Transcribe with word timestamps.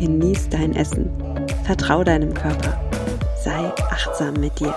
genieß 0.00 0.48
dein 0.48 0.74
Essen, 0.74 1.10
vertrau 1.64 2.02
deinem 2.02 2.32
Körper, 2.32 2.80
sei 3.44 3.66
achtsam 3.90 4.32
mit 4.32 4.58
dir. 4.58 4.74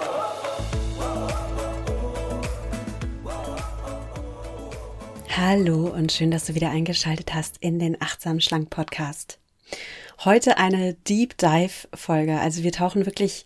Hallo 5.29 5.87
und 5.87 6.11
schön, 6.11 6.29
dass 6.29 6.47
du 6.47 6.55
wieder 6.55 6.71
eingeschaltet 6.71 7.33
hast 7.33 7.55
in 7.61 7.79
den 7.79 8.01
Achtsam 8.01 8.41
Schlank 8.41 8.69
Podcast. 8.69 9.39
Heute 10.25 10.57
eine 10.57 10.93
Deep 10.93 11.37
Dive 11.37 11.87
Folge. 11.93 12.41
Also 12.41 12.63
wir 12.63 12.73
tauchen 12.73 13.05
wirklich 13.05 13.45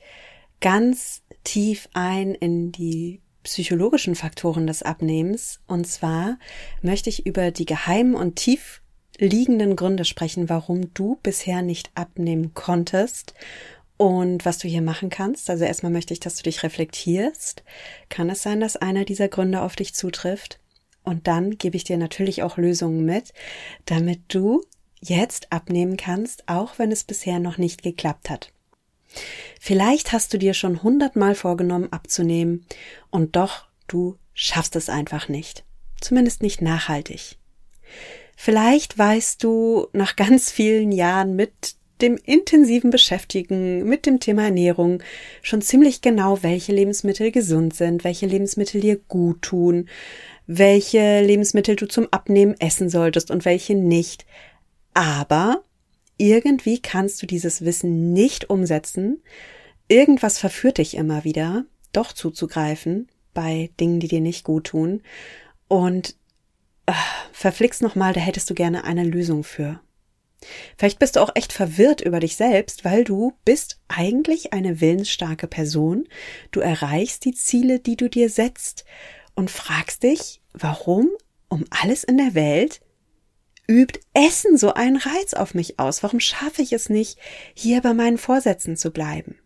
ganz 0.60 1.22
tief 1.44 1.90
ein 1.94 2.34
in 2.34 2.72
die 2.72 3.22
psychologischen 3.44 4.16
Faktoren 4.16 4.66
des 4.66 4.82
Abnehmens. 4.82 5.60
Und 5.68 5.86
zwar 5.86 6.40
möchte 6.82 7.12
ich 7.12 7.28
über 7.28 7.52
die 7.52 7.66
geheimen 7.66 8.16
und 8.16 8.36
tief 8.36 8.82
liegenden 9.18 9.76
Gründe 9.76 10.06
sprechen, 10.06 10.50
warum 10.50 10.94
du 10.94 11.18
bisher 11.24 11.62
nicht 11.62 11.92
abnehmen 11.96 12.54
konntest 12.54 13.34
und 13.98 14.46
was 14.46 14.60
du 14.60 14.68
hier 14.68 14.82
machen 14.82 15.10
kannst. 15.10 15.50
Also 15.50 15.66
erstmal 15.66 15.92
möchte 15.92 16.14
ich, 16.14 16.20
dass 16.20 16.36
du 16.36 16.44
dich 16.44 16.64
reflektierst. 16.64 17.64
Kann 18.10 18.30
es 18.30 18.44
sein, 18.44 18.60
dass 18.60 18.78
einer 18.78 19.06
dieser 19.06 19.28
Gründe 19.28 19.62
auf 19.62 19.76
dich 19.76 19.96
zutrifft? 19.96 20.60
Und 21.04 21.28
dann 21.28 21.58
gebe 21.58 21.78
ich 21.78 21.84
dir 21.84 21.98
natürlich 21.98 22.44
auch 22.44 22.58
Lösungen 22.58 23.06
mit, 23.06 23.34
damit 23.86 24.22
du 24.28 24.62
jetzt 25.00 25.52
abnehmen 25.52 25.98
kannst, 25.98 26.48
auch 26.48 26.78
wenn 26.80 26.92
es 26.92 27.04
bisher 27.04 27.40
noch 27.40 27.58
nicht 27.58 27.82
geklappt 27.82 28.30
hat. 28.30 28.52
Vielleicht 29.60 30.12
hast 30.12 30.34
du 30.34 30.38
dir 30.38 30.54
schon 30.54 30.84
hundertmal 30.84 31.34
vorgenommen 31.34 31.92
abzunehmen 31.92 32.66
und 33.10 33.36
doch 33.36 33.66
du 33.88 34.18
schaffst 34.34 34.76
es 34.76 34.90
einfach 34.90 35.30
nicht. 35.30 35.64
Zumindest 36.02 36.42
nicht 36.44 36.62
nachhaltig. 36.62 37.38
Vielleicht 38.40 39.00
weißt 39.00 39.44
du 39.44 39.88
nach 39.94 40.16
ganz 40.16 40.52
vielen 40.52 40.92
Jahren 40.92 41.36
mit 41.36 41.76
dem 42.02 42.18
intensiven 42.24 42.92
Beschäftigen 42.92 43.84
mit 43.84 44.06
dem 44.06 44.20
Thema 44.20 44.44
Ernährung 44.44 45.02
schon 45.42 45.64
ziemlich 45.64 46.02
genau, 46.02 46.44
welche 46.44 46.72
Lebensmittel 46.72 47.32
gesund 47.32 47.76
sind, 47.76 48.04
welche 48.04 48.28
Lebensmittel 48.28 48.80
dir 48.80 48.98
gut 48.98 49.42
tun, 49.42 49.90
welche 50.46 51.22
Lebensmittel 51.22 51.76
du 51.76 51.88
zum 51.88 52.08
Abnehmen 52.12 52.56
essen 52.60 52.90
solltest 52.92 53.32
und 53.32 53.44
welche 53.44 53.74
nicht. 53.74 54.28
Aber 54.94 55.64
irgendwie 56.18 56.80
kannst 56.80 57.20
du 57.24 57.26
dieses 57.26 57.66
Wissen 57.66 58.14
nicht 58.14 58.52
umsetzen. 58.52 59.24
Irgendwas 59.88 60.38
verführt 60.38 60.78
dich 60.78 60.96
immer 60.96 61.24
wieder, 61.24 61.66
doch 61.92 62.14
zuzugreifen 62.14 63.08
bei 63.34 63.72
Dingen, 63.80 64.00
die 64.00 64.08
dir 64.08 64.22
nicht 64.22 64.44
gut 64.44 64.66
tun. 64.66 65.02
Und 65.68 66.16
verflixt 67.32 67.82
nochmal, 67.82 68.14
da 68.14 68.20
hättest 68.20 68.50
du 68.50 68.54
gerne 68.54 68.84
eine 68.84 69.04
Lösung 69.04 69.44
für. 69.44 69.80
Vielleicht 70.78 71.00
bist 71.00 71.16
du 71.16 71.20
auch 71.22 71.32
echt 71.36 71.52
verwirrt 71.52 72.02
über 72.02 72.20
dich 72.20 72.36
selbst, 72.36 72.86
weil 72.86 73.04
du 73.04 73.34
bist 73.44 73.80
eigentlich 73.88 74.54
eine 74.54 74.82
willensstarke 74.82 75.48
Person. 75.48 76.08
Du 76.52 76.60
erreichst 76.60 77.26
die 77.26 77.34
Ziele, 77.34 77.80
die 77.80 77.98
du 77.98 78.10
dir 78.10 78.30
setzt 78.30 78.86
und 79.36 79.50
fragst 79.50 80.04
dich, 80.04 80.42
warum 80.54 81.10
um 81.50 81.66
alles 81.70 82.04
in 82.04 82.18
der 82.18 82.36
Welt 82.36 82.82
übt 83.68 84.00
Essen 84.14 84.58
so 84.58 84.74
einen 84.74 84.98
Reiz 84.98 85.34
auf 85.34 85.54
mich 85.54 85.80
aus? 85.80 86.04
Warum 86.04 86.20
schaffe 86.20 86.62
ich 86.62 86.74
es 86.74 86.90
nicht, 86.90 87.18
hier 87.54 87.82
bei 87.82 87.94
meinen 87.94 88.18
Vorsätzen 88.18 88.78
zu 88.78 88.92
bleiben? 88.92 89.38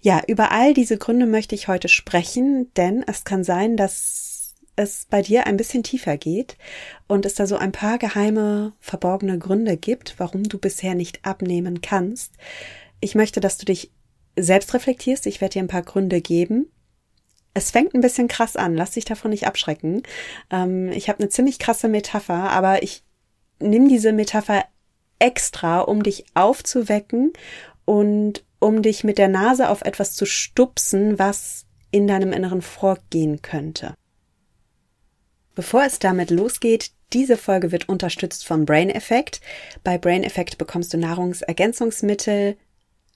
Ja, 0.00 0.22
über 0.26 0.50
all 0.50 0.74
diese 0.74 0.98
Gründe 0.98 1.26
möchte 1.26 1.54
ich 1.54 1.68
heute 1.68 1.88
sprechen, 1.88 2.72
denn 2.74 3.04
es 3.06 3.24
kann 3.24 3.44
sein, 3.44 3.76
dass 3.76 4.31
es 4.76 5.06
bei 5.10 5.22
dir 5.22 5.46
ein 5.46 5.56
bisschen 5.56 5.82
tiefer 5.82 6.16
geht 6.16 6.56
und 7.06 7.26
es 7.26 7.34
da 7.34 7.46
so 7.46 7.56
ein 7.56 7.72
paar 7.72 7.98
geheime, 7.98 8.72
verborgene 8.80 9.38
Gründe 9.38 9.76
gibt, 9.76 10.14
warum 10.18 10.44
du 10.44 10.58
bisher 10.58 10.94
nicht 10.94 11.24
abnehmen 11.24 11.80
kannst. 11.80 12.32
Ich 13.00 13.14
möchte, 13.14 13.40
dass 13.40 13.58
du 13.58 13.66
dich 13.66 13.90
selbst 14.36 14.72
reflektierst. 14.74 15.26
Ich 15.26 15.40
werde 15.40 15.54
dir 15.54 15.62
ein 15.62 15.68
paar 15.68 15.82
Gründe 15.82 16.20
geben. 16.20 16.70
Es 17.54 17.70
fängt 17.70 17.94
ein 17.94 18.00
bisschen 18.00 18.28
krass 18.28 18.56
an, 18.56 18.74
lass 18.74 18.92
dich 18.92 19.04
davon 19.04 19.30
nicht 19.30 19.46
abschrecken. 19.46 20.02
Ähm, 20.50 20.90
ich 20.90 21.08
habe 21.08 21.18
eine 21.18 21.28
ziemlich 21.28 21.58
krasse 21.58 21.88
Metapher, 21.88 22.50
aber 22.50 22.82
ich 22.82 23.04
nimm 23.58 23.88
diese 23.88 24.12
Metapher 24.12 24.64
extra, 25.18 25.80
um 25.80 26.02
dich 26.02 26.24
aufzuwecken 26.34 27.32
und 27.84 28.44
um 28.58 28.80
dich 28.80 29.04
mit 29.04 29.18
der 29.18 29.28
Nase 29.28 29.68
auf 29.68 29.82
etwas 29.82 30.14
zu 30.14 30.24
stupsen, 30.24 31.18
was 31.18 31.66
in 31.90 32.06
deinem 32.06 32.32
Inneren 32.32 32.62
vorgehen 32.62 33.42
könnte. 33.42 33.94
Bevor 35.54 35.84
es 35.84 35.98
damit 35.98 36.30
losgeht, 36.30 36.92
diese 37.12 37.36
Folge 37.36 37.72
wird 37.72 37.88
unterstützt 37.88 38.46
vom 38.46 38.64
Brain 38.64 38.88
Effect. 38.90 39.40
Bei 39.84 39.98
Brain 39.98 40.24
Effect 40.24 40.58
bekommst 40.58 40.94
du 40.94 40.98
Nahrungsergänzungsmittel, 40.98 42.56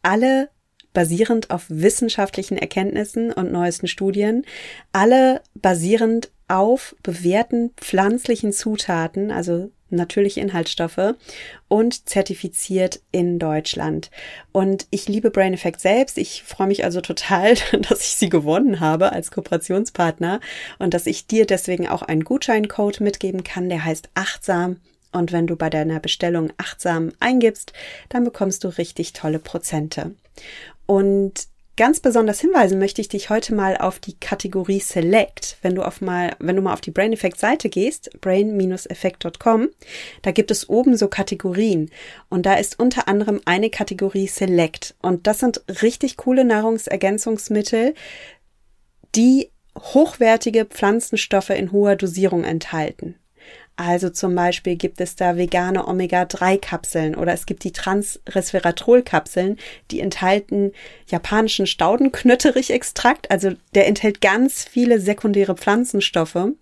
alle 0.03 0.51
basierend 0.93 1.51
auf 1.51 1.65
wissenschaftlichen 1.69 2.57
Erkenntnissen 2.57 3.33
und 3.33 3.53
neuesten 3.53 3.89
Studien, 3.89 4.45
alle 4.93 5.43
basierend 5.55 6.31
auf 6.49 6.97
bewährten 7.03 7.73
pflanzlichen 7.77 8.53
Zutaten, 8.53 9.31
also 9.31 9.71
natürliche 9.91 10.41
Inhaltsstoffe 10.41 11.15
und 11.69 12.09
zertifiziert 12.09 13.01
in 13.13 13.39
Deutschland. 13.39 14.11
Und 14.53 14.87
ich 14.91 15.09
liebe 15.09 15.31
Brain 15.31 15.55
Effect 15.55 15.81
selbst. 15.81 16.19
Ich 16.19 16.43
freue 16.43 16.67
mich 16.67 16.85
also 16.85 17.01
total, 17.01 17.55
dass 17.89 18.01
ich 18.01 18.17
sie 18.17 18.29
gewonnen 18.29 18.81
habe 18.81 19.13
als 19.13 19.31
Kooperationspartner 19.31 20.41
und 20.79 20.95
dass 20.95 21.07
ich 21.07 21.27
dir 21.27 21.47
deswegen 21.47 21.89
auch 21.89 22.03
einen 22.03 22.25
Gutscheincode 22.25 23.01
mitgeben 23.01 23.45
kann, 23.45 23.69
der 23.69 23.85
heißt 23.85 24.11
achtsam. 24.15 24.81
Und 25.13 25.33
wenn 25.33 25.47
du 25.47 25.57
bei 25.57 25.71
deiner 25.71 26.01
Bestellung 26.01 26.53
achtsam 26.59 27.13
eingibst, 27.21 27.73
dann 28.09 28.25
bekommst 28.25 28.65
du 28.65 28.69
richtig 28.69 29.13
tolle 29.13 29.39
Prozente. 29.39 30.15
Und 30.85 31.49
Ganz 31.77 32.01
besonders 32.01 32.41
hinweisen 32.41 32.79
möchte 32.79 33.03
ich 33.03 33.09
dich 33.09 33.29
heute 33.29 33.55
mal 33.55 33.77
auf 33.77 33.99
die 33.99 34.19
Kategorie 34.19 34.81
Select. 34.81 35.59
Wenn 35.61 35.75
du 35.75 35.83
auf 35.83 36.01
mal, 36.01 36.35
wenn 36.39 36.57
du 36.57 36.63
mal 36.63 36.73
auf 36.73 36.81
die 36.81 36.91
Brain 36.91 37.13
Effect 37.13 37.39
Seite 37.39 37.69
gehst, 37.69 38.19
brain-effect.com, 38.23 39.69
da 40.23 40.31
gibt 40.31 40.51
es 40.51 40.71
oben 40.71 40.97
so 40.97 41.09
Kategorien. 41.09 41.91
Und 42.31 42.47
da 42.47 42.55
ist 42.55 42.79
unter 42.79 43.09
anderem 43.09 43.43
eine 43.45 43.69
Kategorie 43.69 44.27
Select. 44.27 44.95
Und 45.03 45.27
das 45.27 45.41
sind 45.41 45.63
richtig 45.83 46.17
coole 46.17 46.47
Nahrungsergänzungsmittel, 46.47 47.93
die 49.15 49.51
hochwertige 49.79 50.65
Pflanzenstoffe 50.65 51.51
in 51.51 51.73
hoher 51.73 51.97
Dosierung 51.97 52.45
enthalten. 52.45 53.17
Also 53.77 54.09
zum 54.09 54.35
Beispiel 54.35 54.77
gibt 54.77 55.03
es 55.03 55.17
da 55.17 55.37
vegane 55.37 55.87
Omega-3-Kapseln 55.87 57.15
oder 57.15 57.35
es 57.35 57.45
gibt 57.45 57.63
die 57.63 57.73
Transresveratrol-Kapseln, 57.73 59.59
die 59.91 60.01
enthalten 60.01 60.73
japanischen 61.07 61.67
Staudenknötterich-Extrakt. 61.67 63.31
Also 63.31 63.53
der 63.75 63.87
enthält 63.87 64.23
ganz 64.23 64.65
viele 64.65 64.99
sekundäre 64.99 65.57
Pflanzenstoffe. 65.57 66.53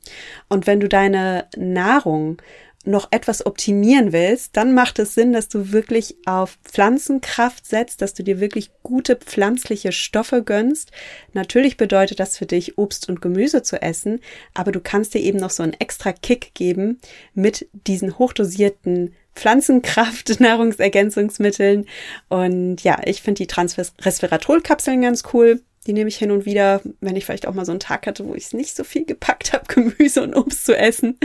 Und 0.48 0.66
wenn 0.66 0.80
du 0.80 0.88
deine 0.88 1.46
Nahrung 1.56 2.42
noch 2.84 3.08
etwas 3.10 3.46
optimieren 3.46 4.12
willst, 4.12 4.56
dann 4.56 4.74
macht 4.74 4.98
es 4.98 5.14
Sinn, 5.14 5.32
dass 5.32 5.48
du 5.48 5.72
wirklich 5.72 6.16
auf 6.26 6.58
Pflanzenkraft 6.64 7.66
setzt, 7.66 8.02
dass 8.02 8.14
du 8.14 8.22
dir 8.22 8.40
wirklich 8.40 8.70
gute 8.82 9.16
pflanzliche 9.16 9.92
Stoffe 9.92 10.42
gönnst. 10.42 10.90
Natürlich 11.32 11.76
bedeutet 11.76 12.20
das 12.20 12.36
für 12.36 12.46
dich, 12.46 12.78
Obst 12.78 13.08
und 13.08 13.22
Gemüse 13.22 13.62
zu 13.62 13.80
essen, 13.80 14.20
aber 14.52 14.72
du 14.72 14.80
kannst 14.80 15.14
dir 15.14 15.20
eben 15.20 15.38
noch 15.38 15.50
so 15.50 15.62
einen 15.62 15.74
extra 15.74 16.12
Kick 16.12 16.54
geben 16.54 17.00
mit 17.34 17.68
diesen 17.72 18.18
hochdosierten 18.18 19.14
Pflanzenkraft, 19.34 20.28
Nahrungsergänzungsmitteln. 20.40 21.86
Und 22.28 22.82
ja, 22.82 23.00
ich 23.04 23.22
finde 23.22 23.42
die 23.42 23.46
Transresveratrol-Kapseln 23.46 25.02
ganz 25.02 25.24
cool. 25.32 25.60
Die 25.86 25.92
nehme 25.92 26.08
ich 26.08 26.16
hin 26.16 26.30
und 26.30 26.46
wieder, 26.46 26.80
wenn 27.00 27.16
ich 27.16 27.24
vielleicht 27.24 27.46
auch 27.46 27.54
mal 27.54 27.66
so 27.66 27.72
einen 27.72 27.80
Tag 27.80 28.06
hatte, 28.06 28.26
wo 28.26 28.34
ich 28.34 28.52
nicht 28.52 28.74
so 28.74 28.84
viel 28.84 29.04
gepackt 29.04 29.52
habe, 29.52 29.64
Gemüse 29.68 30.22
und 30.22 30.34
Obst 30.34 30.64
zu 30.64 30.76
essen. 30.76 31.18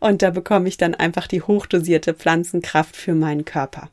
Und 0.00 0.22
da 0.22 0.30
bekomme 0.30 0.68
ich 0.68 0.76
dann 0.76 0.94
einfach 0.94 1.26
die 1.26 1.42
hochdosierte 1.42 2.14
Pflanzenkraft 2.14 2.96
für 2.96 3.14
meinen 3.14 3.44
Körper. 3.44 3.90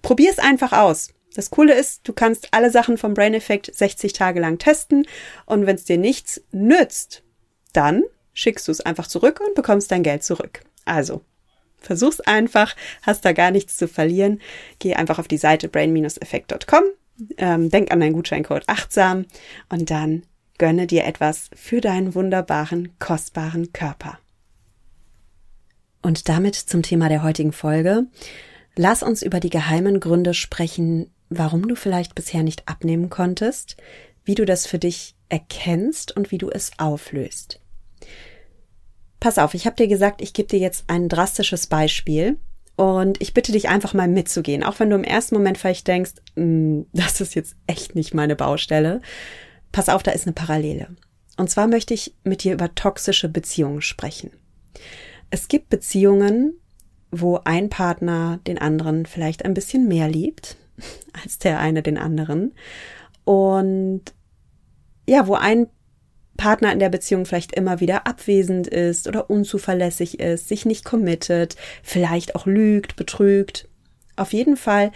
Probier 0.00 0.30
es 0.30 0.38
einfach 0.38 0.72
aus. 0.72 1.10
Das 1.34 1.50
Coole 1.50 1.74
ist, 1.74 2.00
du 2.04 2.12
kannst 2.12 2.48
alle 2.50 2.70
Sachen 2.70 2.98
vom 2.98 3.14
Brain 3.14 3.32
Effect 3.32 3.74
60 3.74 4.12
Tage 4.12 4.40
lang 4.40 4.58
testen 4.58 5.06
und 5.46 5.64
wenn 5.66 5.76
es 5.76 5.84
dir 5.84 5.96
nichts 5.96 6.42
nützt, 6.52 7.22
dann 7.72 8.02
schickst 8.34 8.68
du 8.68 8.72
es 8.72 8.82
einfach 8.82 9.06
zurück 9.06 9.40
und 9.40 9.54
bekommst 9.54 9.90
dein 9.90 10.02
Geld 10.02 10.24
zurück. 10.24 10.62
Also, 10.84 11.22
Versuch's 11.82 12.20
einfach, 12.20 12.74
hast 13.02 13.24
da 13.24 13.32
gar 13.32 13.50
nichts 13.50 13.76
zu 13.76 13.88
verlieren. 13.88 14.40
Geh 14.78 14.94
einfach 14.94 15.18
auf 15.18 15.28
die 15.28 15.36
Seite 15.36 15.68
brain-effekt.com, 15.68 16.84
ähm, 17.36 17.68
denk 17.70 17.92
an 17.92 18.00
deinen 18.00 18.14
Gutscheincode 18.14 18.64
achtsam 18.68 19.26
und 19.68 19.90
dann 19.90 20.24
gönne 20.58 20.86
dir 20.86 21.04
etwas 21.04 21.50
für 21.54 21.80
deinen 21.80 22.14
wunderbaren, 22.14 22.92
kostbaren 22.98 23.72
Körper. 23.72 24.18
Und 26.02 26.28
damit 26.28 26.56
zum 26.56 26.82
Thema 26.82 27.08
der 27.08 27.22
heutigen 27.22 27.52
Folge. 27.52 28.06
Lass 28.74 29.02
uns 29.02 29.22
über 29.22 29.38
die 29.38 29.50
geheimen 29.50 30.00
Gründe 30.00 30.34
sprechen, 30.34 31.10
warum 31.28 31.68
du 31.68 31.74
vielleicht 31.74 32.14
bisher 32.14 32.42
nicht 32.42 32.68
abnehmen 32.68 33.10
konntest, 33.10 33.76
wie 34.24 34.34
du 34.34 34.44
das 34.44 34.66
für 34.66 34.78
dich 34.78 35.14
erkennst 35.28 36.16
und 36.16 36.30
wie 36.30 36.38
du 36.38 36.50
es 36.50 36.72
auflöst. 36.78 37.60
Pass 39.20 39.38
auf, 39.38 39.54
ich 39.54 39.66
habe 39.66 39.76
dir 39.76 39.88
gesagt, 39.88 40.20
ich 40.20 40.32
gebe 40.32 40.48
dir 40.48 40.58
jetzt 40.58 40.84
ein 40.88 41.08
drastisches 41.08 41.66
Beispiel 41.66 42.38
und 42.76 43.20
ich 43.20 43.34
bitte 43.34 43.52
dich 43.52 43.68
einfach 43.68 43.94
mal 43.94 44.08
mitzugehen, 44.08 44.62
auch 44.62 44.80
wenn 44.80 44.90
du 44.90 44.96
im 44.96 45.04
ersten 45.04 45.34
Moment 45.34 45.58
vielleicht 45.58 45.86
denkst, 45.86 46.12
hm, 46.36 46.86
das 46.92 47.20
ist 47.20 47.34
jetzt 47.34 47.56
echt 47.66 47.94
nicht 47.94 48.14
meine 48.14 48.36
Baustelle. 48.36 49.00
Pass 49.72 49.88
auf, 49.88 50.02
da 50.02 50.12
ist 50.12 50.26
eine 50.26 50.34
Parallele. 50.34 50.88
Und 51.36 51.50
zwar 51.50 51.66
möchte 51.66 51.94
ich 51.94 52.14
mit 52.24 52.44
dir 52.44 52.54
über 52.54 52.74
toxische 52.74 53.28
Beziehungen 53.28 53.82
sprechen. 53.82 54.30
Es 55.30 55.48
gibt 55.48 55.70
Beziehungen, 55.70 56.54
wo 57.10 57.40
ein 57.44 57.68
Partner 57.68 58.40
den 58.46 58.58
anderen 58.58 59.06
vielleicht 59.06 59.44
ein 59.44 59.54
bisschen 59.54 59.88
mehr 59.88 60.08
liebt 60.08 60.56
als 61.22 61.38
der 61.38 61.58
eine 61.60 61.82
den 61.82 61.98
anderen. 61.98 62.52
Und 63.24 64.02
ja, 65.06 65.26
wo 65.26 65.34
ein 65.34 65.68
Partner 66.36 66.72
in 66.72 66.78
der 66.78 66.88
Beziehung 66.88 67.26
vielleicht 67.26 67.52
immer 67.52 67.80
wieder 67.80 68.06
abwesend 68.06 68.66
ist 68.66 69.06
oder 69.06 69.30
unzuverlässig 69.30 70.20
ist, 70.20 70.48
sich 70.48 70.64
nicht 70.64 70.84
committet, 70.84 71.56
vielleicht 71.82 72.34
auch 72.34 72.46
lügt, 72.46 72.96
betrügt. 72.96 73.68
Auf 74.16 74.32
jeden 74.32 74.56
Fall 74.56 74.92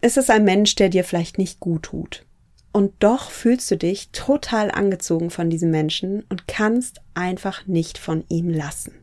ist 0.00 0.16
es 0.16 0.30
ein 0.30 0.44
Mensch, 0.44 0.74
der 0.74 0.88
dir 0.88 1.04
vielleicht 1.04 1.38
nicht 1.38 1.60
gut 1.60 1.84
tut. 1.84 2.24
Und 2.72 2.92
doch 3.00 3.30
fühlst 3.30 3.70
du 3.70 3.76
dich 3.76 4.10
total 4.12 4.70
angezogen 4.70 5.30
von 5.30 5.50
diesem 5.50 5.70
Menschen 5.70 6.24
und 6.28 6.46
kannst 6.46 7.00
einfach 7.14 7.66
nicht 7.66 7.98
von 7.98 8.24
ihm 8.28 8.48
lassen. 8.48 8.94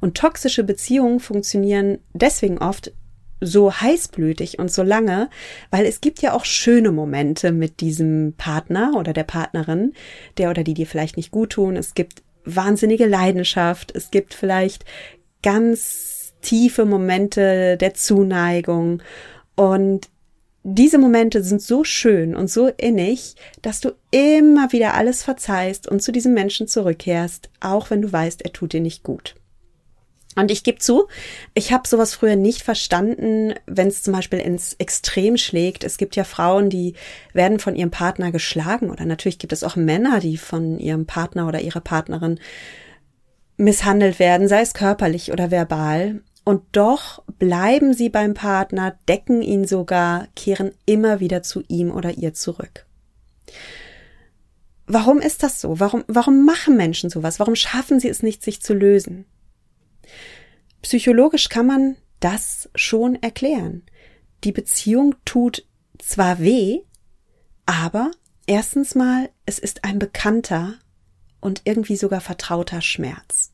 Und 0.00 0.16
toxische 0.16 0.62
Beziehungen 0.62 1.18
funktionieren 1.18 1.98
deswegen 2.12 2.58
oft 2.58 2.92
so 3.46 3.72
heißblütig 3.72 4.58
und 4.58 4.70
so 4.70 4.82
lange, 4.82 5.30
weil 5.70 5.86
es 5.86 6.00
gibt 6.00 6.20
ja 6.22 6.32
auch 6.34 6.44
schöne 6.44 6.92
Momente 6.92 7.52
mit 7.52 7.80
diesem 7.80 8.34
Partner 8.36 8.92
oder 8.96 9.12
der 9.12 9.24
Partnerin, 9.24 9.94
der 10.38 10.50
oder 10.50 10.64
die 10.64 10.74
dir 10.74 10.86
vielleicht 10.86 11.16
nicht 11.16 11.30
gut 11.30 11.50
tun. 11.50 11.76
Es 11.76 11.94
gibt 11.94 12.22
wahnsinnige 12.44 13.06
Leidenschaft. 13.06 13.94
Es 13.94 14.10
gibt 14.10 14.34
vielleicht 14.34 14.84
ganz 15.42 16.34
tiefe 16.42 16.84
Momente 16.84 17.76
der 17.76 17.94
Zuneigung 17.94 19.02
und 19.56 20.08
diese 20.68 20.98
Momente 20.98 21.44
sind 21.44 21.62
so 21.62 21.84
schön 21.84 22.34
und 22.34 22.50
so 22.50 22.66
innig, 22.66 23.36
dass 23.62 23.80
du 23.80 23.92
immer 24.10 24.72
wieder 24.72 24.94
alles 24.94 25.22
verzeihst 25.22 25.86
und 25.86 26.02
zu 26.02 26.10
diesem 26.10 26.34
Menschen 26.34 26.66
zurückkehrst, 26.66 27.50
auch 27.60 27.90
wenn 27.90 28.02
du 28.02 28.12
weißt, 28.12 28.42
er 28.42 28.52
tut 28.52 28.72
dir 28.72 28.80
nicht 28.80 29.04
gut. 29.04 29.36
Und 30.36 30.50
ich 30.50 30.62
gebe 30.62 30.78
zu, 30.78 31.08
ich 31.54 31.72
habe 31.72 31.88
sowas 31.88 32.14
früher 32.14 32.36
nicht 32.36 32.62
verstanden, 32.62 33.54
wenn 33.66 33.88
es 33.88 34.02
zum 34.02 34.12
Beispiel 34.12 34.38
ins 34.38 34.74
Extrem 34.74 35.38
schlägt. 35.38 35.82
Es 35.82 35.96
gibt 35.96 36.14
ja 36.14 36.24
Frauen, 36.24 36.68
die 36.68 36.94
werden 37.32 37.58
von 37.58 37.74
ihrem 37.74 37.90
Partner 37.90 38.30
geschlagen 38.30 38.90
oder 38.90 39.06
natürlich 39.06 39.38
gibt 39.38 39.54
es 39.54 39.64
auch 39.64 39.76
Männer, 39.76 40.20
die 40.20 40.36
von 40.36 40.78
ihrem 40.78 41.06
Partner 41.06 41.48
oder 41.48 41.62
ihrer 41.62 41.80
Partnerin 41.80 42.38
misshandelt 43.56 44.18
werden, 44.18 44.46
sei 44.46 44.60
es 44.60 44.74
körperlich 44.74 45.32
oder 45.32 45.50
verbal. 45.50 46.20
Und 46.44 46.62
doch 46.72 47.24
bleiben 47.38 47.94
sie 47.94 48.10
beim 48.10 48.34
Partner, 48.34 48.98
decken 49.08 49.40
ihn 49.40 49.66
sogar, 49.66 50.28
kehren 50.36 50.72
immer 50.84 51.18
wieder 51.18 51.42
zu 51.42 51.64
ihm 51.66 51.90
oder 51.90 52.12
ihr 52.12 52.34
zurück. 52.34 52.84
Warum 54.86 55.18
ist 55.18 55.42
das 55.42 55.62
so? 55.62 55.80
Warum, 55.80 56.04
warum 56.08 56.44
machen 56.44 56.76
Menschen 56.76 57.08
sowas? 57.08 57.40
Warum 57.40 57.56
schaffen 57.56 57.98
sie 57.98 58.08
es 58.08 58.22
nicht, 58.22 58.44
sich 58.44 58.60
zu 58.60 58.74
lösen? 58.74 59.24
Psychologisch 60.82 61.48
kann 61.48 61.66
man 61.66 61.96
das 62.20 62.68
schon 62.74 63.16
erklären. 63.22 63.82
Die 64.44 64.52
Beziehung 64.52 65.14
tut 65.24 65.64
zwar 65.98 66.38
weh, 66.38 66.80
aber 67.64 68.10
erstens 68.46 68.94
mal, 68.94 69.30
es 69.44 69.58
ist 69.58 69.84
ein 69.84 69.98
bekannter 69.98 70.74
und 71.40 71.62
irgendwie 71.64 71.96
sogar 71.96 72.20
vertrauter 72.20 72.80
Schmerz. 72.80 73.52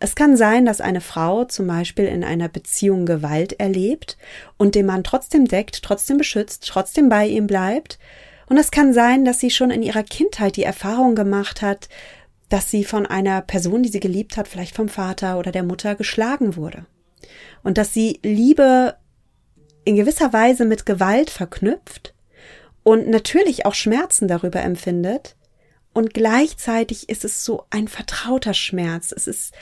Es 0.00 0.14
kann 0.14 0.36
sein, 0.36 0.66
dass 0.66 0.80
eine 0.80 1.00
Frau 1.00 1.44
zum 1.44 1.66
Beispiel 1.66 2.04
in 2.04 2.24
einer 2.24 2.48
Beziehung 2.48 3.06
Gewalt 3.06 3.54
erlebt 3.54 4.18
und 4.58 4.74
den 4.74 4.86
Mann 4.86 5.02
trotzdem 5.02 5.46
deckt, 5.46 5.82
trotzdem 5.82 6.18
beschützt, 6.18 6.68
trotzdem 6.68 7.08
bei 7.08 7.26
ihm 7.26 7.46
bleibt. 7.46 7.98
Und 8.48 8.58
es 8.58 8.70
kann 8.70 8.92
sein, 8.92 9.24
dass 9.24 9.40
sie 9.40 9.50
schon 9.50 9.70
in 9.70 9.82
ihrer 9.82 10.04
Kindheit 10.04 10.56
die 10.56 10.62
Erfahrung 10.62 11.14
gemacht 11.14 11.62
hat, 11.62 11.88
dass 12.48 12.70
sie 12.70 12.84
von 12.84 13.06
einer 13.06 13.42
Person, 13.42 13.82
die 13.82 13.88
sie 13.88 14.00
geliebt 14.00 14.36
hat, 14.36 14.48
vielleicht 14.48 14.74
vom 14.74 14.88
Vater 14.88 15.38
oder 15.38 15.52
der 15.52 15.64
Mutter 15.64 15.94
geschlagen 15.94 16.56
wurde. 16.56 16.86
Und 17.62 17.78
dass 17.78 17.92
sie 17.92 18.20
Liebe 18.22 18.96
in 19.84 19.96
gewisser 19.96 20.32
Weise 20.32 20.64
mit 20.64 20.86
Gewalt 20.86 21.30
verknüpft 21.30 22.14
und 22.82 23.08
natürlich 23.08 23.66
auch 23.66 23.74
Schmerzen 23.74 24.28
darüber 24.28 24.60
empfindet. 24.60 25.36
Und 25.92 26.12
gleichzeitig 26.12 27.08
ist 27.08 27.24
es 27.24 27.44
so 27.44 27.64
ein 27.70 27.88
vertrauter 27.88 28.52
Schmerz. 28.52 29.12
Es 29.16 29.26
ist, 29.26 29.54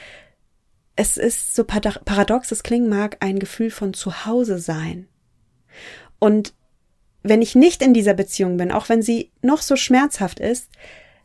es 0.97 1.17
ist 1.17 1.55
so 1.55 1.65
paradox 1.65 2.51
es 2.51 2.63
klingen 2.63 2.89
mag, 2.89 3.19
ein 3.21 3.39
Gefühl 3.39 3.71
von 3.71 3.95
Zuhause 3.95 4.59
sein. 4.59 5.09
Und 6.19 6.55
wenn 7.23 7.41
ich 7.41 7.55
nicht 7.55 7.83
in 7.83 7.95
dieser 7.95 8.15
Beziehung 8.15 8.57
bin, 8.57 8.73
auch 8.73 8.89
wenn 8.89 9.01
sie 9.01 9.33
noch 9.43 9.63
so 9.63 9.77
schmerzhaft 9.77 10.41
ist, 10.41 10.69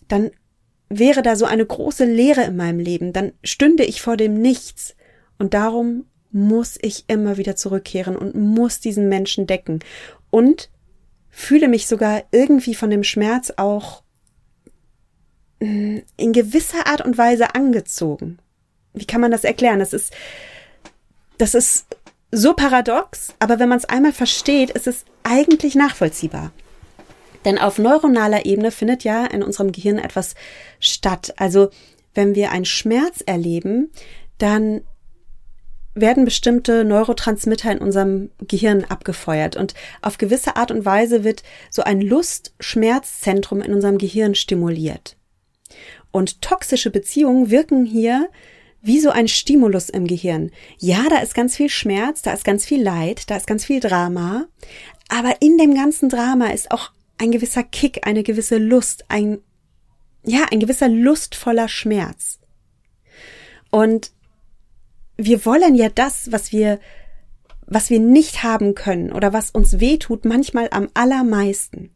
dann 0.07 0.31
wäre 0.89 1.21
da 1.21 1.36
so 1.36 1.45
eine 1.45 1.65
große 1.65 2.06
Leere 2.06 2.44
in 2.44 2.56
meinem 2.56 2.80
Leben, 2.80 3.13
dann 3.13 3.31
stünde 3.44 3.83
ich 3.83 4.01
vor 4.01 4.18
dem 4.18 4.33
Nichts. 4.33 4.95
Und 5.38 5.53
darum 5.53 6.06
muss 6.31 6.77
ich 6.81 7.06
immer 7.07 7.38
wieder 7.38 7.56
zurückkehren 7.56 8.15
und 8.15 8.36
muss 8.36 8.80
diesen 8.80 9.07
Menschen 9.07 9.47
decken. 9.47 9.80
Und 10.31 10.69
fühle 11.30 11.68
mich 11.68 11.88
sogar 11.88 12.24
irgendwie 12.31 12.75
von 12.75 12.89
dem 12.89 13.03
Schmerz 13.03 13.53
auch 13.57 14.03
mm, 15.59 16.00
in 16.18 16.33
gewisser 16.33 16.88
Art 16.88 17.01
und 17.01 17.18
Weise 17.18 17.56
angezogen. 17.56 18.39
Wie 18.94 19.06
kann 19.06 19.21
man 19.21 19.31
das 19.31 19.44
erklären? 19.44 19.80
Das 19.80 19.94
ist, 19.94 20.12
das 21.38 21.53
ist 21.53 21.86
so 22.31 22.53
paradox, 22.53 23.34
aber 23.39 23.60
wenn 23.60 23.69
man 23.69 23.77
es 23.77 23.86
einmal 23.86 24.13
versteht, 24.13 24.72
ist 24.72 24.88
es 24.88 25.05
eigentlich 25.24 25.75
nachvollziehbar. 25.75 26.51
Denn 27.46 27.58
auf 27.58 27.77
neuronaler 27.77 28.46
Ebene 28.46 28.72
findet 28.72 29.03
ja 29.03 29.25
in 29.25 29.43
unserem 29.43 29.72
Gehirn 29.72 29.98
etwas 29.98 30.36
statt. 30.79 31.34
Also 31.38 31.69
wenn 32.13 32.36
wir 32.36 32.51
einen 32.51 32.65
Schmerz 32.65 33.22
erleben, 33.25 33.91
dann 34.38 34.81
werden 35.96 36.25
bestimmte 36.25 36.84
Neurotransmitter 36.84 37.72
in 37.72 37.79
unserem 37.79 38.29
Gehirn 38.48 38.86
abgefeuert 38.86 39.55
und 39.55 39.74
auf 40.01 40.17
gewisse 40.17 40.55
Art 40.55 40.72
und 40.72 40.86
Weise 40.86 41.24
wird 41.24 41.43
so 41.69 41.84
ein 41.84 42.01
Lust-Schmerzzentrum 42.01 43.62
in 43.62 43.74
unserem 43.74 43.98
Gehirn 43.98 44.36
stimuliert. 44.36 45.17
Und 46.12 46.41
toxische 46.41 46.89
Beziehungen 46.89 47.50
wirken 47.50 47.86
hier 47.86 48.29
wie 48.81 49.00
so 49.00 49.10
ein 49.10 49.27
Stimulus 49.27 49.89
im 49.89 50.08
Gehirn. 50.08 50.51
Ja, 50.77 51.03
da 51.10 51.17
ist 51.17 51.36
ganz 51.36 51.58
viel 51.58 51.69
Schmerz, 51.69 52.22
da 52.22 52.34
ist 52.34 52.46
ganz 52.46 52.65
viel 52.65 52.81
Leid, 52.81 53.29
da 53.29 53.36
ist 53.36 53.48
ganz 53.48 53.65
viel 53.65 53.79
Drama, 53.79 54.46
aber 55.10 55.41
in 55.41 55.58
dem 55.58 55.74
ganzen 55.75 56.08
Drama 56.08 56.48
ist 56.48 56.72
auch 56.72 56.91
ein 57.19 57.31
gewisser 57.31 57.63
Kick, 57.63 58.07
eine 58.07 58.23
gewisse 58.23 58.57
Lust, 58.57 59.05
ein, 59.09 59.39
ja, 60.23 60.45
ein 60.51 60.59
gewisser 60.59 60.89
lustvoller 60.89 61.67
Schmerz. 61.67 62.39
Und 63.69 64.11
wir 65.17 65.45
wollen 65.45 65.75
ja 65.75 65.89
das, 65.89 66.31
was 66.31 66.51
wir, 66.51 66.79
was 67.67 67.89
wir 67.89 67.99
nicht 67.99 68.41
haben 68.41 68.73
können 68.73 69.11
oder 69.11 69.33
was 69.33 69.51
uns 69.51 69.79
wehtut, 69.79 70.25
manchmal 70.25 70.69
am 70.71 70.89
allermeisten. 70.93 71.91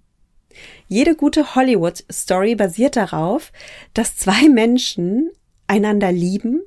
Jede 0.87 1.15
gute 1.15 1.55
Hollywood-Story 1.55 2.55
basiert 2.55 2.95
darauf, 2.95 3.51
dass 3.93 4.17
zwei 4.17 4.49
Menschen 4.49 5.31
einander 5.65 6.11
lieben, 6.11 6.61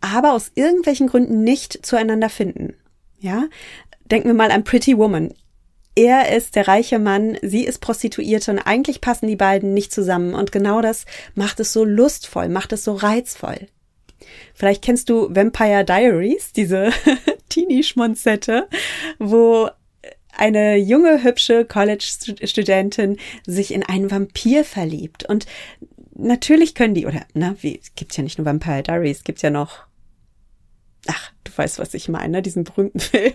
aber 0.00 0.32
aus 0.32 0.50
irgendwelchen 0.54 1.06
Gründen 1.06 1.44
nicht 1.44 1.86
zueinander 1.86 2.28
finden. 2.28 2.74
Ja, 3.20 3.44
denken 4.10 4.28
wir 4.28 4.34
mal 4.34 4.50
an 4.50 4.64
Pretty 4.64 4.98
Woman. 4.98 5.32
Er 5.94 6.34
ist 6.34 6.56
der 6.56 6.68
reiche 6.68 6.98
Mann, 6.98 7.38
sie 7.42 7.64
ist 7.64 7.80
Prostituierte 7.80 8.50
und 8.50 8.58
eigentlich 8.58 9.00
passen 9.00 9.26
die 9.26 9.36
beiden 9.36 9.74
nicht 9.74 9.92
zusammen 9.92 10.34
und 10.34 10.52
genau 10.52 10.80
das 10.80 11.04
macht 11.34 11.60
es 11.60 11.72
so 11.72 11.84
lustvoll, 11.84 12.48
macht 12.48 12.72
es 12.72 12.84
so 12.84 12.94
reizvoll. 12.94 13.68
Vielleicht 14.54 14.82
kennst 14.82 15.10
du 15.10 15.34
Vampire 15.34 15.84
Diaries, 15.84 16.52
diese 16.52 16.92
Teenie-Schmonzette, 17.50 18.68
wo 19.18 19.68
eine 20.34 20.76
junge, 20.76 21.22
hübsche 21.22 21.66
College-Studentin 21.66 23.18
sich 23.46 23.74
in 23.74 23.82
einen 23.82 24.10
Vampir 24.10 24.64
verliebt. 24.64 25.28
Und 25.28 25.46
natürlich 26.14 26.74
können 26.74 26.94
die, 26.94 27.06
oder, 27.06 27.26
na, 27.34 27.54
wie, 27.60 27.80
gibt's 27.96 28.16
ja 28.16 28.22
nicht 28.22 28.38
nur 28.38 28.46
Vampire 28.46 28.82
Diaries, 28.82 29.24
gibt's 29.24 29.42
ja 29.42 29.50
noch 29.50 29.86
Du 31.44 31.58
weißt, 31.58 31.78
was 31.78 31.94
ich 31.94 32.08
meine, 32.08 32.28
ne? 32.28 32.42
diesen 32.42 32.64
berühmten 32.64 33.00
Film. 33.00 33.34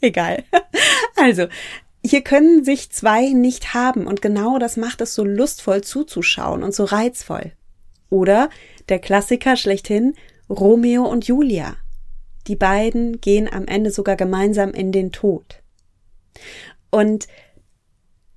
Egal. 0.00 0.44
Also, 1.16 1.48
hier 2.02 2.22
können 2.22 2.64
sich 2.64 2.90
zwei 2.92 3.28
nicht 3.28 3.74
haben 3.74 4.06
und 4.06 4.22
genau 4.22 4.58
das 4.58 4.78
macht 4.78 5.02
es 5.02 5.14
so 5.14 5.22
lustvoll 5.22 5.82
zuzuschauen 5.82 6.62
und 6.62 6.74
so 6.74 6.84
reizvoll. 6.84 7.52
Oder 8.08 8.48
der 8.88 9.00
Klassiker 9.00 9.56
schlechthin, 9.56 10.14
Romeo 10.48 11.04
und 11.04 11.26
Julia. 11.26 11.76
Die 12.46 12.56
beiden 12.56 13.20
gehen 13.20 13.52
am 13.52 13.66
Ende 13.66 13.90
sogar 13.90 14.16
gemeinsam 14.16 14.70
in 14.70 14.92
den 14.92 15.12
Tod. 15.12 15.62
Und 16.90 17.28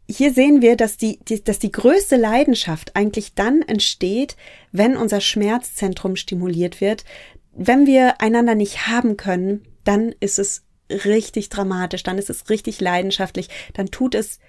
hier 0.09 0.33
sehen 0.33 0.61
wir, 0.61 0.75
dass 0.75 0.97
die, 0.97 1.19
die, 1.27 1.43
dass 1.43 1.59
die 1.59 1.71
größte 1.71 2.17
Leidenschaft 2.17 2.95
eigentlich 2.95 3.33
dann 3.33 3.61
entsteht, 3.61 4.35
wenn 4.71 4.97
unser 4.97 5.21
Schmerzzentrum 5.21 6.17
stimuliert 6.17 6.81
wird. 6.81 7.05
Wenn 7.53 7.87
wir 7.87 8.21
einander 8.21 8.55
nicht 8.55 8.87
haben 8.87 9.15
können, 9.15 9.63
dann 9.85 10.13
ist 10.19 10.37
es 10.37 10.63
richtig 11.05 11.49
dramatisch, 11.49 12.03
dann 12.03 12.17
ist 12.17 12.29
es 12.29 12.49
richtig 12.49 12.81
leidenschaftlich, 12.81 13.49
dann 13.73 13.87
tut 13.87 14.15
es 14.15 14.39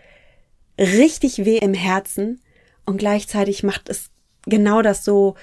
richtig 0.78 1.44
weh 1.44 1.58
im 1.58 1.74
Herzen 1.74 2.40
und 2.84 2.98
gleichzeitig 2.98 3.62
macht 3.62 3.88
es 3.88 4.10
genau 4.46 4.82
das 4.82 5.04
so 5.04 5.34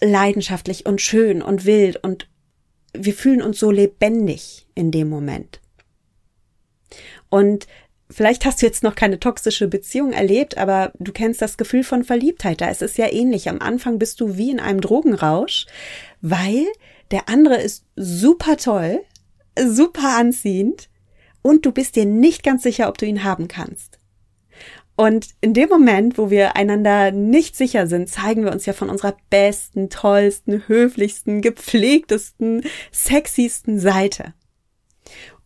leidenschaftlich 0.00 0.86
und 0.86 1.00
schön 1.00 1.42
und 1.42 1.64
wild 1.64 2.02
und 2.02 2.28
wir 2.92 3.14
fühlen 3.14 3.42
uns 3.42 3.58
so 3.58 3.70
lebendig 3.70 4.66
in 4.74 4.90
dem 4.90 5.08
Moment. 5.08 5.60
Und 7.28 7.66
vielleicht 8.08 8.44
hast 8.44 8.62
du 8.62 8.66
jetzt 8.66 8.82
noch 8.82 8.94
keine 8.94 9.18
toxische 9.18 9.66
Beziehung 9.66 10.12
erlebt, 10.12 10.56
aber 10.56 10.92
du 10.98 11.12
kennst 11.12 11.42
das 11.42 11.56
Gefühl 11.56 11.82
von 11.82 12.04
Verliebtheit. 12.04 12.60
Da 12.60 12.68
ist 12.68 12.82
es 12.82 12.96
ja 12.96 13.12
ähnlich. 13.12 13.48
Am 13.48 13.60
Anfang 13.60 13.98
bist 13.98 14.20
du 14.20 14.36
wie 14.36 14.50
in 14.50 14.60
einem 14.60 14.80
Drogenrausch, 14.80 15.66
weil 16.20 16.66
der 17.10 17.28
andere 17.28 17.60
ist 17.60 17.84
super 17.96 18.56
toll, 18.56 19.00
super 19.58 20.16
anziehend 20.16 20.88
und 21.42 21.66
du 21.66 21.72
bist 21.72 21.96
dir 21.96 22.06
nicht 22.06 22.42
ganz 22.42 22.62
sicher, 22.62 22.88
ob 22.88 22.98
du 22.98 23.06
ihn 23.06 23.24
haben 23.24 23.48
kannst. 23.48 23.98
Und 24.96 25.30
in 25.40 25.54
dem 25.54 25.68
Moment, 25.68 26.18
wo 26.18 26.30
wir 26.30 26.54
einander 26.56 27.10
nicht 27.10 27.56
sicher 27.56 27.88
sind, 27.88 28.08
zeigen 28.08 28.44
wir 28.44 28.52
uns 28.52 28.64
ja 28.64 28.72
von 28.72 28.90
unserer 28.90 29.16
besten, 29.28 29.90
tollsten, 29.90 30.68
höflichsten, 30.68 31.42
gepflegtesten, 31.42 32.62
sexiesten 32.92 33.80
Seite. 33.80 34.34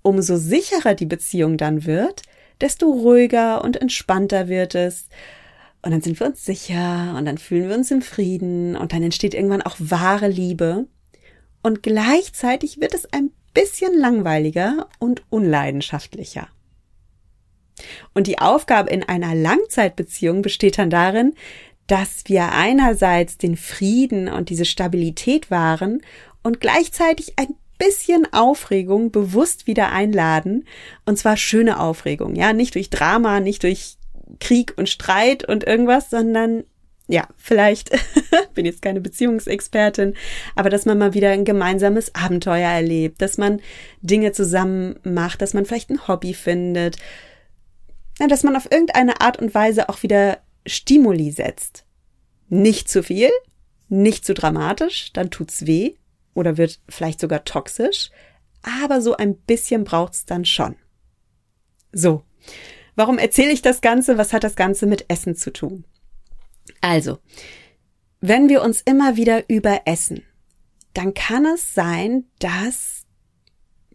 Umso 0.03 0.37
sicherer 0.37 0.95
die 0.95 1.07
Beziehung 1.07 1.57
dann 1.57 1.87
wird, 1.87 2.23
desto 2.61 2.91
ruhiger 2.91 3.65
und 3.65 3.81
entspannter 3.81 4.49
wird 4.49 4.75
es. 4.75 5.09
Und 5.81 5.93
dann 5.93 6.03
sind 6.03 6.21
wir 6.21 6.27
uns 6.27 6.45
sicher 6.45 7.15
und 7.17 7.25
dann 7.25 7.39
fühlen 7.39 7.69
wir 7.71 7.77
uns 7.77 7.91
im 7.91 8.03
Frieden 8.03 8.77
und 8.77 8.93
dann 8.93 9.03
entsteht 9.03 9.33
irgendwann 9.33 9.63
auch 9.63 9.77
wahre 9.79 10.29
Liebe. 10.29 10.87
Und 11.63 11.83
gleichzeitig 11.83 12.81
wird 12.81 12.95
es 12.95 13.11
ein 13.13 13.31
bisschen 13.55 13.99
langweiliger 13.99 14.89
und 14.99 15.23
unleidenschaftlicher. 15.31 16.49
Und 18.15 18.27
die 18.27 18.39
Aufgabe 18.39 18.91
in 18.91 19.03
einer 19.03 19.35
Langzeitbeziehung 19.35 20.43
besteht 20.43 20.79
dann 20.79 20.91
darin, 20.91 21.35
dass 21.87 22.25
wir 22.27 22.53
einerseits 22.53 23.39
den 23.39 23.57
Frieden 23.57 24.29
und 24.29 24.51
diese 24.51 24.65
Stabilität 24.65 25.51
wahren 25.51 26.03
und 26.43 26.61
gleichzeitig 26.61 27.35
ein 27.37 27.55
bisschen 27.79 28.27
Aufregung 28.33 29.11
bewusst 29.11 29.67
wieder 29.67 29.91
einladen. 29.91 30.65
Und 31.07 31.19
zwar 31.19 31.37
schöne 31.37 31.81
Aufregung, 31.81 32.35
ja, 32.35 32.53
nicht 32.53 32.75
durch 32.75 32.91
Drama, 32.91 33.41
nicht 33.41 33.63
durch 33.63 33.97
Krieg 34.41 34.75
und 34.77 34.89
Streit 34.89 35.49
und 35.49 35.65
irgendwas, 35.65 36.11
sondern 36.11 36.65
ja, 37.09 37.27
vielleicht 37.37 37.91
bin 38.55 38.67
jetzt 38.67 38.83
keine 38.83 39.01
Beziehungsexpertin, 39.01 40.15
aber 40.55 40.69
dass 40.69 40.85
man 40.85 40.99
mal 40.99 41.15
wieder 41.15 41.31
ein 41.31 41.47
gemeinsames 41.47 42.15
Abenteuer 42.15 42.69
erlebt, 42.69 43.23
dass 43.23 43.39
man 43.39 43.61
Dinge 44.03 44.33
zusammen 44.33 45.01
macht, 45.03 45.41
dass 45.41 45.55
man 45.55 45.65
vielleicht 45.65 45.91
ein 45.91 46.07
Hobby 46.07 46.35
findet, 46.35 46.99
ja, 48.21 48.27
dass 48.27 48.43
man 48.43 48.57
auf 48.57 48.71
irgendeine 48.71 49.21
Art 49.21 49.39
und 49.39 49.55
Weise 49.55 49.89
auch 49.89 50.03
wieder 50.03 50.39
Stimuli 50.67 51.31
setzt. 51.31 51.85
Nicht 52.49 52.89
zu 52.91 53.03
viel, 53.03 53.31
nicht 53.89 54.25
zu 54.27 54.35
dramatisch, 54.35 55.13
dann 55.15 55.31
tut's 55.31 55.67
weh 55.67 55.95
oder 56.35 56.59
wird 56.59 56.79
vielleicht 56.89 57.21
sogar 57.21 57.45
toxisch, 57.45 58.11
aber 58.63 59.01
so 59.01 59.17
ein 59.17 59.35
bisschen 59.35 59.85
braucht's 59.85 60.27
dann 60.27 60.45
schon. 60.45 60.77
So. 61.93 62.23
Warum 62.97 63.19
erzähle 63.19 63.53
ich 63.53 63.63
das 63.63 63.81
Ganze? 63.81 64.19
Was 64.19 64.33
hat 64.33 64.45
das 64.45 64.57
Ganze 64.57 64.87
mit 64.87 65.07
Essen 65.09 65.37
zu 65.37 65.53
tun? 65.53 65.85
Also, 66.81 67.19
wenn 68.21 68.49
wir 68.49 68.63
uns 68.63 68.81
immer 68.81 69.17
wieder 69.17 69.49
überessen, 69.49 70.23
dann 70.95 71.15
kann 71.15 71.47
es 71.47 71.75
sein, 71.75 72.25
dass 72.39 73.07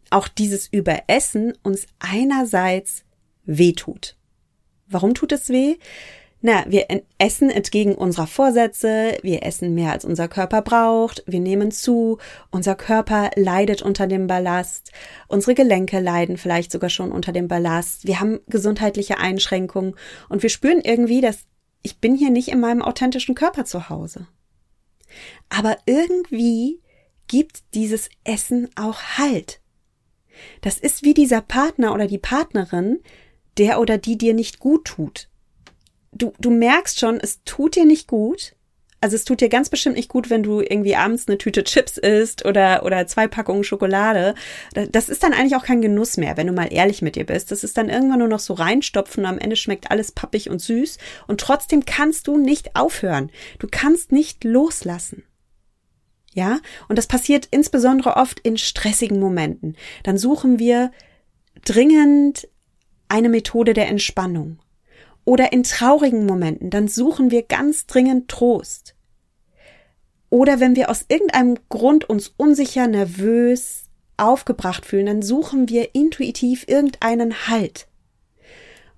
auch 0.10 0.28
dieses 0.28 0.68
Überessen 0.68 1.54
uns 1.64 1.88
einerseits 2.00 3.04
wehtut. 3.46 4.16
Warum 4.88 5.14
tut 5.14 5.32
es 5.32 5.50
weh? 5.50 5.78
Na, 6.46 6.66
wir 6.68 6.88
essen 7.18 7.50
entgegen 7.50 7.96
unserer 7.96 8.28
Vorsätze, 8.28 9.18
wir 9.22 9.44
essen 9.44 9.74
mehr 9.74 9.94
als 9.94 10.04
unser 10.04 10.28
Körper 10.28 10.62
braucht, 10.62 11.24
wir 11.26 11.40
nehmen 11.40 11.72
zu, 11.72 12.18
unser 12.52 12.76
Körper 12.76 13.32
leidet 13.38 13.82
unter 13.82 14.08
dem 14.08 14.28
Ballast, 14.28 14.92
unsere 15.30 15.56
Gelenke 15.56 16.02
leiden 16.02 16.36
vielleicht 16.36 16.74
sogar 16.74 16.90
schon 16.90 17.14
unter 17.14 17.32
dem 17.32 17.48
Ballast, 17.48 18.06
wir 18.06 18.20
haben 18.20 18.42
gesundheitliche 18.48 19.20
Einschränkungen 19.20 19.96
und 20.28 20.44
wir 20.44 20.50
spüren 20.50 20.82
irgendwie, 20.82 21.22
dass 21.22 21.46
ich 21.84 22.00
bin 22.00 22.16
hier 22.16 22.32
nicht 22.32 22.48
in 22.48 22.60
meinem 22.60 22.82
authentischen 22.82 23.36
Körper 23.36 23.66
zu 23.66 23.90
Hause. 23.90 24.28
Aber 25.50 25.78
irgendwie 25.86 26.82
gibt 27.28 27.64
dieses 27.74 28.10
Essen 28.24 28.70
auch 28.76 29.18
Halt. 29.18 29.62
Das 30.62 30.78
ist 30.80 31.04
wie 31.04 31.14
dieser 31.14 31.42
Partner 31.42 31.94
oder 31.94 32.08
die 32.08 32.18
Partnerin, 32.18 33.02
der 33.58 33.80
oder 33.80 33.98
die 33.98 34.18
dir 34.18 34.34
nicht 34.34 34.60
gut 34.60 34.86
tut. 34.86 35.30
Du, 36.12 36.34
du 36.40 36.50
merkst 36.50 37.00
schon, 37.00 37.20
es 37.20 37.44
tut 37.44 37.76
dir 37.76 37.86
nicht 37.86 38.08
gut. 38.08 38.56
Also 39.04 39.18
es 39.18 39.26
tut 39.26 39.42
dir 39.42 39.50
ganz 39.50 39.68
bestimmt 39.68 39.98
nicht 39.98 40.08
gut, 40.08 40.30
wenn 40.30 40.44
du 40.44 40.62
irgendwie 40.62 40.96
abends 40.96 41.28
eine 41.28 41.38
Tüte 41.38 41.66
Chips 41.66 41.98
isst 41.98 42.46
oder, 42.46 42.86
oder 42.86 43.06
zwei 43.06 43.28
Packungen 43.28 43.66
Schokolade. 43.66 44.34
Das 44.92 45.10
ist 45.10 45.24
dann 45.24 45.34
eigentlich 45.34 45.58
auch 45.58 45.66
kein 45.66 45.82
Genuss 45.82 46.16
mehr, 46.16 46.38
wenn 46.38 46.48
du 46.48 46.54
mal 46.54 46.72
ehrlich 46.72 47.02
mit 47.02 47.18
dir 47.18 47.26
bist. 47.26 47.52
Das 47.52 47.66
ist 47.66 47.78
dann 47.78 47.90
irgendwann 47.90 48.20
nur 48.20 48.30
noch 48.30 48.40
so 48.40 48.54
reinstopfen 48.54 49.26
und 49.26 49.30
am 49.30 49.40
Ende 49.40 49.58
schmeckt 49.58 49.92
alles 49.92 50.14
pappig 50.14 50.50
und 50.50 50.62
süß. 50.62 51.00
Und 51.28 51.42
trotzdem 51.42 51.84
kannst 51.84 52.28
du 52.28 52.38
nicht 52.38 52.78
aufhören. 52.78 53.30
Du 53.60 53.68
kannst 53.70 54.14
nicht 54.14 54.46
loslassen. 54.46 55.24
Ja, 56.34 56.62
und 56.88 56.98
das 56.98 57.08
passiert 57.08 57.50
insbesondere 57.52 58.16
oft 58.16 58.40
in 58.40 58.58
stressigen 58.58 59.20
Momenten. 59.20 59.76
Dann 60.04 60.18
suchen 60.18 60.60
wir 60.60 60.92
dringend 61.66 62.48
eine 63.10 63.28
Methode 63.28 63.74
der 63.74 63.90
Entspannung. 63.90 64.60
Oder 65.26 65.54
in 65.54 65.64
traurigen 65.64 66.26
Momenten, 66.26 66.70
dann 66.70 66.88
suchen 66.88 67.32
wir 67.32 67.44
ganz 67.44 67.86
dringend 67.86 68.30
Trost. 68.30 68.96
Oder 70.30 70.60
wenn 70.60 70.76
wir 70.76 70.90
aus 70.90 71.06
irgendeinem 71.08 71.58
Grund 71.70 72.10
uns 72.10 72.34
unsicher, 72.38 72.88
nervös, 72.88 73.84
aufgebracht 74.18 74.86
fühlen, 74.86 75.06
dann 75.06 75.22
suchen 75.22 75.70
wir 75.70 75.96
intuitiv 75.96 76.66
irgendeinen 76.68 77.48
Halt. 77.48 77.88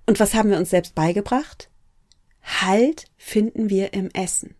Und 0.06 0.20
was 0.20 0.34
haben 0.34 0.50
wir 0.50 0.56
uns 0.56 0.70
selbst 0.70 0.94
beigebracht? 0.94 1.70
Halt 2.42 3.06
finden 3.16 3.70
wir 3.70 3.92
im 3.92 4.08
Essen. 4.10 4.54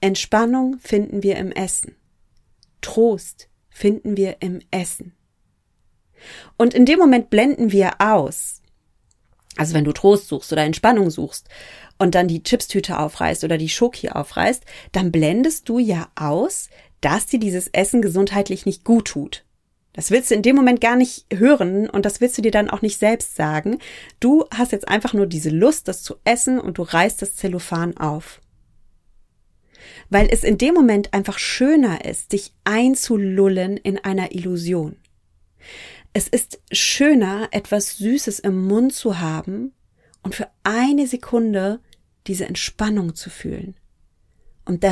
Entspannung 0.00 0.78
finden 0.78 1.22
wir 1.22 1.36
im 1.36 1.50
Essen. 1.50 1.96
Trost 2.80 3.48
finden 3.68 4.16
wir 4.16 4.36
im 4.40 4.60
Essen. 4.70 5.14
Und 6.56 6.74
in 6.74 6.86
dem 6.86 6.98
Moment 6.98 7.30
blenden 7.30 7.72
wir 7.72 8.00
aus. 8.00 8.62
Also 9.56 9.74
wenn 9.74 9.84
du 9.84 9.92
Trost 9.92 10.28
suchst 10.28 10.52
oder 10.52 10.62
Entspannung 10.62 11.10
suchst 11.10 11.48
und 11.98 12.14
dann 12.14 12.28
die 12.28 12.42
Chipstüte 12.42 12.98
aufreißt 12.98 13.44
oder 13.44 13.58
die 13.58 13.68
Schoki 13.68 14.10
aufreißt, 14.10 14.64
dann 14.92 15.12
blendest 15.12 15.68
du 15.68 15.78
ja 15.78 16.08
aus, 16.16 16.68
dass 17.00 17.26
dir 17.26 17.38
dieses 17.38 17.68
Essen 17.68 18.02
gesundheitlich 18.02 18.66
nicht 18.66 18.84
gut 18.84 19.06
tut. 19.06 19.44
Das 19.92 20.10
willst 20.10 20.30
du 20.30 20.34
in 20.34 20.42
dem 20.42 20.56
Moment 20.56 20.80
gar 20.80 20.96
nicht 20.96 21.26
hören 21.32 21.88
und 21.88 22.04
das 22.04 22.20
willst 22.20 22.36
du 22.36 22.42
dir 22.42 22.50
dann 22.50 22.68
auch 22.68 22.82
nicht 22.82 22.98
selbst 22.98 23.36
sagen. 23.36 23.78
Du 24.18 24.44
hast 24.52 24.72
jetzt 24.72 24.88
einfach 24.88 25.14
nur 25.14 25.26
diese 25.26 25.50
Lust, 25.50 25.86
das 25.86 26.02
zu 26.02 26.16
essen 26.24 26.58
und 26.58 26.78
du 26.78 26.82
reißt 26.82 27.22
das 27.22 27.36
Zellophan 27.36 27.96
auf. 27.96 28.40
Weil 30.10 30.28
es 30.30 30.42
in 30.42 30.58
dem 30.58 30.74
Moment 30.74 31.14
einfach 31.14 31.38
schöner 31.38 32.04
ist, 32.04 32.32
dich 32.32 32.52
einzulullen 32.64 33.76
in 33.76 33.98
einer 33.98 34.34
Illusion. 34.34 34.96
Es 36.14 36.28
ist 36.28 36.60
schöner, 36.72 37.48
etwas 37.50 37.98
Süßes 37.98 38.38
im 38.38 38.66
Mund 38.66 38.94
zu 38.94 39.18
haben 39.18 39.72
und 40.22 40.34
für 40.34 40.48
eine 40.62 41.06
Sekunde 41.06 41.80
diese 42.26 42.46
Entspannung 42.46 43.14
zu 43.14 43.30
fühlen 43.30 43.76
und 44.64 44.86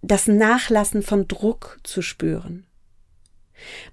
das 0.00 0.26
Nachlassen 0.26 1.02
von 1.02 1.28
Druck 1.28 1.78
zu 1.84 2.02
spüren. 2.02 2.66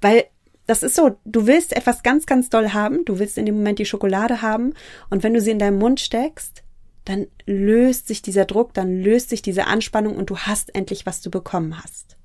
Weil 0.02 0.26
das 0.66 0.82
ist 0.82 0.96
so, 0.96 1.18
du 1.26 1.48
willst 1.48 1.76
etwas 1.76 2.02
ganz, 2.02 2.26
ganz 2.26 2.50
doll 2.50 2.70
haben, 2.70 3.04
du 3.04 3.20
willst 3.20 3.38
in 3.38 3.46
dem 3.46 3.56
Moment 3.56 3.80
die 3.80 3.86
Schokolade 3.86 4.42
haben 4.42 4.74
und 5.10 5.22
wenn 5.22 5.34
du 5.34 5.42
sie 5.42 5.52
in 5.52 5.60
deinem 5.60 5.80
Mund 5.80 6.00
steckst, 6.00 6.64
dann 7.06 7.28
löst 7.46 8.08
sich 8.08 8.22
dieser 8.22 8.46
Druck, 8.46 8.74
dann 8.74 9.02
löst 9.02 9.30
sich 9.30 9.42
diese 9.42 9.68
Anspannung 9.68 10.16
und 10.16 10.30
du 10.30 10.38
hast 10.38 10.74
endlich, 10.76 11.06
was 11.06 11.22
du 11.22 11.30
bekommen 11.30 11.82
hast. 11.82 12.18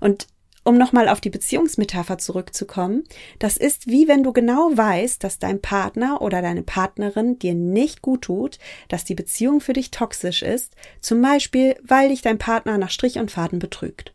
Und 0.00 0.28
um 0.64 0.78
nochmal 0.78 1.08
auf 1.08 1.20
die 1.20 1.30
Beziehungsmetapher 1.30 2.18
zurückzukommen, 2.18 3.04
das 3.38 3.56
ist 3.56 3.86
wie 3.86 4.08
wenn 4.08 4.24
du 4.24 4.32
genau 4.32 4.70
weißt, 4.74 5.22
dass 5.22 5.38
dein 5.38 5.60
Partner 5.60 6.22
oder 6.22 6.42
deine 6.42 6.62
Partnerin 6.62 7.38
dir 7.38 7.54
nicht 7.54 8.02
gut 8.02 8.22
tut, 8.22 8.58
dass 8.88 9.04
die 9.04 9.14
Beziehung 9.14 9.60
für 9.60 9.74
dich 9.74 9.90
toxisch 9.90 10.42
ist, 10.42 10.74
zum 11.00 11.20
Beispiel, 11.20 11.76
weil 11.82 12.08
dich 12.08 12.22
dein 12.22 12.38
Partner 12.38 12.78
nach 12.78 12.90
Strich 12.90 13.18
und 13.18 13.30
Faden 13.30 13.58
betrügt, 13.58 14.14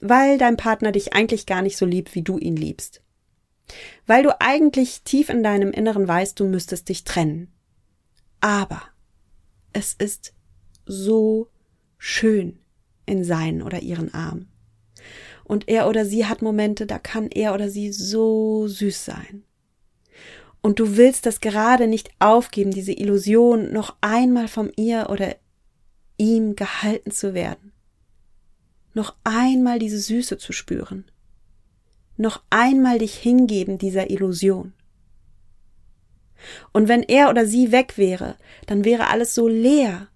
weil 0.00 0.38
dein 0.38 0.56
Partner 0.56 0.90
dich 0.90 1.12
eigentlich 1.12 1.44
gar 1.44 1.60
nicht 1.60 1.76
so 1.76 1.84
liebt, 1.84 2.14
wie 2.14 2.22
du 2.22 2.38
ihn 2.38 2.56
liebst, 2.56 3.02
weil 4.06 4.22
du 4.22 4.40
eigentlich 4.40 5.02
tief 5.02 5.28
in 5.28 5.42
deinem 5.42 5.70
Inneren 5.70 6.08
weißt, 6.08 6.40
du 6.40 6.46
müsstest 6.46 6.88
dich 6.88 7.04
trennen. 7.04 7.52
Aber 8.40 8.82
es 9.74 9.92
ist 9.92 10.32
so 10.86 11.48
schön 11.98 12.58
in 13.04 13.22
seinen 13.22 13.60
oder 13.60 13.80
ihren 13.80 14.14
Armen. 14.14 14.49
Und 15.50 15.68
er 15.68 15.88
oder 15.88 16.06
sie 16.06 16.26
hat 16.26 16.42
Momente, 16.42 16.86
da 16.86 17.00
kann 17.00 17.26
er 17.26 17.54
oder 17.54 17.68
sie 17.68 17.90
so 17.90 18.68
süß 18.68 19.04
sein. 19.04 19.42
Und 20.62 20.78
du 20.78 20.96
willst 20.96 21.26
das 21.26 21.40
gerade 21.40 21.88
nicht 21.88 22.08
aufgeben, 22.20 22.70
diese 22.70 22.92
Illusion, 22.92 23.72
noch 23.72 23.96
einmal 24.00 24.46
vom 24.46 24.70
ihr 24.76 25.08
oder 25.10 25.34
ihm 26.18 26.54
gehalten 26.54 27.10
zu 27.10 27.34
werden. 27.34 27.72
Noch 28.94 29.16
einmal 29.24 29.80
diese 29.80 29.98
Süße 29.98 30.38
zu 30.38 30.52
spüren. 30.52 31.10
Noch 32.16 32.44
einmal 32.50 33.00
dich 33.00 33.16
hingeben 33.16 33.76
dieser 33.76 34.08
Illusion. 34.08 34.72
Und 36.70 36.86
wenn 36.86 37.02
er 37.02 37.28
oder 37.28 37.44
sie 37.44 37.72
weg 37.72 37.98
wäre, 37.98 38.36
dann 38.66 38.84
wäre 38.84 39.08
alles 39.08 39.34
so 39.34 39.48
leer. 39.48 40.06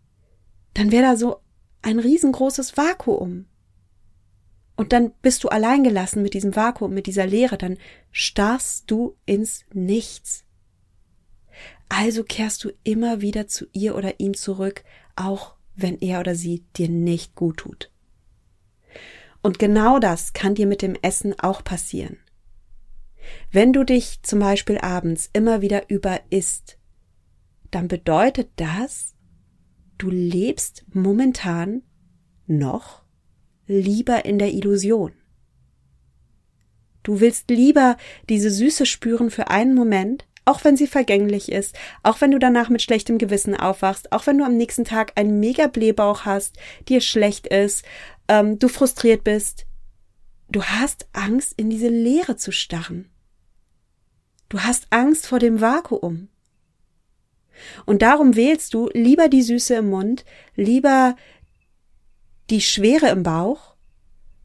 Dann 0.75 0.93
wäre 0.93 1.03
da 1.03 1.17
so 1.17 1.39
ein 1.83 1.99
riesengroßes 1.99 2.77
Vakuum. 2.77 3.47
Und 4.77 4.93
dann 4.93 5.13
bist 5.23 5.45
du 5.45 5.49
alleingelassen 5.49 6.23
mit 6.23 6.35
diesem 6.35 6.57
Vakuum, 6.57 6.93
mit 6.93 7.07
dieser 7.07 7.27
Leere, 7.27 7.57
dann 7.57 7.79
starrst 8.11 8.91
du 8.91 9.17
ins 9.25 9.65
Nichts. 9.73 10.45
Also 11.89 12.25
kehrst 12.25 12.65
du 12.65 12.73
immer 12.83 13.21
wieder 13.21 13.47
zu 13.47 13.67
ihr 13.73 13.95
oder 13.95 14.19
ihm 14.19 14.35
zurück, 14.35 14.83
auch 15.15 15.55
wenn 15.77 15.99
er 16.01 16.21
oder 16.21 16.35
sie 16.35 16.65
dir 16.77 16.89
nicht 16.89 17.35
gut 17.35 17.59
tut. 17.59 17.91
Und 19.43 19.59
genau 19.59 19.99
das 19.99 20.33
kann 20.33 20.55
dir 20.55 20.67
mit 20.67 20.83
dem 20.83 20.97
Essen 21.03 21.39
auch 21.39 21.63
passieren. 21.63 22.17
Wenn 23.53 23.73
du 23.73 23.85
dich 23.85 24.23
zum 24.23 24.41
Beispiel 24.41 24.79
abends 24.79 25.31
immer 25.33 25.61
wieder 25.61 25.89
überisst, 25.91 26.79
dann 27.71 27.89
bedeutet 27.89 28.51
das, 28.57 29.15
du 29.99 30.11
lebst 30.11 30.85
momentan 30.93 31.83
noch 32.47 33.04
lieber 33.67 34.25
in 34.25 34.39
der 34.39 34.53
Illusion. 34.53 35.13
Du 37.03 37.21
willst 37.21 37.51
lieber 37.51 37.97
diese 38.29 38.51
Süße 38.51 38.87
spüren 38.87 39.31
für 39.31 39.49
einen 39.49 39.75
Moment, 39.75 40.27
auch 40.47 40.65
wenn 40.65 40.77
sie 40.77 40.87
vergänglich 40.87 41.51
ist, 41.51 41.77
auch 42.03 42.21
wenn 42.21 42.31
du 42.31 42.39
danach 42.39 42.69
mit 42.69 42.83
schlechtem 42.83 43.19
Gewissen 43.19 43.57
aufwachst, 43.57 44.13
auch 44.13 44.27
wenn 44.27 44.39
du 44.39 44.45
am 44.45 44.57
nächsten 44.57 44.85
Tag 44.85 45.13
einen 45.17 45.41
mega 45.41 45.67
Blähbauch 45.67 46.25
hast, 46.25 46.57
dir 46.89 47.01
schlecht 47.01 47.47
ist, 47.47 47.85
ähm, 48.29 48.59
du 48.59 48.69
frustriert 48.69 49.25
bist. 49.25 49.67
Du 50.49 50.63
hast 50.63 51.07
Angst, 51.13 51.55
in 51.57 51.71
diese 51.71 51.89
Leere 51.89 52.37
zu 52.37 52.53
starren. 52.53 53.09
Du 54.49 54.61
hast 54.61 54.87
Angst 54.91 55.27
vor 55.27 55.39
dem 55.39 55.61
Vakuum. 55.61 56.29
Und 57.87 58.03
darum 58.03 58.37
wählst 58.37 58.75
du 58.75 58.91
lieber 58.93 59.29
die 59.29 59.43
Süße 59.43 59.77
im 59.77 59.91
Mund, 59.91 60.25
lieber 60.57 61.17
die 62.51 62.61
Schwere 62.61 63.09
im 63.09 63.23
Bauch 63.23 63.75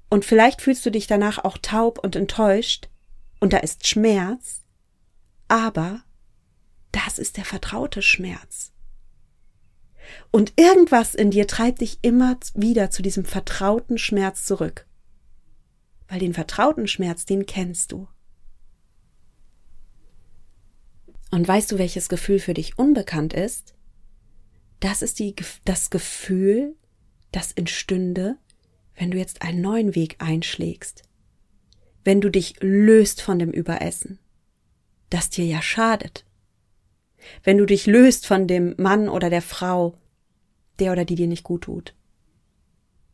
und 0.09 0.25
vielleicht 0.25 0.61
fühlst 0.61 0.85
du 0.85 0.91
dich 0.91 1.07
danach 1.07 1.43
auch 1.43 1.57
taub 1.57 1.99
und 1.99 2.15
enttäuscht 2.15 2.89
und 3.39 3.53
da 3.53 3.57
ist 3.57 3.87
Schmerz, 3.87 4.63
aber 5.47 6.03
das 6.91 7.19
ist 7.19 7.37
der 7.37 7.45
vertraute 7.45 8.01
Schmerz. 8.01 8.71
Und 10.31 10.53
irgendwas 10.55 11.15
in 11.15 11.31
dir 11.31 11.47
treibt 11.47 11.81
dich 11.81 11.99
immer 12.01 12.37
wieder 12.55 12.89
zu 12.89 13.01
diesem 13.01 13.25
vertrauten 13.25 13.97
Schmerz 13.97 14.45
zurück. 14.45 14.87
Weil 16.07 16.19
den 16.19 16.33
vertrauten 16.33 16.87
Schmerz, 16.87 17.25
den 17.25 17.45
kennst 17.45 17.91
du. 17.91 18.07
Und 21.31 21.47
weißt 21.47 21.71
du, 21.71 21.77
welches 21.77 22.09
Gefühl 22.09 22.39
für 22.39 22.55
dich 22.55 22.79
unbekannt 22.79 23.33
ist? 23.33 23.75
Das 24.79 25.03
ist 25.03 25.19
die, 25.19 25.35
das 25.65 25.91
Gefühl, 25.91 26.75
das 27.31 27.51
entstünde, 27.51 28.37
wenn 28.95 29.11
du 29.11 29.17
jetzt 29.17 29.41
einen 29.41 29.61
neuen 29.61 29.95
Weg 29.95 30.15
einschlägst, 30.19 31.03
wenn 32.03 32.21
du 32.21 32.29
dich 32.29 32.55
löst 32.61 33.21
von 33.21 33.39
dem 33.39 33.51
Überessen, 33.51 34.19
das 35.09 35.29
dir 35.29 35.45
ja 35.45 35.61
schadet, 35.61 36.25
wenn 37.43 37.57
du 37.57 37.65
dich 37.65 37.85
löst 37.85 38.25
von 38.25 38.47
dem 38.47 38.75
Mann 38.77 39.09
oder 39.09 39.29
der 39.29 39.41
Frau, 39.41 39.95
der 40.79 40.91
oder 40.91 41.05
die 41.05 41.15
dir 41.15 41.27
nicht 41.27 41.43
gut 41.43 41.63
tut, 41.63 41.95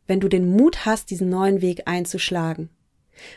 wenn 0.06 0.20
du 0.20 0.28
den 0.28 0.48
Mut 0.48 0.86
hast, 0.86 1.10
diesen 1.10 1.28
neuen 1.28 1.60
Weg 1.60 1.82
einzuschlagen, 1.86 2.70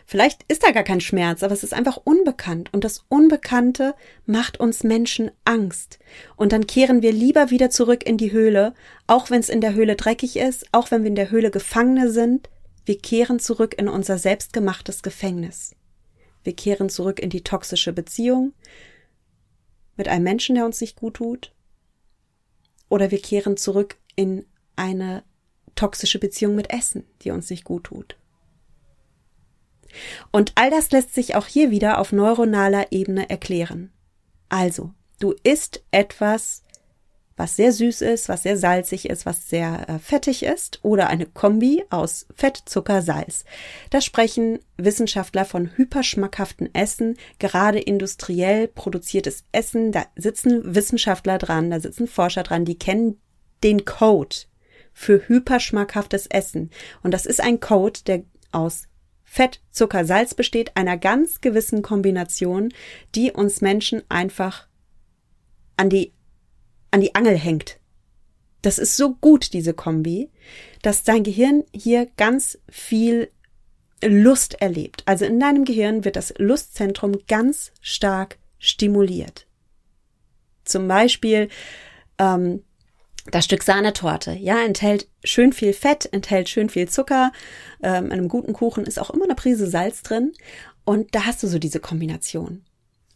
Vielleicht 0.05 0.43
ist 0.47 0.63
da 0.63 0.71
gar 0.71 0.83
kein 0.83 1.01
Schmerz, 1.01 1.43
aber 1.43 1.53
es 1.53 1.63
ist 1.63 1.73
einfach 1.73 1.97
unbekannt 2.03 2.73
und 2.73 2.83
das 2.83 3.05
Unbekannte 3.09 3.95
macht 4.25 4.59
uns 4.59 4.83
Menschen 4.83 5.31
Angst. 5.45 5.99
Und 6.35 6.51
dann 6.51 6.67
kehren 6.67 7.01
wir 7.01 7.11
lieber 7.11 7.49
wieder 7.49 7.69
zurück 7.69 8.05
in 8.05 8.17
die 8.17 8.31
Höhle, 8.31 8.73
auch 9.07 9.29
wenn 9.29 9.39
es 9.39 9.49
in 9.49 9.61
der 9.61 9.73
Höhle 9.73 9.95
dreckig 9.95 10.37
ist, 10.37 10.67
auch 10.71 10.91
wenn 10.91 11.03
wir 11.03 11.09
in 11.09 11.15
der 11.15 11.31
Höhle 11.31 11.51
Gefangene 11.51 12.09
sind, 12.11 12.49
wir 12.85 12.97
kehren 12.97 13.39
zurück 13.39 13.75
in 13.77 13.87
unser 13.87 14.17
selbstgemachtes 14.17 15.03
Gefängnis. 15.03 15.75
Wir 16.43 16.55
kehren 16.55 16.89
zurück 16.89 17.19
in 17.19 17.29
die 17.29 17.43
toxische 17.43 17.93
Beziehung 17.93 18.53
mit 19.95 20.07
einem 20.07 20.23
Menschen, 20.23 20.55
der 20.55 20.65
uns 20.65 20.81
nicht 20.81 20.95
gut 20.95 21.15
tut. 21.15 21.53
Oder 22.87 23.11
wir 23.11 23.21
kehren 23.21 23.57
zurück 23.57 23.97
in 24.15 24.45
eine 24.75 25.23
toxische 25.75 26.19
Beziehung 26.19 26.55
mit 26.55 26.71
Essen, 26.71 27.03
die 27.21 27.31
uns 27.31 27.49
nicht 27.49 27.63
gut 27.63 27.85
tut. 27.85 28.18
Und 30.31 30.53
all 30.55 30.69
das 30.69 30.91
lässt 30.91 31.13
sich 31.13 31.35
auch 31.35 31.47
hier 31.47 31.71
wieder 31.71 31.99
auf 31.99 32.11
neuronaler 32.11 32.91
Ebene 32.91 33.29
erklären. 33.29 33.91
Also, 34.49 34.91
du 35.19 35.33
isst 35.43 35.83
etwas, 35.91 36.63
was 37.39 37.55
sehr 37.55 37.71
süß 37.71 38.01
ist, 38.01 38.27
was 38.27 38.43
sehr 38.43 38.57
salzig 38.57 39.09
ist, 39.09 39.25
was 39.25 39.49
sehr 39.49 39.87
äh, 39.87 39.97
fettig 39.97 40.43
ist 40.43 40.79
oder 40.83 41.07
eine 41.07 41.25
Kombi 41.25 41.85
aus 41.89 42.27
Fett, 42.35 42.63
Zucker, 42.65 43.01
Salz. 43.01 43.45
Da 43.91 44.01
sprechen 44.01 44.59
Wissenschaftler 44.75 45.45
von 45.45 45.71
hyperschmackhaften 45.77 46.75
Essen, 46.75 47.15
gerade 47.39 47.79
industriell 47.79 48.67
produziertes 48.67 49.45
Essen. 49.53 49.93
Da 49.93 50.05
sitzen 50.17 50.75
Wissenschaftler 50.75 51.37
dran, 51.37 51.71
da 51.71 51.79
sitzen 51.79 52.07
Forscher 52.07 52.43
dran, 52.43 52.65
die 52.65 52.77
kennen 52.77 53.21
den 53.63 53.85
Code 53.85 54.35
für 54.91 55.25
hyperschmackhaftes 55.29 56.27
Essen. 56.27 56.71
Und 57.03 57.13
das 57.13 57.25
ist 57.25 57.39
ein 57.39 57.61
Code, 57.61 58.01
der 58.05 58.23
aus 58.51 58.88
Fett, 59.31 59.61
Zucker, 59.69 60.05
Salz 60.05 60.33
besteht 60.33 60.75
einer 60.75 60.97
ganz 60.97 61.39
gewissen 61.39 61.83
Kombination, 61.83 62.73
die 63.13 63.31
uns 63.31 63.61
Menschen 63.61 64.01
einfach 64.09 64.67
an 65.77 65.91
die, 65.91 66.13
an 66.89 67.01
die 67.01 67.13
Angel 67.13 67.37
hängt. 67.37 67.79
Das 68.63 68.79
ist 68.79 68.97
so 68.97 69.13
gut, 69.13 69.53
diese 69.53 69.75
Kombi, 69.75 70.31
dass 70.81 71.03
dein 71.03 71.23
Gehirn 71.23 71.63
hier 71.71 72.07
ganz 72.17 72.57
viel 72.69 73.29
Lust 74.03 74.59
erlebt. 74.61 75.03
Also 75.05 75.25
in 75.25 75.39
deinem 75.39 75.63
Gehirn 75.63 76.05
wird 76.05 76.15
das 76.15 76.33
Lustzentrum 76.39 77.19
ganz 77.27 77.71
stark 77.81 78.39
stimuliert. 78.57 79.45
Zum 80.65 80.87
Beispiel 80.87 81.49
ähm, 82.17 82.63
das 83.31 83.45
Stück 83.45 83.63
Sahnetorte, 83.63 84.33
ja, 84.33 84.63
enthält 84.63 85.07
schön 85.23 85.53
viel 85.53 85.73
Fett, 85.73 86.11
enthält 86.11 86.49
schön 86.49 86.69
viel 86.69 86.89
Zucker. 86.89 87.31
Ähm, 87.81 88.05
in 88.05 88.13
einem 88.13 88.27
guten 88.27 88.53
Kuchen 88.53 88.85
ist 88.85 88.99
auch 88.99 89.09
immer 89.09 89.25
eine 89.25 89.35
Prise 89.35 89.67
Salz 89.67 90.01
drin. 90.01 90.33
Und 90.85 91.13
da 91.13 91.25
hast 91.25 91.43
du 91.43 91.47
so 91.47 91.59
diese 91.59 91.79
Kombination. 91.79 92.63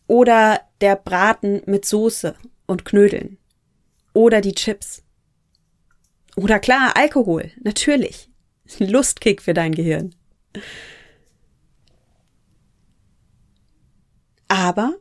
Oder 0.08 0.62
der 0.82 0.96
Braten 0.96 1.62
mit 1.66 1.86
Soße 1.86 2.36
und 2.66 2.86
Knödeln. 2.86 3.38
Oder 4.14 4.42
die 4.42 4.54
Chips. 4.54 5.04
Oder 6.36 6.60
klar, 6.60 6.94
Alkohol, 6.96 7.52
natürlich. 7.62 8.30
Lustkick 8.80 9.42
für 9.42 9.54
dein 9.54 9.74
Gehirn. 9.74 10.16
Aber 14.48 14.96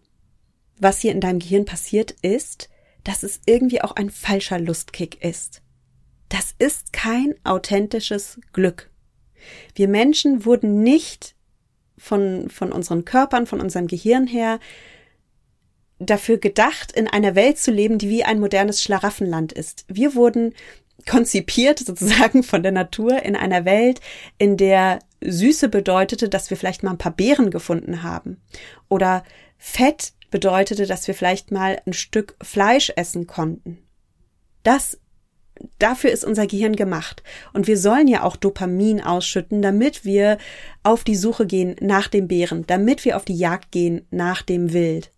was 0.79 1.01
hier 1.01 1.13
in 1.13 1.21
deinem 1.21 1.39
Gehirn 1.39 1.65
passiert 1.65 2.13
ist, 2.23 2.69
dass 3.05 3.23
es 3.23 3.41
irgendwie 3.47 3.83
auch 3.83 3.93
ein 3.93 4.11
falscher 4.11 4.59
Lustkick 4.59 5.23
ist. 5.25 5.63
Das 6.29 6.55
ist 6.59 6.93
kein 6.93 7.35
authentisches 7.45 8.41
Glück. 8.53 8.91
Wir 9.75 9.89
Menschen 9.89 10.45
wurden 10.45 10.83
nicht 10.83 11.35
von, 11.99 12.49
von 12.49 12.73
unseren 12.73 13.05
Körpern, 13.05 13.47
von 13.47 13.61
unserem 13.61 13.87
Gehirn 13.87 14.27
her 14.27 14.61
dafür 15.99 16.39
gedacht, 16.39 16.93
in 16.93 17.07
einer 17.07 17.35
Welt 17.35 17.59
zu 17.59 17.71
leben, 17.71 17.99
die 17.99 18.09
wie 18.09 18.25
ein 18.25 18.41
modernes 18.41 18.83
Schlaraffenland 18.83 19.53
ist. 19.53 19.85
Wir 19.89 20.15
wurden 20.15 20.55
konzipiert 21.09 21.79
sozusagen 21.87 22.43
von 22.43 22.63
der 22.63 22.73
Natur 22.73 23.23
in 23.23 23.37
einer 23.37 23.65
Welt, 23.65 24.01
in 24.39 24.57
der 24.57 25.01
Süße 25.21 25.69
bedeutete, 25.69 26.29
dass 26.29 26.51
wir 26.51 26.57
vielleicht 26.57 26.83
mal 26.83 26.93
ein 26.93 26.99
paar 26.99 27.15
Beeren 27.15 27.51
gefunden 27.51 28.03
haben. 28.03 28.41
Oder 28.89 29.23
Fett 29.59 30.13
bedeutete, 30.33 30.87
dass 30.87 31.07
wir 31.07 31.15
vielleicht 31.15 31.53
mal 31.53 31.81
ein 31.87 31.93
Stück 31.93 32.35
Fleisch 32.43 32.93
essen 32.97 33.29
konnten. 33.29 33.79
Das 34.65 34.99
dafür 35.79 36.11
ist 36.11 36.25
unser 36.25 36.47
Gehirn 36.49 36.75
gemacht. 36.75 37.23
Und 37.53 37.69
wir 37.69 37.79
sollen 37.79 38.09
ja 38.09 38.25
auch 38.25 38.37
Dopamin 38.37 39.01
ausschütten, 39.01 39.63
damit 39.63 40.05
wir 40.05 40.39
auf 40.83 41.05
die 41.05 41.15
Suche 41.15 41.47
gehen 41.47 41.77
nach 41.81 42.09
dem 42.09 42.27
Bären, 42.27 42.67
damit 42.67 43.05
wir 43.05 43.17
auf 43.17 43.25
die 43.25 43.37
Jagd 43.37 43.71
gehen 43.71 44.07
nach 44.11 44.43
dem 44.43 44.73
Wild. 44.73 45.13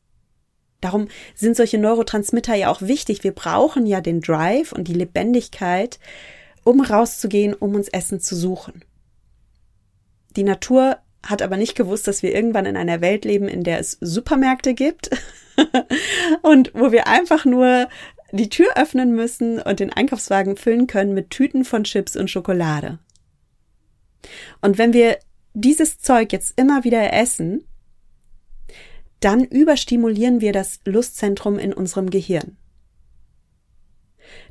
Darum 0.80 1.08
sind 1.34 1.56
solche 1.56 1.78
Neurotransmitter 1.78 2.54
ja 2.54 2.70
auch 2.70 2.82
wichtig. 2.82 3.24
Wir 3.24 3.32
brauchen 3.32 3.86
ja 3.86 4.02
den 4.02 4.20
Drive 4.20 4.72
und 4.72 4.86
die 4.86 4.92
Lebendigkeit, 4.92 5.98
um 6.62 6.82
rauszugehen, 6.82 7.54
um 7.54 7.74
uns 7.74 7.88
Essen 7.88 8.20
zu 8.20 8.36
suchen. 8.36 8.84
Die 10.36 10.42
Natur 10.42 10.98
hat 11.24 11.42
aber 11.42 11.56
nicht 11.56 11.74
gewusst, 11.74 12.06
dass 12.06 12.22
wir 12.22 12.34
irgendwann 12.34 12.66
in 12.66 12.76
einer 12.76 13.00
Welt 13.00 13.24
leben, 13.24 13.48
in 13.48 13.64
der 13.64 13.78
es 13.78 13.98
Supermärkte 14.00 14.74
gibt 14.74 15.10
und 16.42 16.72
wo 16.74 16.92
wir 16.92 17.06
einfach 17.06 17.44
nur 17.44 17.88
die 18.32 18.48
Tür 18.48 18.76
öffnen 18.76 19.14
müssen 19.14 19.60
und 19.60 19.80
den 19.80 19.92
Einkaufswagen 19.92 20.56
füllen 20.56 20.86
können 20.86 21.14
mit 21.14 21.30
Tüten 21.30 21.64
von 21.64 21.84
Chips 21.84 22.16
und 22.16 22.30
Schokolade. 22.30 22.98
Und 24.60 24.78
wenn 24.78 24.92
wir 24.92 25.18
dieses 25.52 25.98
Zeug 25.98 26.32
jetzt 26.32 26.58
immer 26.58 26.84
wieder 26.84 27.12
essen, 27.12 27.64
dann 29.20 29.44
überstimulieren 29.44 30.40
wir 30.40 30.52
das 30.52 30.80
Lustzentrum 30.84 31.58
in 31.58 31.72
unserem 31.72 32.10
Gehirn. 32.10 32.56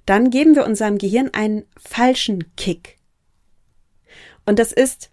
Dann 0.05 0.29
geben 0.29 0.55
wir 0.55 0.65
unserem 0.65 0.97
Gehirn 0.97 1.29
einen 1.33 1.65
falschen 1.77 2.55
Kick. 2.55 2.97
Und 4.45 4.59
das 4.59 4.71
ist 4.71 5.11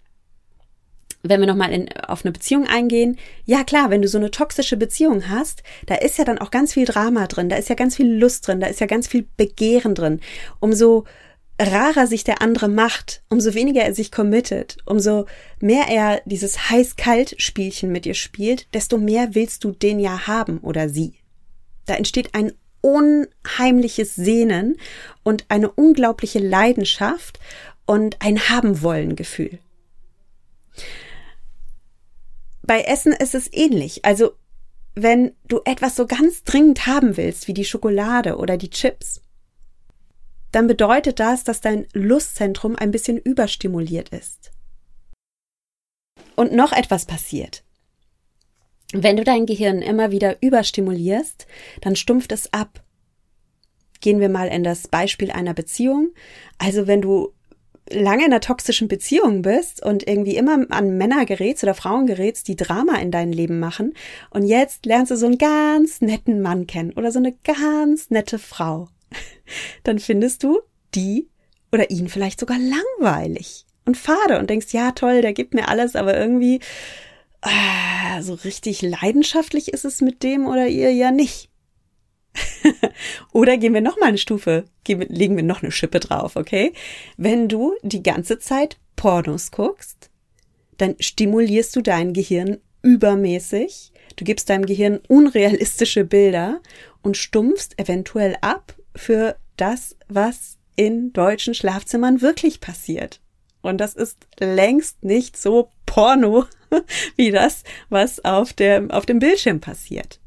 wenn 1.23 1.41
wir 1.41 1.47
nochmal 1.47 1.87
auf 2.07 2.25
eine 2.25 2.33
Beziehung 2.33 2.67
eingehen, 2.67 3.19
ja 3.45 3.65
klar, 3.65 3.91
wenn 3.91 4.03
du 4.03 4.09
so 4.09 4.19
eine 4.19 4.31
toxische 4.31 4.77
Beziehung 4.77 5.29
hast, 5.29 5.63
da 5.87 5.97
ist 5.97 6.19
ja 6.19 6.25
dann 6.25 6.39
auch 6.39 6.51
ganz 6.51 6.73
viel 6.73 6.87
Drama 6.87 7.27
drin, 7.27 7.49
da 7.49 7.57
ist 7.57 7.69
ja 7.69 7.75
ganz 7.75 7.97
viel 7.97 8.11
Lust 8.11 8.47
drin, 8.47 8.61
da 8.61 8.67
ist 8.67 8.81
ja 8.81 8.87
ganz 8.87 9.07
viel 9.07 9.27
Begehren 9.37 9.95
drin. 9.95 10.21
Umso 10.61 11.05
rarer 11.61 12.07
sich 12.07 12.25
der 12.25 12.41
andere 12.41 12.69
macht, 12.69 13.23
umso 13.29 13.53
weniger 13.55 13.83
er 13.83 13.95
sich 13.95 14.11
committet, 14.11 14.79
umso 14.87 15.27
mehr 15.61 15.89
er 15.89 16.23
dieses 16.25 16.71
heiß-kalt-Spielchen 16.71 17.93
mit 17.93 18.07
dir 18.07 18.15
spielt, 18.15 18.73
desto 18.73 18.97
mehr 18.97 19.35
willst 19.35 19.65
du 19.65 19.73
den 19.73 20.01
ja 20.01 20.27
haben 20.27 20.59
oder 20.59 20.89
sie. 20.89 21.15
Da 21.85 21.95
entsteht 21.97 22.35
ein 22.35 22.53
unheimliches 22.81 24.15
Sehnen 24.15 24.79
und 25.23 25.45
eine 25.49 25.71
unglaubliche 25.71 26.39
Leidenschaft 26.39 27.39
und 27.85 28.17
ein 28.21 28.49
Haben-Wollen-Gefühl. 28.49 29.59
Bei 32.71 32.83
Essen 32.83 33.13
ist 33.13 33.35
es 33.35 33.53
ähnlich. 33.53 34.05
Also, 34.05 34.31
wenn 34.95 35.35
du 35.49 35.61
etwas 35.65 35.97
so 35.97 36.07
ganz 36.07 36.45
dringend 36.45 36.87
haben 36.87 37.17
willst, 37.17 37.49
wie 37.49 37.53
die 37.53 37.65
Schokolade 37.65 38.37
oder 38.37 38.57
die 38.57 38.71
Chips, 38.71 39.21
dann 40.53 40.69
bedeutet 40.69 41.19
das, 41.19 41.43
dass 41.43 41.61
dein 41.61 41.89
Lustzentrum 41.95 42.77
ein 42.77 42.93
bisschen 42.93 43.19
überstimuliert 43.19 44.11
ist. 44.11 44.53
Und 46.37 46.53
noch 46.53 46.71
etwas 46.71 47.07
passiert. 47.07 47.65
Wenn 48.93 49.17
du 49.17 49.25
dein 49.25 49.47
Gehirn 49.47 49.83
immer 49.83 50.13
wieder 50.13 50.41
überstimulierst, 50.41 51.49
dann 51.81 51.97
stumpft 51.97 52.31
es 52.31 52.53
ab. 52.53 52.85
Gehen 54.01 54.21
wir 54.21 54.29
mal 54.29 54.47
in 54.47 54.63
das 54.63 54.87
Beispiel 54.87 55.33
einer 55.33 55.55
Beziehung. 55.55 56.11
Also 56.59 56.87
wenn 56.87 57.03
du 57.03 57.35
lange 57.93 58.25
in 58.25 58.33
einer 58.33 58.41
toxischen 58.41 58.89
Beziehung 58.89 59.43
bist 59.43 59.85
und 59.85 60.07
irgendwie 60.07 60.37
immer 60.37 60.67
an 60.71 60.97
Männer 60.97 61.27
gerätst 61.27 61.63
oder 61.63 61.75
Frauen 61.75 62.07
gerätst, 62.07 62.49
die 62.49 62.57
Drama 62.57 62.97
in 62.97 63.11
dein 63.11 63.33
Leben 63.33 63.59
machen 63.59 63.95
und 64.31 64.45
jetzt 64.45 64.87
lernst 64.87 65.11
du 65.11 65.17
so 65.17 65.27
einen 65.27 65.39
ganz 65.39 66.01
netten 66.01 66.41
Mann 66.41 66.67
kennen 66.67 66.93
oder 66.93 67.13
so 67.13 67.19
eine 67.19 67.35
ganz 67.45 68.11
nette 68.11 68.39
Frau, 68.39 68.89
dann 69.85 69.99
findest 69.99 70.43
du 70.43 70.61
die 70.95 71.29
oder 71.73 71.91
ihn 71.91 72.09
vielleicht 72.09 72.41
sogar 72.41 72.59
langweilig 72.59 73.67
und 73.85 73.97
fade 73.97 74.39
und 74.39 74.51
denkst, 74.51 74.73
ja 74.73 74.93
toll, 74.93 75.23
der 75.23 75.33
gibt 75.33 75.55
mir 75.55 75.69
alles, 75.69 75.97
aber 75.97 76.17
irgendwie 76.17 76.61
äh, 77.43 78.23
so 78.23 78.35
richtig 78.35 78.83
leidenschaftlich 78.83 79.73
ist 79.73 79.85
es 79.85 80.01
mit 80.01 80.23
dem 80.23 80.47
oder 80.47 80.67
ihr 80.67 80.93
ja 80.93 81.11
nicht. 81.11 81.50
Oder 83.33 83.57
gehen 83.57 83.75
wir 83.75 83.81
noch 83.81 83.99
mal 83.99 84.07
eine 84.07 84.19
Stufe, 84.19 84.65
legen 84.87 85.37
wir 85.37 85.43
noch 85.43 85.63
eine 85.63 85.73
Schippe 85.73 86.01
drauf, 86.01 86.37
okay? 86.37 86.73
Wenn 87.17 87.49
du 87.49 87.75
die 87.83 88.03
ganze 88.03 88.39
Zeit 88.39 88.79
Pornos 88.97 89.51
guckst, 89.51 90.11
dann 90.79 90.97
stimulierst 90.99 91.75
du 91.77 91.83
dein 91.83 92.13
Gehirn 92.13 92.59
übermäßig, 92.83 93.93
du 94.17 94.25
gibst 94.25 94.51
deinem 94.51 94.67
Gehirn 94.67 95.01
unrealistische 95.09 96.05
Bilder 96.05 96.61
und 97.03 97.17
stumpfst 97.17 97.79
eventuell 97.79 98.37
ab 98.41 98.75
für 98.95 99.37
das, 99.57 99.97
was 100.09 100.59
in 100.77 101.13
deutschen 101.13 101.55
Schlafzimmern 101.55 102.23
wirklich 102.23 102.61
passiert. 102.61 103.21
Und 103.63 103.79
das 103.79 103.95
ist 103.95 104.27
längst 104.39 105.05
nicht 105.05 105.37
so 105.37 105.69
Porno 105.85 106.47
wie 107.17 107.31
das, 107.31 107.65
was 107.89 108.25
auf 108.25 108.53
dem, 108.53 108.91
auf 108.91 109.05
dem 109.05 109.19
Bildschirm 109.19 109.61
passiert. 109.61 110.20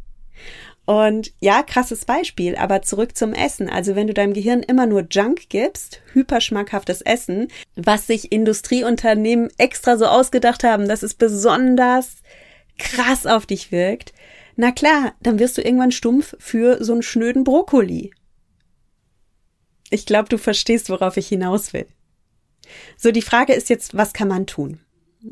Und 0.85 1.31
ja, 1.39 1.63
krasses 1.63 2.03
Beispiel, 2.03 2.57
aber 2.57 2.81
zurück 2.81 3.15
zum 3.15 3.33
Essen. 3.33 3.69
Also 3.69 3.95
wenn 3.95 4.07
du 4.07 4.13
deinem 4.13 4.33
Gehirn 4.33 4.63
immer 4.63 4.85
nur 4.85 5.07
Junk 5.09 5.47
gibst, 5.49 6.01
hyperschmackhaftes 6.11 7.01
Essen, 7.01 7.47
was 7.75 8.07
sich 8.07 8.33
Industrieunternehmen 8.33 9.49
extra 9.57 9.97
so 9.97 10.05
ausgedacht 10.05 10.63
haben, 10.63 10.89
dass 10.89 11.03
es 11.03 11.13
besonders 11.13 12.17
krass 12.77 13.25
auf 13.25 13.45
dich 13.45 13.71
wirkt, 13.71 14.13
na 14.55 14.71
klar, 14.71 15.13
dann 15.21 15.39
wirst 15.39 15.57
du 15.57 15.61
irgendwann 15.61 15.91
stumpf 15.91 16.35
für 16.37 16.83
so 16.83 16.93
einen 16.93 17.01
schnöden 17.01 17.43
Brokkoli. 17.43 18.11
Ich 19.89 20.05
glaube, 20.05 20.29
du 20.29 20.37
verstehst, 20.37 20.89
worauf 20.89 21.17
ich 21.17 21.27
hinaus 21.27 21.71
will. 21.71 21.87
So, 22.97 23.11
die 23.11 23.21
Frage 23.21 23.53
ist 23.53 23.69
jetzt, 23.69 23.95
was 23.95 24.13
kann 24.13 24.27
man 24.27 24.47
tun? 24.47 24.79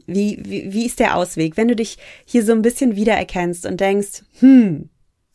Wie, 0.06 0.40
wie, 0.44 0.72
wie 0.72 0.86
ist 0.86 1.00
der 1.00 1.18
Ausweg? 1.18 1.58
Wenn 1.58 1.68
du 1.68 1.76
dich 1.76 1.98
hier 2.26 2.46
so 2.46 2.54
ein 2.54 2.62
bisschen 2.62 2.96
wiedererkennst 2.96 3.66
und 3.66 3.82
denkst, 3.82 4.24
hm, 4.40 4.90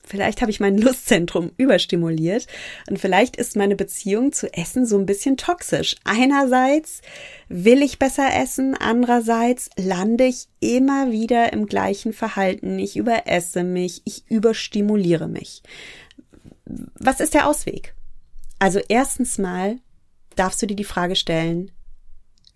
Vielleicht 0.06 0.40
habe 0.40 0.50
ich 0.50 0.60
mein 0.60 0.78
Lustzentrum 0.80 1.50
überstimuliert 1.56 2.46
und 2.88 2.98
vielleicht 2.98 3.36
ist 3.36 3.56
meine 3.56 3.76
Beziehung 3.76 4.32
zu 4.32 4.52
Essen 4.52 4.86
so 4.86 4.96
ein 4.96 5.06
bisschen 5.06 5.36
toxisch. 5.36 5.96
Einerseits 6.04 7.02
will 7.48 7.82
ich 7.82 7.98
besser 7.98 8.28
essen, 8.34 8.76
andererseits 8.76 9.68
lande 9.76 10.24
ich 10.24 10.48
immer 10.60 11.10
wieder 11.10 11.52
im 11.52 11.66
gleichen 11.66 12.12
Verhalten. 12.12 12.78
Ich 12.78 12.96
überesse 12.96 13.64
mich, 13.64 14.02
ich 14.04 14.24
überstimuliere 14.30 15.28
mich. 15.28 15.62
Was 16.64 17.20
ist 17.20 17.34
der 17.34 17.48
Ausweg? 17.48 17.94
Also 18.58 18.80
erstens 18.88 19.38
mal 19.38 19.78
darfst 20.36 20.62
du 20.62 20.66
dir 20.66 20.76
die 20.76 20.84
Frage 20.84 21.16
stellen, 21.16 21.72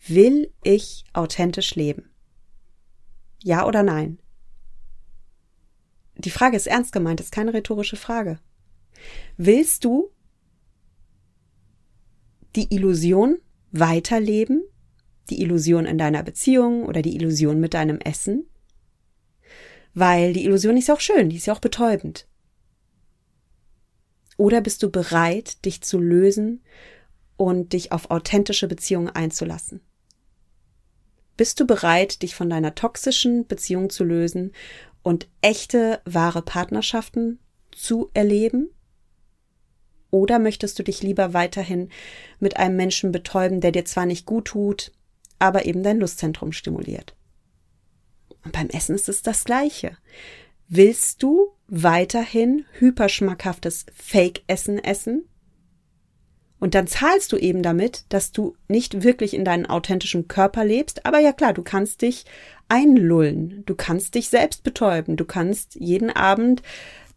will 0.07 0.53
ich 0.63 1.05
authentisch 1.13 1.75
leben? 1.75 2.11
Ja 3.43 3.67
oder 3.67 3.83
nein? 3.83 4.19
Die 6.25 6.31
Frage 6.31 6.57
ist 6.57 6.67
ernst 6.67 6.93
gemeint, 6.93 7.21
ist 7.21 7.33
keine 7.33 7.55
rhetorische 7.55 7.97
Frage. 7.97 8.39
Willst 9.39 9.85
du 9.85 10.11
die 12.57 12.75
Illusion 12.75 13.39
weiterleben? 13.73 14.63
Die 15.31 15.41
Illusion 15.41 15.87
in 15.87 15.97
deiner 15.97 16.23
Beziehung 16.23 16.85
oder 16.85 17.01
die 17.01 17.15
Illusion 17.15 17.59
mit 17.59 17.73
deinem 17.73 17.99
Essen? 18.01 18.47
Weil 19.95 20.35
die 20.35 20.45
Illusion 20.45 20.77
ist 20.77 20.89
ja 20.89 20.95
auch 20.95 21.01
schön, 21.01 21.31
die 21.31 21.37
ist 21.37 21.47
ja 21.47 21.55
auch 21.55 21.61
betäubend. 21.61 22.27
Oder 24.37 24.61
bist 24.61 24.83
du 24.83 24.91
bereit, 24.91 25.65
dich 25.65 25.83
zu 25.83 25.99
lösen 25.99 26.63
und 27.37 27.73
dich 27.73 27.93
auf 27.93 28.11
authentische 28.11 28.69
Beziehungen 28.69 29.09
einzulassen? 29.09 29.81
Bist 31.37 31.59
du 31.59 31.67
bereit, 31.67 32.21
dich 32.21 32.35
von 32.35 32.51
deiner 32.51 32.75
toxischen 32.75 33.47
Beziehung 33.47 33.89
zu 33.89 34.05
lösen 34.05 34.53
und 35.03 35.29
echte, 35.41 36.01
wahre 36.05 36.43
Partnerschaften 36.43 37.39
zu 37.73 38.11
erleben? 38.15 38.71
Oder 40.11 40.39
möchtest 40.39 40.79
du 40.79 40.83
dich 40.83 41.03
lieber 41.03 41.35
weiterhin 41.35 41.89
mit 42.41 42.57
einem 42.57 42.77
Menschen 42.77 43.13
betäuben, 43.13 43.61
der 43.61 43.73
dir 43.73 43.85
zwar 43.85 44.07
nicht 44.07 44.27
gut 44.27 44.47
tut, 44.47 44.93
aber 45.39 45.67
eben 45.67 45.83
dein 45.83 46.01
Lustzentrum 46.01 46.53
stimuliert? 46.53 47.15
Und 48.45 48.53
beim 48.53 48.69
Essen 48.69 48.95
ist 48.95 49.09
es 49.09 49.23
das 49.23 49.45
Gleiche. 49.45 49.97
Willst 50.69 51.23
du 51.23 51.53
weiterhin 51.69 52.65
hyperschmackhaftes 52.79 53.87
Fake-Essen 53.95 54.79
essen? 54.79 55.25
Und 56.59 56.75
dann 56.75 56.87
zahlst 56.87 57.33
du 57.33 57.37
eben 57.39 57.63
damit, 57.63 58.05
dass 58.11 58.33
du 58.33 58.55
nicht 58.69 59.03
wirklich 59.03 59.35
in 59.35 59.45
deinen 59.45 59.67
authentischen 59.67 60.29
Körper 60.29 60.65
lebst. 60.65 61.07
Aber 61.07 61.19
ja 61.19 61.33
klar, 61.33 61.55
du 61.55 61.63
kannst 61.63 62.03
dich 62.03 62.25
einlullen. 62.71 63.63
Du 63.67 63.75
kannst 63.75 64.15
dich 64.15 64.29
selbst 64.29 64.63
betäuben. 64.63 65.17
Du 65.17 65.25
kannst 65.25 65.75
jeden 65.75 66.11
Abend 66.11 66.63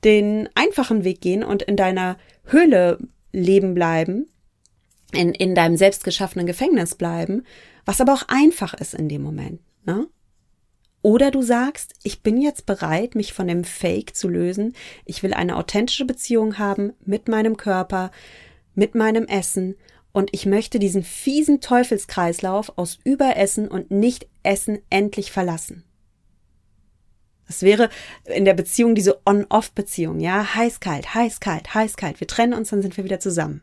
den 0.04 0.50
einfachen 0.56 1.04
Weg 1.04 1.22
gehen 1.22 1.44
und 1.44 1.62
in 1.64 1.78
deiner 1.78 2.18
Höhle 2.46 3.00
leben 3.32 3.74
bleiben. 3.74 4.28
in, 5.14 5.34
in 5.34 5.56
deinem 5.56 5.78
selbstgeschaffenen 5.78 6.48
Gefängnis 6.48 6.96
bleiben, 6.96 7.44
was 7.86 8.02
aber 8.02 8.14
auch 8.14 8.24
einfach 8.28 8.74
ist 8.74 8.96
in 8.96 9.10
dem 9.10 9.22
Moment. 9.22 9.62
Ne? 9.86 10.08
Oder 11.04 11.32
du 11.32 11.42
sagst, 11.42 11.94
ich 12.04 12.24
bin 12.24 12.42
jetzt 12.42 12.66
bereit, 12.66 13.14
mich 13.14 13.34
von 13.34 13.48
dem 13.48 13.64
Fake 13.64 14.16
zu 14.16 14.30
lösen. 14.30 14.74
Ich 15.06 15.22
will 15.22 15.34
eine 15.34 15.58
authentische 15.58 16.06
Beziehung 16.06 16.58
haben 16.58 16.94
mit 17.06 17.28
meinem 17.28 17.58
Körper, 17.58 18.12
mit 18.74 18.96
meinem 18.96 19.26
Essen 19.26 19.76
und 20.14 20.30
ich 20.32 20.46
möchte 20.46 20.80
diesen 20.80 21.04
fiesen 21.04 21.60
Teufelskreislauf 21.60 22.78
aus 22.78 23.00
Überessen 23.04 23.68
und 23.68 23.92
Nicht-Essen 23.92 24.80
endlich 24.90 25.32
verlassen. 25.32 25.84
Das 27.48 27.64
wäre 27.64 27.90
in 28.26 28.46
der 28.46 28.54
Beziehung 28.54 28.96
diese 28.96 29.20
On-Off-Beziehung, 29.26 30.20
ja, 30.20 30.56
heiß-kalt, 30.56 31.14
heiß-kalt, 31.14 31.74
heiß-kalt. 31.74 32.20
Wir 32.20 32.28
trennen 32.28 32.54
uns, 32.54 32.70
dann 32.70 32.82
sind 32.82 32.96
wir 32.96 33.04
wieder 33.04 33.20
zusammen. 33.20 33.62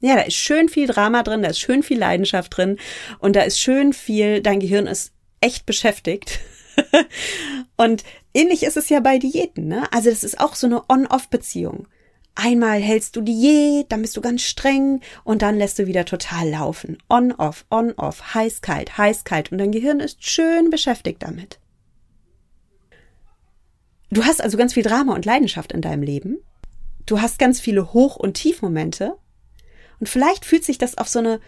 Ja, 0.00 0.14
da 0.14 0.22
ist 0.22 0.36
schön 0.36 0.68
viel 0.68 0.86
Drama 0.86 1.22
drin, 1.22 1.42
da 1.42 1.48
ist 1.48 1.60
schön 1.60 1.82
viel 1.82 1.98
Leidenschaft 1.98 2.56
drin 2.56 2.78
und 3.18 3.34
da 3.34 3.42
ist 3.42 3.58
schön 3.58 3.92
viel, 3.92 4.40
dein 4.42 4.60
Gehirn 4.60 4.86
ist 4.86 5.12
echt 5.40 5.66
beschäftigt. 5.66 6.40
und 7.76 8.04
ähnlich 8.34 8.62
ist 8.62 8.76
es 8.76 8.88
ja 8.88 9.00
bei 9.00 9.18
Diäten, 9.18 9.68
ne? 9.68 9.90
Also 9.92 10.10
das 10.10 10.22
ist 10.22 10.38
auch 10.38 10.54
so 10.54 10.66
eine 10.66 10.88
On-Off-Beziehung. 10.88 11.88
Einmal 12.38 12.80
hältst 12.80 13.16
du 13.16 13.22
Diät, 13.22 13.90
dann 13.90 14.02
bist 14.02 14.14
du 14.16 14.20
ganz 14.20 14.42
streng 14.42 15.00
und 15.24 15.40
dann 15.40 15.56
lässt 15.56 15.78
du 15.78 15.86
wieder 15.86 16.04
total 16.04 16.50
laufen. 16.50 16.98
On-off, 17.08 17.64
on-off, 17.70 18.34
heiß-kalt, 18.34 18.98
heiß-kalt 18.98 19.50
und 19.50 19.58
dein 19.58 19.72
Gehirn 19.72 20.00
ist 20.00 20.22
schön 20.22 20.68
beschäftigt 20.68 21.22
damit. 21.22 21.58
Du 24.10 24.24
hast 24.24 24.42
also 24.42 24.58
ganz 24.58 24.74
viel 24.74 24.82
Drama 24.82 25.14
und 25.14 25.24
Leidenschaft 25.24 25.72
in 25.72 25.80
deinem 25.80 26.02
Leben. 26.02 26.36
Du 27.06 27.22
hast 27.22 27.38
ganz 27.38 27.58
viele 27.58 27.94
Hoch- 27.94 28.16
und 28.16 28.34
Tiefmomente. 28.34 29.16
Und 29.98 30.08
vielleicht 30.08 30.44
fühlt 30.44 30.64
sich 30.64 30.76
das 30.76 30.98
auf 30.98 31.08
so 31.08 31.20
eine 31.20 31.40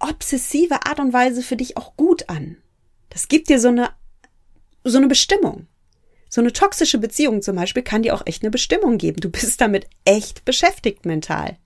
obsessive 0.00 0.86
Art 0.86 1.00
und 1.00 1.12
Weise 1.12 1.42
für 1.42 1.56
dich 1.56 1.76
auch 1.76 1.96
gut 1.96 2.30
an. 2.30 2.56
Das 3.10 3.28
gibt 3.28 3.50
dir 3.50 3.60
so 3.60 3.68
eine, 3.68 3.90
so 4.84 4.96
eine 4.96 5.06
Bestimmung. 5.06 5.66
So 6.34 6.40
eine 6.40 6.54
toxische 6.54 6.96
Beziehung 6.96 7.42
zum 7.42 7.56
Beispiel 7.56 7.82
kann 7.82 8.02
dir 8.02 8.14
auch 8.14 8.22
echt 8.24 8.42
eine 8.42 8.50
Bestimmung 8.50 8.96
geben. 8.96 9.20
Du 9.20 9.28
bist 9.28 9.60
damit 9.60 9.86
echt 10.06 10.46
beschäftigt 10.46 11.04
mental. 11.04 11.58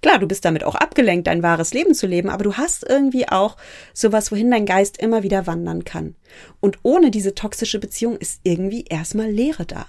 Klar, 0.00 0.18
du 0.18 0.26
bist 0.26 0.46
damit 0.46 0.64
auch 0.64 0.74
abgelenkt, 0.74 1.26
dein 1.26 1.42
wahres 1.42 1.74
Leben 1.74 1.92
zu 1.92 2.06
leben, 2.06 2.30
aber 2.30 2.42
du 2.42 2.54
hast 2.54 2.88
irgendwie 2.88 3.28
auch 3.28 3.58
sowas, 3.92 4.32
wohin 4.32 4.50
dein 4.50 4.64
Geist 4.64 4.96
immer 4.96 5.22
wieder 5.22 5.46
wandern 5.46 5.84
kann. 5.84 6.14
Und 6.58 6.78
ohne 6.82 7.10
diese 7.10 7.34
toxische 7.34 7.78
Beziehung 7.78 8.16
ist 8.16 8.40
irgendwie 8.44 8.86
erstmal 8.88 9.30
Leere 9.30 9.66
da. 9.66 9.84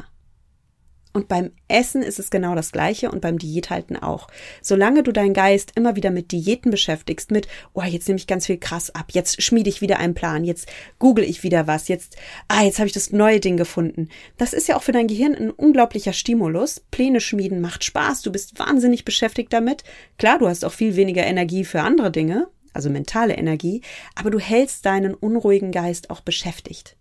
Und 1.14 1.28
beim 1.28 1.52
Essen 1.68 2.02
ist 2.02 2.18
es 2.18 2.32
genau 2.32 2.56
das 2.56 2.72
Gleiche 2.72 3.12
und 3.12 3.22
beim 3.22 3.38
Diäthalten 3.38 3.96
auch. 3.96 4.28
Solange 4.64 5.04
du 5.04 5.12
deinen 5.12 5.36
Geist 5.36 5.74
immer 5.76 5.96
wieder 5.96 6.10
mit 6.10 6.32
Diäten 6.32 6.72
beschäftigst, 6.72 7.30
mit, 7.30 7.48
oh, 7.74 7.84
jetzt 7.84 8.08
nehme 8.08 8.18
ich 8.18 8.26
ganz 8.26 8.48
viel 8.48 8.58
krass 8.58 8.90
ab, 8.96 9.12
jetzt 9.12 9.42
schmiede 9.44 9.70
ich 9.70 9.82
wieder 9.82 10.00
einen 10.00 10.16
Plan, 10.16 10.44
jetzt 10.44 10.68
google 10.98 11.24
ich 11.24 11.44
wieder 11.44 11.68
was, 11.68 11.88
jetzt, 11.88 12.18
ah, 12.48 12.64
jetzt 12.64 12.80
habe 12.80 12.88
ich 12.88 12.94
das 12.94 13.12
neue 13.12 13.40
Ding 13.40 13.58
gefunden. 13.58 14.10
Das 14.38 14.54
ist 14.54 14.68
ja 14.68 14.76
auch 14.76 14.82
für 14.82 14.92
dein 14.92 15.08
Gehirn 15.08 15.36
ein 15.36 15.52
unglaublicher 15.52 16.14
Stimulus. 16.14 16.80
Pläne 16.90 17.22
schmieden 17.22 17.62
macht 17.62 17.84
Spaß, 17.84 18.24
du 18.24 18.32
bist 18.32 18.58
wahnsinnig 18.58 19.06
beschäftigt 19.06 19.54
damit. 19.54 19.84
Klar, 20.18 20.40
du 20.40 20.48
hast 20.48 20.66
auch 20.66 20.74
viel 20.74 20.96
weniger 20.96 21.24
Energie 21.24 21.64
für 21.64 21.82
andere 21.82 22.10
Dinge, 22.10 22.48
also 22.74 22.90
mentale 22.90 23.36
Energie, 23.36 23.82
aber 24.16 24.32
du 24.32 24.40
hältst 24.40 24.88
deinen 24.88 25.14
unruhigen 25.14 25.72
Geist 25.72 26.10
auch 26.10 26.22
beschäftigt. 26.22 26.98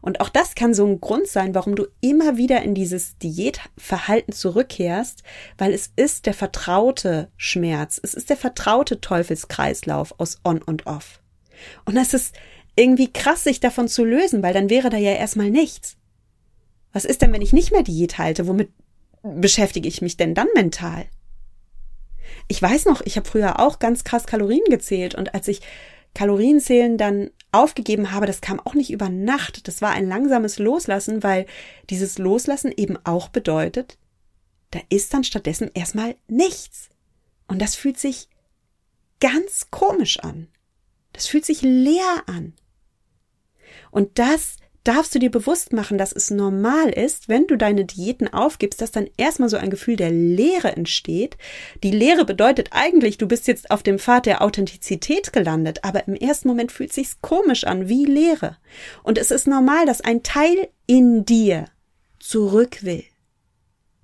Und 0.00 0.20
auch 0.20 0.28
das 0.28 0.54
kann 0.54 0.74
so 0.74 0.86
ein 0.86 1.00
Grund 1.00 1.26
sein, 1.26 1.54
warum 1.54 1.76
du 1.76 1.86
immer 2.00 2.36
wieder 2.36 2.62
in 2.62 2.74
dieses 2.74 3.18
Diätverhalten 3.18 4.32
zurückkehrst, 4.32 5.22
weil 5.58 5.72
es 5.72 5.92
ist 5.96 6.26
der 6.26 6.34
vertraute 6.34 7.30
Schmerz, 7.36 8.00
es 8.02 8.14
ist 8.14 8.30
der 8.30 8.36
vertraute 8.36 9.00
Teufelskreislauf 9.00 10.14
aus 10.18 10.38
On 10.44 10.60
und 10.62 10.86
Off. 10.86 11.20
Und 11.84 11.94
das 11.94 12.14
ist 12.14 12.34
irgendwie 12.76 13.12
krass, 13.12 13.44
sich 13.44 13.60
davon 13.60 13.88
zu 13.88 14.04
lösen, 14.04 14.42
weil 14.42 14.54
dann 14.54 14.70
wäre 14.70 14.90
da 14.90 14.96
ja 14.96 15.12
erstmal 15.12 15.50
nichts. 15.50 15.96
Was 16.92 17.04
ist 17.04 17.22
denn, 17.22 17.32
wenn 17.32 17.42
ich 17.42 17.52
nicht 17.52 17.72
mehr 17.72 17.82
Diät 17.82 18.18
halte? 18.18 18.46
Womit 18.46 18.70
beschäftige 19.22 19.88
ich 19.88 20.02
mich 20.02 20.16
denn 20.16 20.34
dann 20.34 20.48
mental? 20.54 21.06
Ich 22.48 22.60
weiß 22.60 22.84
noch, 22.86 23.00
ich 23.04 23.16
habe 23.16 23.28
früher 23.28 23.60
auch 23.60 23.78
ganz 23.78 24.04
krass 24.04 24.26
Kalorien 24.26 24.64
gezählt 24.68 25.14
und 25.14 25.34
als 25.34 25.48
ich 25.48 25.60
Kalorienzählen 26.14 26.96
dann 26.96 27.30
aufgegeben 27.54 28.12
habe, 28.12 28.26
das 28.26 28.40
kam 28.40 28.60
auch 28.60 28.74
nicht 28.74 28.90
über 28.90 29.08
Nacht. 29.08 29.68
Das 29.68 29.80
war 29.80 29.92
ein 29.92 30.08
langsames 30.08 30.58
Loslassen, 30.58 31.22
weil 31.22 31.46
dieses 31.90 32.18
Loslassen 32.18 32.72
eben 32.76 32.98
auch 33.04 33.28
bedeutet, 33.28 33.96
da 34.72 34.80
ist 34.88 35.14
dann 35.14 35.24
stattdessen 35.24 35.70
erstmal 35.72 36.16
nichts. 36.26 36.90
Und 37.46 37.62
das 37.62 37.74
fühlt 37.76 37.98
sich 37.98 38.28
ganz 39.20 39.70
komisch 39.70 40.18
an. 40.18 40.48
Das 41.12 41.26
fühlt 41.26 41.44
sich 41.44 41.62
leer 41.62 42.24
an. 42.26 42.54
Und 43.90 44.18
das 44.18 44.56
darfst 44.84 45.14
du 45.14 45.18
dir 45.18 45.30
bewusst 45.30 45.72
machen, 45.72 45.98
dass 45.98 46.12
es 46.12 46.30
normal 46.30 46.90
ist, 46.90 47.28
wenn 47.28 47.46
du 47.46 47.56
deine 47.56 47.84
Diäten 47.84 48.32
aufgibst, 48.32 48.80
dass 48.80 48.92
dann 48.92 49.08
erstmal 49.16 49.48
so 49.48 49.56
ein 49.56 49.70
Gefühl 49.70 49.96
der 49.96 50.10
Leere 50.10 50.76
entsteht. 50.76 51.36
Die 51.82 51.90
Leere 51.90 52.24
bedeutet 52.24 52.68
eigentlich, 52.72 53.18
du 53.18 53.26
bist 53.26 53.48
jetzt 53.48 53.70
auf 53.70 53.82
dem 53.82 53.98
Pfad 53.98 54.26
der 54.26 54.42
Authentizität 54.42 55.32
gelandet, 55.32 55.80
aber 55.82 56.06
im 56.06 56.14
ersten 56.14 56.48
Moment 56.48 56.70
fühlt 56.70 56.92
sich's 56.92 57.18
komisch 57.22 57.64
an, 57.64 57.88
wie 57.88 58.04
Leere. 58.04 58.58
Und 59.02 59.18
es 59.18 59.30
ist 59.30 59.46
normal, 59.46 59.86
dass 59.86 60.02
ein 60.02 60.22
Teil 60.22 60.68
in 60.86 61.24
dir 61.24 61.64
zurück 62.20 62.82
will. 62.82 63.04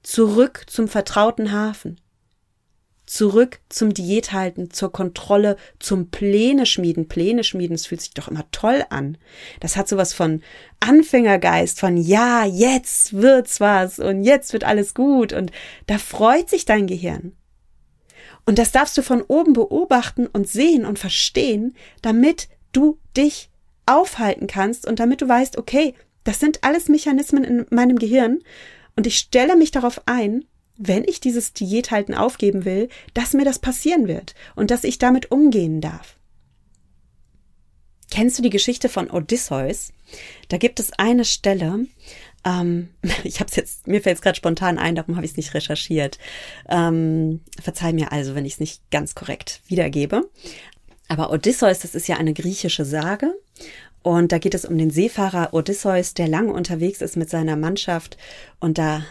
Zurück 0.02 0.64
zum 0.66 0.88
vertrauten 0.88 1.52
Hafen 1.52 2.00
zurück 3.10 3.58
zum 3.68 3.92
Diäthalten, 3.92 4.70
zur 4.70 4.92
Kontrolle, 4.92 5.56
zum 5.80 6.10
Pläne 6.10 6.64
schmieden. 6.64 7.08
Pläne 7.08 7.42
schmieden, 7.42 7.74
das 7.74 7.86
fühlt 7.86 8.00
sich 8.00 8.14
doch 8.14 8.28
immer 8.28 8.48
toll 8.52 8.84
an. 8.88 9.18
Das 9.58 9.76
hat 9.76 9.88
sowas 9.88 10.12
von 10.12 10.42
Anfängergeist, 10.78 11.80
von 11.80 11.96
ja, 11.96 12.44
jetzt 12.44 13.12
wird's 13.14 13.58
was 13.58 13.98
und 13.98 14.22
jetzt 14.22 14.52
wird 14.52 14.62
alles 14.62 14.94
gut 14.94 15.32
und 15.32 15.50
da 15.88 15.98
freut 15.98 16.48
sich 16.48 16.66
dein 16.66 16.86
Gehirn. 16.86 17.32
Und 18.46 18.60
das 18.60 18.70
darfst 18.70 18.96
du 18.96 19.02
von 19.02 19.22
oben 19.22 19.54
beobachten 19.54 20.28
und 20.28 20.48
sehen 20.48 20.84
und 20.84 21.00
verstehen, 21.00 21.74
damit 22.02 22.48
du 22.70 22.98
dich 23.16 23.50
aufhalten 23.86 24.46
kannst 24.46 24.86
und 24.86 25.00
damit 25.00 25.20
du 25.20 25.28
weißt, 25.28 25.58
okay, 25.58 25.94
das 26.22 26.38
sind 26.38 26.62
alles 26.62 26.88
Mechanismen 26.88 27.42
in 27.42 27.66
meinem 27.70 27.98
Gehirn 27.98 28.38
und 28.94 29.08
ich 29.08 29.18
stelle 29.18 29.56
mich 29.56 29.72
darauf 29.72 30.00
ein, 30.06 30.44
wenn 30.80 31.04
ich 31.04 31.20
dieses 31.20 31.52
Diäthalten 31.52 32.14
aufgeben 32.14 32.64
will, 32.64 32.88
dass 33.12 33.34
mir 33.34 33.44
das 33.44 33.58
passieren 33.58 34.08
wird 34.08 34.34
und 34.56 34.70
dass 34.70 34.82
ich 34.82 34.98
damit 34.98 35.30
umgehen 35.30 35.80
darf. 35.80 36.16
Kennst 38.10 38.38
du 38.38 38.42
die 38.42 38.50
Geschichte 38.50 38.88
von 38.88 39.10
Odysseus? 39.10 39.92
Da 40.48 40.56
gibt 40.56 40.80
es 40.80 40.92
eine 40.98 41.24
Stelle, 41.24 41.86
ähm, 42.44 42.88
ich 43.24 43.40
habe 43.40 43.50
es 43.50 43.56
jetzt, 43.56 43.86
mir 43.86 44.00
fällt 44.00 44.16
es 44.16 44.22
gerade 44.22 44.36
spontan 44.36 44.78
ein, 44.78 44.94
darum 44.94 45.16
habe 45.16 45.26
ich 45.26 45.32
es 45.32 45.36
nicht 45.36 45.54
recherchiert. 45.54 46.18
Ähm, 46.68 47.40
verzeih 47.60 47.92
mir 47.92 48.10
also, 48.10 48.34
wenn 48.34 48.46
ich 48.46 48.54
es 48.54 48.60
nicht 48.60 48.90
ganz 48.90 49.14
korrekt 49.14 49.60
wiedergebe. 49.66 50.28
Aber 51.08 51.30
Odysseus, 51.30 51.80
das 51.80 51.94
ist 51.94 52.08
ja 52.08 52.16
eine 52.16 52.32
griechische 52.32 52.86
Sage. 52.86 53.34
Und 54.02 54.32
da 54.32 54.38
geht 54.38 54.54
es 54.54 54.64
um 54.64 54.78
den 54.78 54.90
Seefahrer 54.90 55.52
Odysseus, 55.52 56.14
der 56.14 56.26
lange 56.26 56.54
unterwegs 56.54 57.02
ist 57.02 57.18
mit 57.18 57.28
seiner 57.28 57.56
Mannschaft 57.56 58.16
und 58.58 58.78
da 58.78 59.04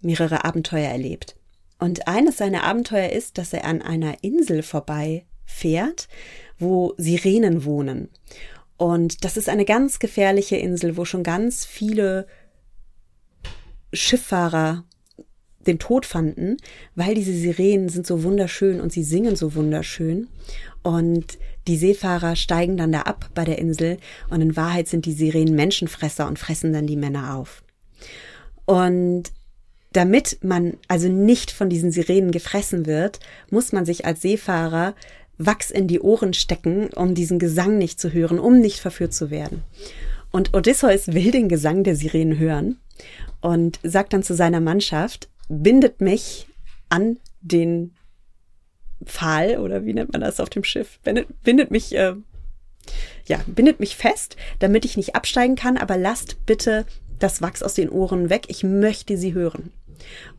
mehrere 0.00 0.44
Abenteuer 0.44 0.88
erlebt. 0.88 1.36
Und 1.78 2.08
eines 2.08 2.38
seiner 2.38 2.64
Abenteuer 2.64 3.10
ist, 3.10 3.38
dass 3.38 3.52
er 3.52 3.64
an 3.64 3.82
einer 3.82 4.22
Insel 4.22 4.62
vorbei 4.62 5.26
fährt, 5.44 6.08
wo 6.58 6.94
Sirenen 6.96 7.64
wohnen. 7.64 8.08
Und 8.76 9.24
das 9.24 9.36
ist 9.36 9.48
eine 9.48 9.64
ganz 9.64 9.98
gefährliche 9.98 10.56
Insel, 10.56 10.96
wo 10.96 11.04
schon 11.04 11.22
ganz 11.22 11.64
viele 11.64 12.26
Schifffahrer 13.92 14.84
den 15.66 15.78
Tod 15.78 16.06
fanden, 16.06 16.56
weil 16.94 17.14
diese 17.14 17.32
Sirenen 17.32 17.88
sind 17.88 18.06
so 18.06 18.22
wunderschön 18.22 18.80
und 18.80 18.92
sie 18.92 19.02
singen 19.02 19.36
so 19.36 19.54
wunderschön. 19.54 20.28
Und 20.82 21.38
die 21.66 21.76
Seefahrer 21.76 22.36
steigen 22.36 22.76
dann 22.76 22.92
da 22.92 23.02
ab 23.02 23.30
bei 23.34 23.44
der 23.44 23.58
Insel 23.58 23.98
und 24.30 24.40
in 24.40 24.56
Wahrheit 24.56 24.88
sind 24.88 25.04
die 25.04 25.12
Sirenen 25.12 25.56
Menschenfresser 25.56 26.28
und 26.28 26.38
fressen 26.38 26.72
dann 26.72 26.86
die 26.86 26.96
Männer 26.96 27.34
auf. 27.34 27.64
Und 28.64 29.32
damit 29.92 30.38
man 30.42 30.74
also 30.88 31.08
nicht 31.08 31.50
von 31.50 31.70
diesen 31.70 31.90
Sirenen 31.90 32.30
gefressen 32.30 32.86
wird, 32.86 33.20
muss 33.50 33.72
man 33.72 33.86
sich 33.86 34.04
als 34.04 34.22
Seefahrer 34.22 34.94
Wachs 35.38 35.70
in 35.70 35.86
die 35.86 36.00
Ohren 36.00 36.34
stecken, 36.34 36.88
um 36.94 37.14
diesen 37.14 37.38
Gesang 37.38 37.78
nicht 37.78 38.00
zu 38.00 38.12
hören, 38.12 38.38
um 38.38 38.58
nicht 38.58 38.80
verführt 38.80 39.12
zu 39.12 39.30
werden. 39.30 39.62
Und 40.30 40.54
Odysseus 40.54 41.08
will 41.08 41.30
den 41.30 41.48
Gesang 41.48 41.84
der 41.84 41.96
Sirenen 41.96 42.38
hören 42.38 42.78
und 43.40 43.78
sagt 43.82 44.12
dann 44.12 44.22
zu 44.22 44.34
seiner 44.34 44.60
Mannschaft, 44.60 45.28
bindet 45.48 46.00
mich 46.00 46.46
an 46.88 47.18
den 47.40 47.94
Pfahl 49.04 49.58
oder 49.58 49.84
wie 49.84 49.94
nennt 49.94 50.12
man 50.12 50.22
das 50.22 50.40
auf 50.40 50.50
dem 50.50 50.64
Schiff? 50.64 50.98
Bindet, 51.04 51.42
bindet 51.42 51.70
mich, 51.70 51.94
äh, 51.94 52.14
ja, 53.26 53.40
bindet 53.46 53.80
mich 53.80 53.96
fest, 53.96 54.36
damit 54.58 54.84
ich 54.84 54.96
nicht 54.96 55.14
absteigen 55.14 55.56
kann, 55.56 55.76
aber 55.76 55.96
lasst 55.96 56.44
bitte 56.46 56.86
das 57.18 57.42
Wachs 57.42 57.62
aus 57.62 57.74
den 57.74 57.90
Ohren 57.90 58.30
weg. 58.30 58.44
Ich 58.48 58.62
möchte 58.62 59.16
sie 59.16 59.34
hören. 59.34 59.72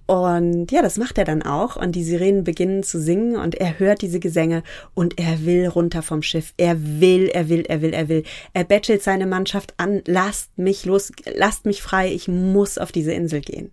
Und 0.06 0.72
ja, 0.72 0.82
das 0.82 0.98
macht 0.98 1.18
er 1.18 1.26
dann 1.26 1.44
auch. 1.44 1.76
Und 1.76 1.94
die 1.94 2.04
Sirenen 2.04 2.44
beginnen 2.44 2.84
zu 2.84 3.00
singen 3.00 3.36
und 3.36 3.56
er 3.56 3.78
hört 3.78 4.02
diese 4.02 4.20
Gesänge 4.20 4.64
und 4.94 5.20
er 5.20 5.46
will 5.46 5.68
runter 5.68 6.02
vom 6.02 6.22
Schiff. 6.22 6.54
Er 6.58 6.78
will, 6.80 7.28
er 7.28 7.50
will, 7.50 7.66
er 7.68 7.82
will, 7.82 7.94
er 7.94 8.08
will. 8.08 8.24
Er 8.54 8.64
bettelt 8.64 9.04
seine 9.04 9.28
Mannschaft 9.28 9.74
an. 9.78 10.02
Lasst 10.06 10.58
mich 10.58 10.86
los, 10.86 11.12
lasst 11.36 11.66
mich 11.66 11.82
frei. 11.82 12.12
Ich 12.12 12.30
muss 12.30 12.78
auf 12.78 12.94
diese 12.94 13.12
Insel 13.12 13.42
gehen. 13.42 13.72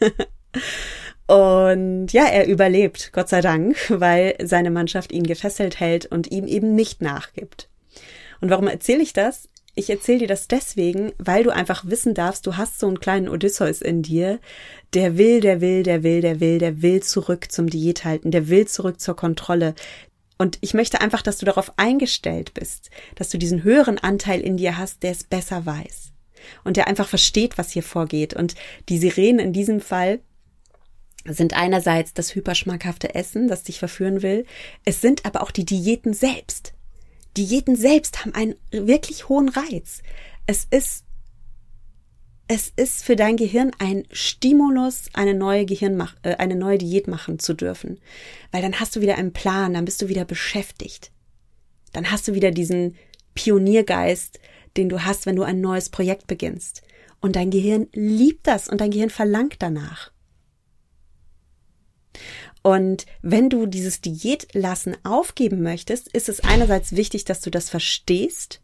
und 1.26 2.08
ja, 2.12 2.24
er 2.24 2.46
überlebt, 2.46 3.12
Gott 3.12 3.28
sei 3.28 3.42
Dank, 3.42 3.76
weil 3.90 4.36
seine 4.42 4.70
Mannschaft 4.70 5.12
ihn 5.12 5.24
gefesselt 5.24 5.78
hält 5.78 6.06
und 6.06 6.30
ihm 6.32 6.46
eben 6.46 6.74
nicht 6.74 7.02
nachgibt. 7.02 7.68
Und 8.40 8.48
warum 8.48 8.66
erzähle 8.66 9.02
ich 9.02 9.12
das? 9.12 9.49
Ich 9.74 9.88
erzähle 9.88 10.20
dir 10.20 10.28
das 10.28 10.48
deswegen, 10.48 11.12
weil 11.18 11.44
du 11.44 11.50
einfach 11.50 11.84
wissen 11.86 12.14
darfst, 12.14 12.46
du 12.46 12.56
hast 12.56 12.80
so 12.80 12.88
einen 12.88 13.00
kleinen 13.00 13.28
Odysseus 13.28 13.80
in 13.80 14.02
dir, 14.02 14.40
der 14.94 15.16
will, 15.16 15.40
der 15.40 15.60
will, 15.60 15.82
der 15.82 16.02
will, 16.02 16.20
der 16.20 16.40
will, 16.40 16.58
der 16.58 16.82
will 16.82 17.02
zurück 17.02 17.52
zum 17.52 17.70
Diäthalten, 17.70 18.30
der 18.30 18.48
will 18.48 18.66
zurück 18.66 19.00
zur 19.00 19.14
Kontrolle. 19.14 19.74
Und 20.38 20.58
ich 20.60 20.74
möchte 20.74 21.00
einfach, 21.00 21.22
dass 21.22 21.38
du 21.38 21.46
darauf 21.46 21.72
eingestellt 21.76 22.54
bist, 22.54 22.90
dass 23.14 23.28
du 23.28 23.38
diesen 23.38 23.62
höheren 23.62 23.98
Anteil 23.98 24.40
in 24.40 24.56
dir 24.56 24.76
hast, 24.76 25.02
der 25.02 25.12
es 25.12 25.22
besser 25.22 25.66
weiß. 25.66 26.12
Und 26.64 26.76
der 26.76 26.88
einfach 26.88 27.08
versteht, 27.08 27.58
was 27.58 27.70
hier 27.70 27.82
vorgeht. 27.82 28.34
Und 28.34 28.54
die 28.88 28.98
Sirenen 28.98 29.38
in 29.38 29.52
diesem 29.52 29.80
Fall 29.80 30.20
sind 31.26 31.54
einerseits 31.54 32.14
das 32.14 32.34
hyperschmackhafte 32.34 33.14
Essen, 33.14 33.48
das 33.48 33.64
dich 33.64 33.78
verführen 33.78 34.22
will. 34.22 34.46
Es 34.84 35.00
sind 35.00 35.26
aber 35.26 35.42
auch 35.42 35.50
die 35.50 35.66
Diäten 35.66 36.14
selbst. 36.14 36.72
Diäten 37.36 37.76
selbst 37.76 38.20
haben 38.20 38.34
einen 38.34 38.54
wirklich 38.70 39.28
hohen 39.28 39.48
Reiz. 39.48 40.02
Es 40.46 40.66
ist 40.70 41.04
es 42.52 42.72
ist 42.74 43.04
für 43.04 43.14
dein 43.14 43.36
Gehirn 43.36 43.70
ein 43.78 44.02
Stimulus, 44.10 45.04
eine 45.12 45.34
neue 45.34 45.64
Gehirnmach 45.64 46.16
äh, 46.24 46.34
eine 46.34 46.56
neue 46.56 46.78
Diät 46.78 47.06
machen 47.06 47.38
zu 47.38 47.54
dürfen, 47.54 48.00
weil 48.50 48.60
dann 48.60 48.80
hast 48.80 48.96
du 48.96 49.00
wieder 49.00 49.16
einen 49.18 49.32
Plan, 49.32 49.74
dann 49.74 49.84
bist 49.84 50.02
du 50.02 50.08
wieder 50.08 50.24
beschäftigt. 50.24 51.12
Dann 51.92 52.10
hast 52.10 52.26
du 52.26 52.34
wieder 52.34 52.50
diesen 52.50 52.96
Pioniergeist, 53.34 54.40
den 54.76 54.88
du 54.88 55.04
hast, 55.04 55.26
wenn 55.26 55.36
du 55.36 55.44
ein 55.44 55.60
neues 55.60 55.90
Projekt 55.90 56.26
beginnst. 56.26 56.82
Und 57.20 57.36
dein 57.36 57.50
Gehirn 57.50 57.86
liebt 57.92 58.48
das 58.48 58.68
und 58.68 58.80
dein 58.80 58.90
Gehirn 58.90 59.10
verlangt 59.10 59.56
danach. 59.60 60.10
Und 62.62 63.06
wenn 63.22 63.48
du 63.48 63.66
dieses 63.66 64.00
Diätlassen 64.00 64.96
aufgeben 65.04 65.62
möchtest, 65.62 66.08
ist 66.08 66.28
es 66.28 66.40
einerseits 66.40 66.94
wichtig, 66.94 67.24
dass 67.24 67.40
du 67.40 67.50
das 67.50 67.70
verstehst. 67.70 68.60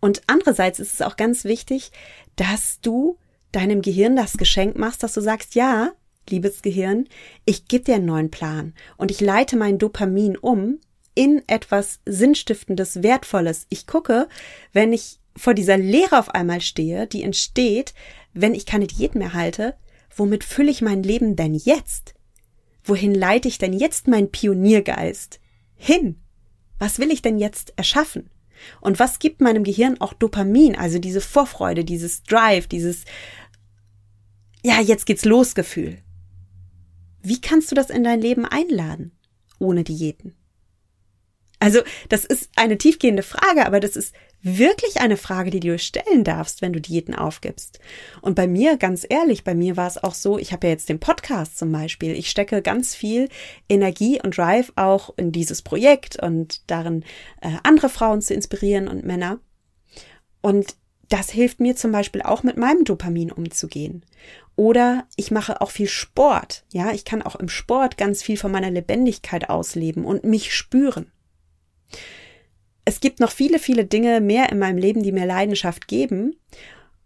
Und 0.00 0.22
andererseits 0.26 0.78
ist 0.78 0.94
es 0.94 1.02
auch 1.02 1.16
ganz 1.16 1.44
wichtig, 1.44 1.90
dass 2.36 2.80
du 2.80 3.18
deinem 3.52 3.82
Gehirn 3.82 4.14
das 4.14 4.36
Geschenk 4.36 4.76
machst, 4.76 5.02
dass 5.02 5.14
du 5.14 5.20
sagst, 5.20 5.54
ja, 5.54 5.92
liebes 6.28 6.62
Gehirn, 6.62 7.08
ich 7.44 7.66
gebe 7.66 7.84
dir 7.84 7.96
einen 7.96 8.06
neuen 8.06 8.30
Plan 8.30 8.74
und 8.96 9.10
ich 9.10 9.20
leite 9.20 9.56
mein 9.56 9.78
Dopamin 9.78 10.36
um 10.36 10.78
in 11.14 11.42
etwas 11.48 12.00
Sinnstiftendes, 12.04 13.02
Wertvolles. 13.02 13.66
Ich 13.70 13.86
gucke, 13.86 14.28
wenn 14.72 14.92
ich 14.92 15.18
vor 15.36 15.54
dieser 15.54 15.78
Leere 15.78 16.18
auf 16.18 16.30
einmal 16.30 16.60
stehe, 16.60 17.06
die 17.06 17.22
entsteht, 17.22 17.94
wenn 18.34 18.54
ich 18.54 18.66
keine 18.66 18.86
Diät 18.86 19.14
mehr 19.14 19.32
halte, 19.32 19.74
womit 20.14 20.44
fülle 20.44 20.70
ich 20.70 20.82
mein 20.82 21.02
Leben 21.02 21.36
denn 21.36 21.54
jetzt? 21.54 22.15
Wohin 22.86 23.14
leite 23.14 23.48
ich 23.48 23.58
denn 23.58 23.72
jetzt 23.72 24.06
meinen 24.06 24.30
Pioniergeist? 24.30 25.40
Hin. 25.74 26.22
Was 26.78 26.98
will 26.98 27.10
ich 27.10 27.20
denn 27.20 27.38
jetzt 27.38 27.72
erschaffen? 27.76 28.30
Und 28.80 28.98
was 28.98 29.18
gibt 29.18 29.40
meinem 29.40 29.64
Gehirn 29.64 30.00
auch 30.00 30.12
Dopamin, 30.12 30.76
also 30.76 30.98
diese 30.98 31.20
Vorfreude, 31.20 31.84
dieses 31.84 32.22
Drive, 32.22 32.68
dieses 32.68 33.04
Ja, 34.62 34.80
jetzt 34.80 35.04
geht's 35.04 35.24
los 35.24 35.54
Gefühl. 35.54 35.98
Wie 37.22 37.40
kannst 37.40 37.70
du 37.70 37.74
das 37.74 37.90
in 37.90 38.04
dein 38.04 38.20
Leben 38.20 38.44
einladen? 38.44 39.12
Ohne 39.58 39.82
Diäten. 39.82 40.36
Also, 41.58 41.80
das 42.08 42.24
ist 42.24 42.50
eine 42.54 42.78
tiefgehende 42.78 43.22
Frage, 43.22 43.66
aber 43.66 43.80
das 43.80 43.96
ist 43.96 44.14
wirklich 44.46 45.00
eine 45.00 45.16
Frage, 45.16 45.50
die 45.50 45.60
du 45.60 45.78
stellen 45.78 46.22
darfst, 46.22 46.62
wenn 46.62 46.72
du 46.72 46.80
Diäten 46.80 47.14
aufgibst. 47.14 47.80
Und 48.22 48.36
bei 48.36 48.46
mir, 48.46 48.76
ganz 48.76 49.04
ehrlich, 49.08 49.42
bei 49.44 49.54
mir 49.54 49.76
war 49.76 49.88
es 49.88 50.02
auch 50.02 50.14
so, 50.14 50.38
ich 50.38 50.52
habe 50.52 50.68
ja 50.68 50.72
jetzt 50.72 50.88
den 50.88 51.00
Podcast 51.00 51.58
zum 51.58 51.72
Beispiel. 51.72 52.12
Ich 52.12 52.30
stecke 52.30 52.62
ganz 52.62 52.94
viel 52.94 53.28
Energie 53.68 54.20
und 54.22 54.36
Drive 54.38 54.72
auch 54.76 55.12
in 55.16 55.32
dieses 55.32 55.62
Projekt 55.62 56.22
und 56.22 56.70
darin, 56.70 57.04
äh, 57.40 57.50
andere 57.64 57.88
Frauen 57.88 58.22
zu 58.22 58.34
inspirieren 58.34 58.86
und 58.86 59.04
Männer. 59.04 59.40
Und 60.40 60.76
das 61.08 61.30
hilft 61.30 61.60
mir 61.60 61.74
zum 61.74 61.92
Beispiel 61.92 62.22
auch 62.22 62.42
mit 62.42 62.56
meinem 62.56 62.84
Dopamin 62.84 63.32
umzugehen. 63.32 64.04
Oder 64.54 65.06
ich 65.16 65.30
mache 65.30 65.60
auch 65.60 65.70
viel 65.70 65.88
Sport. 65.88 66.64
Ja, 66.72 66.92
ich 66.92 67.04
kann 67.04 67.22
auch 67.22 67.36
im 67.36 67.48
Sport 67.48 67.96
ganz 67.96 68.22
viel 68.22 68.36
von 68.36 68.52
meiner 68.52 68.70
Lebendigkeit 68.70 69.50
ausleben 69.50 70.04
und 70.04 70.24
mich 70.24 70.54
spüren 70.54 71.10
es 72.86 73.00
gibt 73.00 73.20
noch 73.20 73.32
viele, 73.32 73.58
viele 73.58 73.84
Dinge 73.84 74.20
mehr 74.20 74.50
in 74.50 74.58
meinem 74.58 74.78
Leben, 74.78 75.02
die 75.02 75.12
mir 75.12 75.26
Leidenschaft 75.26 75.88
geben. 75.88 76.36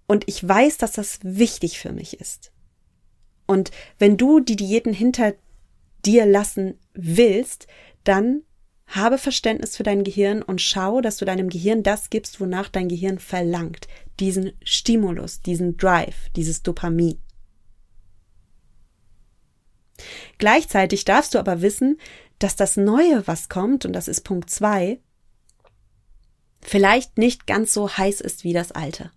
Und 0.06 0.24
ich 0.28 0.46
weiß, 0.46 0.76
dass 0.76 0.92
das 0.92 1.18
wichtig 1.22 1.78
für 1.78 1.90
mich 1.90 2.20
ist. 2.20 2.52
Und 3.46 3.70
wenn 3.98 4.16
du 4.16 4.40
die 4.40 4.56
Diäten 4.56 4.92
hinter 4.92 5.34
dir 6.04 6.26
lassen 6.26 6.78
willst, 6.92 7.66
dann 8.04 8.42
habe 8.88 9.16
Verständnis 9.16 9.76
für 9.76 9.82
dein 9.82 10.04
Gehirn 10.04 10.42
und 10.42 10.60
schau, 10.60 11.00
dass 11.00 11.16
du 11.16 11.24
deinem 11.24 11.48
Gehirn 11.48 11.82
das 11.82 12.10
gibst, 12.10 12.40
wonach 12.40 12.68
dein 12.68 12.88
Gehirn 12.88 13.18
verlangt. 13.18 13.88
Diesen 14.18 14.52
Stimulus, 14.62 15.40
diesen 15.40 15.78
Drive, 15.78 16.28
dieses 16.36 16.62
Dopamin. 16.62 17.18
Gleichzeitig 20.36 21.06
darfst 21.06 21.34
du 21.34 21.38
aber 21.38 21.62
wissen, 21.62 21.98
dass 22.38 22.54
das 22.54 22.76
Neue, 22.76 23.26
was 23.26 23.48
kommt, 23.48 23.86
und 23.86 23.94
das 23.94 24.08
ist 24.08 24.22
Punkt 24.22 24.50
zwei, 24.50 25.00
vielleicht 26.62 27.18
nicht 27.18 27.46
ganz 27.46 27.72
so 27.72 27.88
heiß 27.88 28.20
ist 28.20 28.44
wie 28.44 28.52
das 28.52 28.72
alte. 28.72 29.10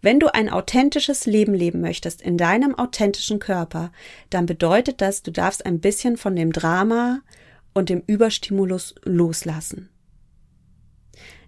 Wenn 0.00 0.20
du 0.20 0.32
ein 0.32 0.48
authentisches 0.48 1.26
Leben 1.26 1.54
leben 1.54 1.80
möchtest 1.80 2.22
in 2.22 2.38
deinem 2.38 2.74
authentischen 2.76 3.40
Körper, 3.40 3.92
dann 4.30 4.46
bedeutet 4.46 5.00
das, 5.00 5.22
du 5.22 5.32
darfst 5.32 5.66
ein 5.66 5.80
bisschen 5.80 6.16
von 6.16 6.36
dem 6.36 6.52
Drama 6.52 7.20
und 7.74 7.88
dem 7.88 8.02
Überstimulus 8.06 8.94
loslassen. 9.04 9.88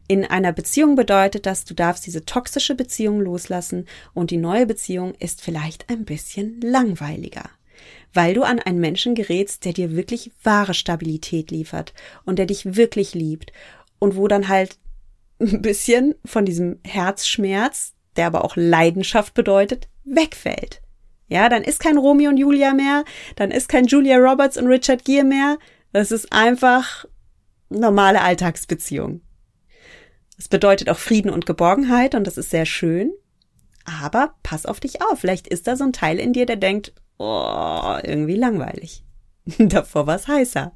In 0.08 0.24
einer 0.24 0.52
Beziehung 0.52 0.96
bedeutet 0.96 1.46
das, 1.46 1.64
du 1.64 1.72
darfst 1.72 2.04
diese 2.04 2.24
toxische 2.24 2.74
Beziehung 2.74 3.20
loslassen 3.20 3.86
und 4.12 4.32
die 4.32 4.38
neue 4.38 4.66
Beziehung 4.66 5.14
ist 5.14 5.40
vielleicht 5.40 5.88
ein 5.88 6.04
bisschen 6.04 6.60
langweiliger, 6.60 7.48
weil 8.12 8.34
du 8.34 8.42
an 8.42 8.58
einen 8.58 8.80
Menschen 8.80 9.14
gerätst, 9.14 9.64
der 9.64 9.72
dir 9.72 9.94
wirklich 9.94 10.32
wahre 10.42 10.74
Stabilität 10.74 11.52
liefert 11.52 11.94
und 12.24 12.40
der 12.40 12.46
dich 12.46 12.74
wirklich 12.74 13.14
liebt 13.14 13.52
und 14.00 14.16
wo 14.16 14.26
dann 14.26 14.48
halt 14.48 14.78
ein 15.40 15.62
bisschen 15.62 16.16
von 16.24 16.44
diesem 16.44 16.80
Herzschmerz, 16.84 17.94
der 18.16 18.26
aber 18.26 18.44
auch 18.44 18.56
Leidenschaft 18.56 19.34
bedeutet, 19.34 19.88
wegfällt. 20.04 20.82
Ja, 21.28 21.48
dann 21.48 21.62
ist 21.62 21.78
kein 21.78 21.96
Romeo 21.96 22.30
und 22.30 22.36
Julia 22.36 22.74
mehr, 22.74 23.04
dann 23.36 23.52
ist 23.52 23.68
kein 23.68 23.86
Julia 23.86 24.16
Roberts 24.16 24.56
und 24.56 24.66
Richard 24.66 25.04
Gere 25.04 25.24
mehr. 25.24 25.58
Das 25.92 26.10
ist 26.10 26.32
einfach 26.32 27.04
normale 27.68 28.20
Alltagsbeziehung. 28.20 29.20
Es 30.36 30.48
bedeutet 30.48 30.88
auch 30.88 30.98
Frieden 30.98 31.30
und 31.30 31.46
Geborgenheit 31.46 32.14
und 32.14 32.26
das 32.26 32.36
ist 32.36 32.50
sehr 32.50 32.66
schön. 32.66 33.12
Aber 33.84 34.34
pass 34.42 34.66
auf 34.66 34.80
dich 34.80 35.02
auf. 35.02 35.20
Vielleicht 35.20 35.46
ist 35.46 35.66
da 35.66 35.76
so 35.76 35.84
ein 35.84 35.92
Teil 35.92 36.18
in 36.18 36.32
dir, 36.32 36.46
der 36.46 36.56
denkt, 36.56 36.92
oh, 37.18 37.96
irgendwie 38.02 38.36
langweilig. 38.36 39.04
Davor 39.58 40.06
war 40.06 40.16
es 40.16 40.28
heißer. 40.28 40.72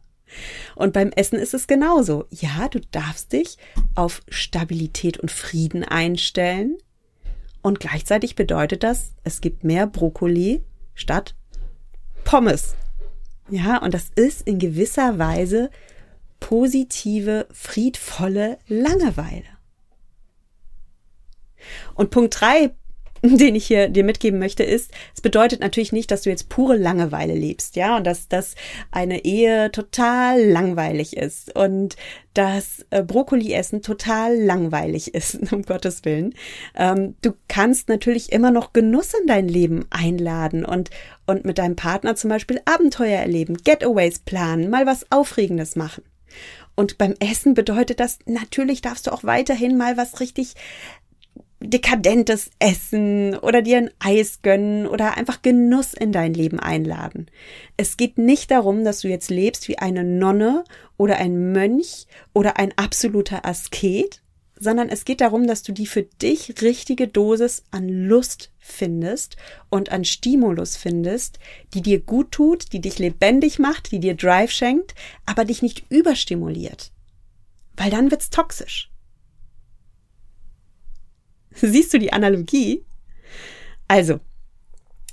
Und 0.74 0.92
beim 0.92 1.10
Essen 1.10 1.38
ist 1.38 1.54
es 1.54 1.66
genauso. 1.66 2.26
Ja, 2.30 2.68
du 2.68 2.80
darfst 2.90 3.32
dich 3.32 3.56
auf 3.94 4.22
Stabilität 4.28 5.18
und 5.18 5.30
Frieden 5.30 5.84
einstellen. 5.84 6.78
Und 7.62 7.80
gleichzeitig 7.80 8.34
bedeutet 8.34 8.82
das, 8.82 9.12
es 9.22 9.40
gibt 9.40 9.64
mehr 9.64 9.86
Brokkoli 9.86 10.62
statt 10.94 11.34
Pommes. 12.24 12.74
Ja, 13.48 13.78
und 13.82 13.94
das 13.94 14.10
ist 14.14 14.42
in 14.42 14.58
gewisser 14.58 15.18
Weise 15.18 15.70
positive, 16.40 17.46
friedvolle 17.52 18.58
Langeweile. 18.66 19.44
Und 21.94 22.10
Punkt 22.10 22.38
drei 22.38 22.74
den 23.36 23.54
ich 23.54 23.66
hier 23.66 23.88
dir 23.88 24.04
mitgeben 24.04 24.38
möchte, 24.38 24.62
ist, 24.62 24.90
es 25.14 25.22
bedeutet 25.22 25.60
natürlich 25.60 25.92
nicht, 25.92 26.10
dass 26.10 26.22
du 26.22 26.30
jetzt 26.30 26.50
pure 26.50 26.76
Langeweile 26.76 27.34
lebst, 27.34 27.74
ja, 27.74 27.96
und 27.96 28.04
dass, 28.04 28.28
dass 28.28 28.54
eine 28.90 29.24
Ehe 29.24 29.72
total 29.72 30.44
langweilig 30.44 31.16
ist 31.16 31.56
und 31.56 31.96
dass 32.34 32.84
äh, 32.90 33.02
Brokkoli 33.02 33.52
essen 33.54 33.80
total 33.80 34.36
langweilig 34.36 35.14
ist, 35.14 35.38
um 35.52 35.62
Gottes 35.62 36.04
Willen. 36.04 36.34
Ähm, 36.76 37.14
du 37.22 37.32
kannst 37.48 37.88
natürlich 37.88 38.30
immer 38.30 38.50
noch 38.50 38.74
Genuss 38.74 39.14
in 39.14 39.26
dein 39.26 39.48
Leben 39.48 39.86
einladen 39.88 40.66
und, 40.66 40.90
und 41.26 41.46
mit 41.46 41.56
deinem 41.56 41.76
Partner 41.76 42.16
zum 42.16 42.28
Beispiel 42.28 42.60
Abenteuer 42.66 43.20
erleben, 43.20 43.56
Getaways 43.64 44.18
planen, 44.18 44.68
mal 44.68 44.84
was 44.84 45.10
Aufregendes 45.10 45.76
machen. 45.76 46.04
Und 46.76 46.98
beim 46.98 47.14
Essen 47.20 47.54
bedeutet 47.54 48.00
das, 48.00 48.18
natürlich 48.26 48.82
darfst 48.82 49.06
du 49.06 49.12
auch 49.12 49.22
weiterhin 49.22 49.76
mal 49.76 49.96
was 49.96 50.18
richtig 50.18 50.54
dekadentes 51.64 52.50
Essen 52.58 53.36
oder 53.36 53.62
dir 53.62 53.78
ein 53.78 53.90
Eis 53.98 54.42
gönnen 54.42 54.86
oder 54.86 55.16
einfach 55.16 55.42
Genuss 55.42 55.94
in 55.94 56.12
dein 56.12 56.34
Leben 56.34 56.60
einladen. 56.60 57.30
Es 57.76 57.96
geht 57.96 58.18
nicht 58.18 58.50
darum, 58.50 58.84
dass 58.84 59.00
du 59.00 59.08
jetzt 59.08 59.30
lebst 59.30 59.68
wie 59.68 59.78
eine 59.78 60.04
Nonne 60.04 60.64
oder 60.96 61.16
ein 61.16 61.52
Mönch 61.52 62.06
oder 62.32 62.58
ein 62.58 62.72
absoluter 62.76 63.44
Asket, 63.44 64.20
sondern 64.58 64.88
es 64.88 65.04
geht 65.04 65.20
darum, 65.20 65.46
dass 65.46 65.62
du 65.62 65.72
die 65.72 65.86
für 65.86 66.02
dich 66.02 66.62
richtige 66.62 67.08
Dosis 67.08 67.64
an 67.70 67.88
Lust 67.88 68.50
findest 68.58 69.36
und 69.68 69.90
an 69.90 70.04
Stimulus 70.04 70.76
findest, 70.76 71.38
die 71.74 71.82
dir 71.82 72.00
gut 72.00 72.32
tut, 72.32 72.72
die 72.72 72.80
dich 72.80 72.98
lebendig 72.98 73.58
macht, 73.58 73.90
die 73.90 74.00
dir 74.00 74.14
Drive 74.14 74.50
schenkt, 74.50 74.94
aber 75.26 75.44
dich 75.44 75.60
nicht 75.60 75.84
überstimuliert. 75.90 76.92
Weil 77.76 77.90
dann 77.90 78.10
wird's 78.10 78.30
toxisch. 78.30 78.90
Siehst 81.60 81.92
du 81.94 81.98
die 81.98 82.12
Analogie? 82.12 82.84
Also, 83.88 84.20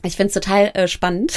ich 0.03 0.15
finde 0.15 0.27
es 0.27 0.33
total 0.33 0.71
äh, 0.73 0.87
spannend. 0.87 1.33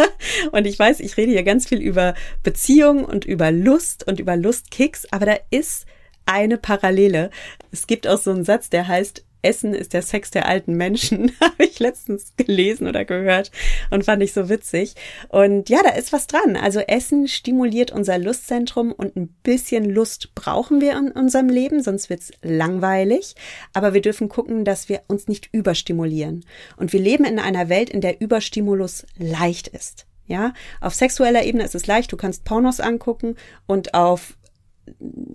und 0.52 0.66
ich 0.66 0.78
weiß, 0.78 1.00
ich 1.00 1.16
rede 1.16 1.32
hier 1.32 1.42
ganz 1.42 1.66
viel 1.68 1.80
über 1.80 2.14
Beziehung 2.42 3.04
und 3.04 3.24
über 3.24 3.50
Lust 3.50 4.06
und 4.06 4.20
über 4.20 4.36
Lustkicks, 4.36 5.06
aber 5.10 5.26
da 5.26 5.36
ist 5.50 5.86
eine 6.26 6.58
Parallele. 6.58 7.30
Es 7.70 7.86
gibt 7.86 8.06
auch 8.06 8.18
so 8.18 8.30
einen 8.30 8.44
Satz, 8.44 8.70
der 8.70 8.88
heißt, 8.88 9.24
Essen 9.42 9.74
ist 9.74 9.92
der 9.92 10.02
Sex 10.02 10.30
der 10.30 10.46
alten 10.46 10.74
Menschen, 10.74 11.32
habe 11.40 11.64
ich 11.64 11.78
letztens 11.78 12.32
gelesen 12.36 12.86
oder 12.86 13.04
gehört 13.04 13.50
und 13.90 14.04
fand 14.04 14.22
ich 14.22 14.32
so 14.32 14.48
witzig. 14.48 14.94
Und 15.28 15.68
ja, 15.68 15.80
da 15.82 15.90
ist 15.90 16.12
was 16.12 16.26
dran. 16.26 16.56
Also 16.56 16.80
Essen 16.80 17.28
stimuliert 17.28 17.90
unser 17.90 18.18
Lustzentrum 18.18 18.92
und 18.92 19.16
ein 19.16 19.28
bisschen 19.42 19.84
Lust 19.84 20.34
brauchen 20.34 20.80
wir 20.80 20.92
in 20.92 21.12
unserem 21.12 21.48
Leben, 21.48 21.82
sonst 21.82 22.10
wird's 22.10 22.32
langweilig. 22.42 23.34
Aber 23.72 23.94
wir 23.94 24.02
dürfen 24.02 24.28
gucken, 24.28 24.64
dass 24.64 24.88
wir 24.88 25.02
uns 25.06 25.28
nicht 25.28 25.48
überstimulieren. 25.52 26.44
Und 26.76 26.92
wir 26.92 27.00
leben 27.00 27.24
in 27.24 27.38
einer 27.38 27.68
Welt, 27.68 27.90
in 27.90 28.00
der 28.00 28.20
Überstimulus 28.20 29.06
leicht 29.18 29.68
ist. 29.68 30.06
Ja, 30.26 30.54
auf 30.80 30.94
sexueller 30.94 31.44
Ebene 31.44 31.64
ist 31.64 31.74
es 31.74 31.88
leicht. 31.88 32.12
Du 32.12 32.16
kannst 32.16 32.44
Pornos 32.44 32.78
angucken 32.78 33.34
und 33.66 33.94
auf 33.94 34.36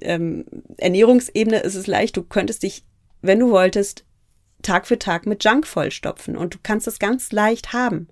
ähm, 0.02 0.46
Ernährungsebene 0.78 1.60
ist 1.60 1.76
es 1.76 1.88
leicht. 1.88 2.16
Du 2.18 2.24
könntest 2.24 2.64
dich 2.64 2.86
wenn 3.22 3.40
du 3.40 3.50
wolltest, 3.50 4.06
Tag 4.62 4.88
für 4.88 4.98
Tag 4.98 5.28
mit 5.28 5.44
Junk 5.44 5.68
vollstopfen 5.68 6.36
und 6.36 6.56
du 6.56 6.58
kannst 6.62 6.88
es 6.88 6.98
ganz 6.98 7.32
leicht 7.32 7.74
haben. 7.74 8.08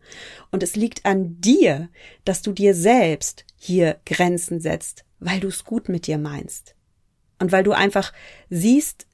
Und 0.51 0.61
es 0.61 0.75
liegt 0.75 1.05
an 1.05 1.41
dir, 1.41 1.89
dass 2.25 2.43
du 2.43 2.51
dir 2.51 2.75
selbst 2.75 3.45
hier 3.55 3.99
Grenzen 4.05 4.59
setzt, 4.59 5.03
weil 5.19 5.39
du 5.39 5.47
es 5.47 5.63
gut 5.63 5.89
mit 5.89 6.05
dir 6.05 6.19
meinst. 6.19 6.75
Und 7.39 7.51
weil 7.51 7.63
du 7.63 7.71
einfach 7.71 8.13
siehst, 8.49 9.07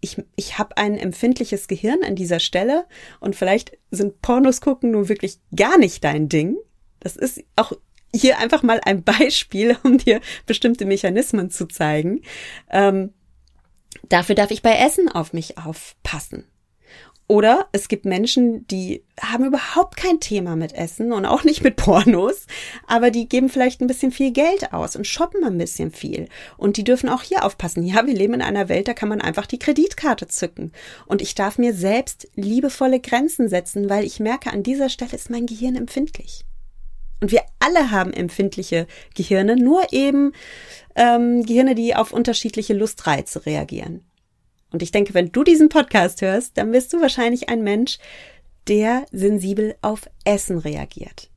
ich, 0.00 0.20
ich 0.34 0.58
habe 0.58 0.76
ein 0.76 0.98
empfindliches 0.98 1.68
Gehirn 1.68 2.02
an 2.02 2.16
dieser 2.16 2.40
Stelle 2.40 2.86
und 3.20 3.36
vielleicht 3.36 3.78
sind 3.92 4.20
Pornos 4.20 4.60
gucken 4.60 4.90
nur 4.90 5.08
wirklich 5.08 5.38
gar 5.54 5.78
nicht 5.78 6.02
dein 6.02 6.28
Ding. 6.28 6.56
Das 6.98 7.16
ist 7.16 7.44
auch 7.54 7.72
hier 8.14 8.38
einfach 8.38 8.62
mal 8.62 8.80
ein 8.84 9.04
Beispiel, 9.04 9.76
um 9.84 9.98
dir 9.98 10.20
bestimmte 10.46 10.84
Mechanismen 10.84 11.50
zu 11.50 11.66
zeigen. 11.66 12.22
Ähm, 12.70 13.14
Dafür 14.08 14.34
darf 14.34 14.50
ich 14.50 14.62
bei 14.62 14.76
Essen 14.76 15.08
auf 15.08 15.32
mich 15.32 15.58
aufpassen. 15.58 16.46
Oder 17.28 17.68
es 17.72 17.88
gibt 17.88 18.04
Menschen, 18.04 18.66
die 18.66 19.04
haben 19.18 19.46
überhaupt 19.46 19.96
kein 19.96 20.20
Thema 20.20 20.54
mit 20.54 20.74
Essen 20.74 21.12
und 21.12 21.24
auch 21.24 21.44
nicht 21.44 21.62
mit 21.62 21.76
Pornos, 21.76 22.46
aber 22.86 23.10
die 23.10 23.26
geben 23.26 23.48
vielleicht 23.48 23.80
ein 23.80 23.86
bisschen 23.86 24.12
viel 24.12 24.32
Geld 24.32 24.74
aus 24.74 24.96
und 24.96 25.06
shoppen 25.06 25.42
ein 25.42 25.56
bisschen 25.56 25.92
viel. 25.92 26.28
Und 26.58 26.76
die 26.76 26.84
dürfen 26.84 27.08
auch 27.08 27.22
hier 27.22 27.46
aufpassen. 27.46 27.84
Ja, 27.84 28.06
wir 28.06 28.12
leben 28.12 28.34
in 28.34 28.42
einer 28.42 28.68
Welt, 28.68 28.86
da 28.86 28.92
kann 28.92 29.08
man 29.08 29.22
einfach 29.22 29.46
die 29.46 29.58
Kreditkarte 29.58 30.26
zücken. 30.26 30.72
Und 31.06 31.22
ich 31.22 31.34
darf 31.34 31.56
mir 31.56 31.72
selbst 31.72 32.28
liebevolle 32.34 33.00
Grenzen 33.00 33.48
setzen, 33.48 33.88
weil 33.88 34.04
ich 34.04 34.20
merke, 34.20 34.50
an 34.50 34.62
dieser 34.62 34.90
Stelle 34.90 35.14
ist 35.14 35.30
mein 35.30 35.46
Gehirn 35.46 35.76
empfindlich. 35.76 36.44
Und 37.22 37.30
wir 37.30 37.42
alle 37.60 37.92
haben 37.92 38.12
empfindliche 38.12 38.88
Gehirne, 39.14 39.54
nur 39.54 39.92
eben 39.92 40.32
ähm, 40.94 41.44
Gehirne, 41.44 41.74
die 41.74 41.94
auf 41.94 42.12
unterschiedliche 42.12 42.74
Lustreize 42.74 43.46
reagieren. 43.46 44.04
Und 44.70 44.82
ich 44.82 44.90
denke, 44.90 45.14
wenn 45.14 45.32
du 45.32 45.44
diesen 45.44 45.68
Podcast 45.68 46.22
hörst, 46.22 46.56
dann 46.56 46.72
bist 46.72 46.92
du 46.92 47.00
wahrscheinlich 47.00 47.48
ein 47.48 47.62
Mensch, 47.62 47.98
der 48.68 49.04
sensibel 49.12 49.74
auf 49.82 50.08
Essen 50.24 50.58
reagiert. 50.58 51.30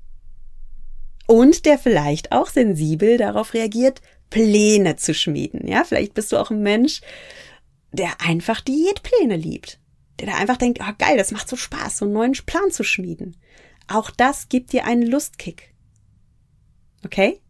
Und 1.28 1.66
der 1.66 1.78
vielleicht 1.78 2.32
auch 2.32 2.48
sensibel 2.48 3.18
darauf 3.18 3.54
reagiert, 3.54 4.02
Pläne 4.30 4.96
zu 4.96 5.14
schmieden. 5.14 5.68
Ja, 5.68 5.84
vielleicht 5.84 6.14
bist 6.14 6.32
du 6.32 6.38
auch 6.38 6.52
ein 6.52 6.62
Mensch, 6.62 7.02
der 7.92 8.22
einfach 8.22 8.62
Diätpläne 8.62 9.36
liebt. 9.36 9.80
Der 10.20 10.28
da 10.28 10.36
einfach 10.36 10.58
denkt, 10.58 10.80
oh 10.82 10.94
geil, 10.98 11.18
das 11.18 11.32
macht 11.32 11.50
so 11.50 11.56
Spaß, 11.56 11.98
so 11.98 12.06
einen 12.06 12.14
neuen 12.14 12.34
Plan 12.34 12.72
zu 12.72 12.84
schmieden. 12.84 13.36
Auch 13.88 14.12
das 14.12 14.50
gibt 14.50 14.72
dir 14.72 14.86
einen 14.86 15.06
Lustkick. 15.06 15.74
Okay? 17.04 17.42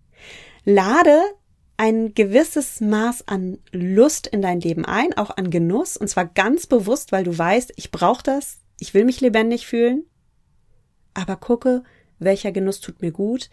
Lade 0.63 1.21
ein 1.77 2.13
gewisses 2.13 2.79
Maß 2.79 3.27
an 3.27 3.59
Lust 3.71 4.27
in 4.27 4.41
dein 4.41 4.61
Leben 4.61 4.85
ein, 4.85 5.13
auch 5.17 5.35
an 5.35 5.49
Genuss, 5.49 5.97
und 5.97 6.07
zwar 6.07 6.25
ganz 6.25 6.67
bewusst, 6.67 7.11
weil 7.11 7.23
du 7.23 7.37
weißt, 7.37 7.73
ich 7.75 7.91
brauche 7.91 8.23
das, 8.23 8.59
ich 8.79 8.93
will 8.93 9.05
mich 9.05 9.21
lebendig 9.21 9.67
fühlen. 9.67 10.05
Aber 11.13 11.35
gucke, 11.35 11.83
welcher 12.19 12.51
Genuss 12.51 12.79
tut 12.79 13.01
mir 13.01 13.11
gut 13.11 13.49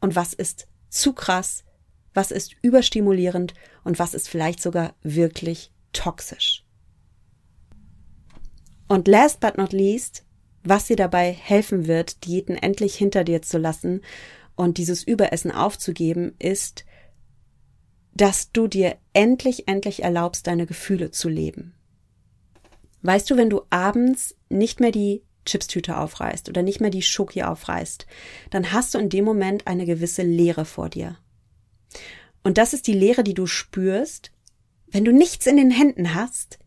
und 0.00 0.16
was 0.16 0.34
ist 0.34 0.68
zu 0.88 1.12
krass, 1.12 1.64
was 2.12 2.30
ist 2.30 2.56
überstimulierend 2.62 3.54
und 3.84 3.98
was 3.98 4.14
ist 4.14 4.28
vielleicht 4.28 4.60
sogar 4.60 4.94
wirklich 5.02 5.72
toxisch. 5.92 6.64
Und 8.88 9.06
last 9.06 9.38
but 9.38 9.56
not 9.56 9.72
least, 9.72 10.24
was 10.64 10.86
dir 10.86 10.96
dabei 10.96 11.32
helfen 11.32 11.86
wird, 11.86 12.24
Diäten 12.26 12.56
endlich 12.56 12.96
hinter 12.96 13.22
dir 13.22 13.42
zu 13.42 13.58
lassen 13.58 14.02
und 14.56 14.78
dieses 14.78 15.04
Überessen 15.04 15.52
aufzugeben, 15.52 16.34
ist, 16.38 16.84
dass 18.20 18.52
du 18.52 18.68
dir 18.68 18.98
endlich, 19.14 19.66
endlich 19.66 20.02
erlaubst, 20.02 20.46
deine 20.46 20.66
Gefühle 20.66 21.10
zu 21.10 21.30
leben. 21.30 21.72
Weißt 23.00 23.30
du, 23.30 23.38
wenn 23.38 23.48
du 23.48 23.62
abends 23.70 24.36
nicht 24.50 24.78
mehr 24.78 24.90
die 24.90 25.22
Chipstüte 25.46 25.96
aufreißt 25.96 26.50
oder 26.50 26.62
nicht 26.62 26.82
mehr 26.82 26.90
die 26.90 27.00
Schoki 27.00 27.42
aufreißt, 27.42 28.06
dann 28.50 28.72
hast 28.72 28.92
du 28.92 28.98
in 28.98 29.08
dem 29.08 29.24
Moment 29.24 29.66
eine 29.66 29.86
gewisse 29.86 30.22
Leere 30.22 30.66
vor 30.66 30.90
dir. 30.90 31.16
Und 32.42 32.58
das 32.58 32.74
ist 32.74 32.86
die 32.88 32.92
Leere, 32.92 33.24
die 33.24 33.32
du 33.32 33.46
spürst, 33.46 34.32
wenn 34.88 35.06
du 35.06 35.12
nichts 35.12 35.46
in 35.46 35.56
den 35.56 35.70
Händen 35.70 36.14
hast, 36.14 36.58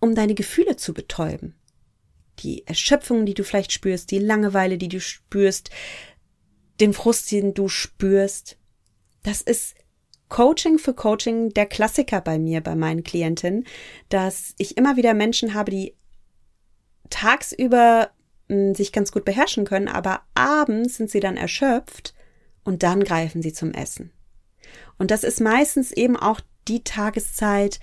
um 0.00 0.16
deine 0.16 0.34
Gefühle 0.34 0.74
zu 0.74 0.94
betäuben. 0.94 1.54
Die 2.40 2.66
Erschöpfung, 2.66 3.24
die 3.24 3.34
du 3.34 3.44
vielleicht 3.44 3.70
spürst, 3.70 4.10
die 4.10 4.18
Langeweile, 4.18 4.78
die 4.78 4.88
du 4.88 5.00
spürst, 5.00 5.70
den 6.80 6.92
Frust, 6.92 7.30
den 7.30 7.54
du 7.54 7.68
spürst. 7.68 8.56
Das 9.22 9.42
ist 9.42 9.77
Coaching 10.28 10.78
für 10.78 10.94
Coaching 10.94 11.50
der 11.50 11.66
Klassiker 11.66 12.20
bei 12.20 12.38
mir, 12.38 12.60
bei 12.60 12.74
meinen 12.74 13.04
Klientinnen, 13.04 13.64
dass 14.08 14.54
ich 14.58 14.76
immer 14.76 14.96
wieder 14.96 15.14
Menschen 15.14 15.54
habe, 15.54 15.70
die 15.70 15.94
tagsüber 17.10 18.10
mh, 18.48 18.56
hm, 18.56 18.74
sich 18.74 18.92
ganz 18.92 19.12
gut 19.12 19.24
beherrschen 19.24 19.64
können, 19.64 19.88
aber 19.88 20.22
abends 20.34 20.96
sind 20.96 21.10
sie 21.10 21.20
dann 21.20 21.36
erschöpft 21.36 22.14
und 22.64 22.82
dann 22.82 23.04
greifen 23.04 23.42
sie 23.42 23.52
zum 23.52 23.72
Essen. 23.72 24.12
Und 24.98 25.10
das 25.10 25.24
ist 25.24 25.40
meistens 25.40 25.92
eben 25.92 26.16
auch 26.16 26.40
die 26.66 26.84
Tageszeit, 26.84 27.80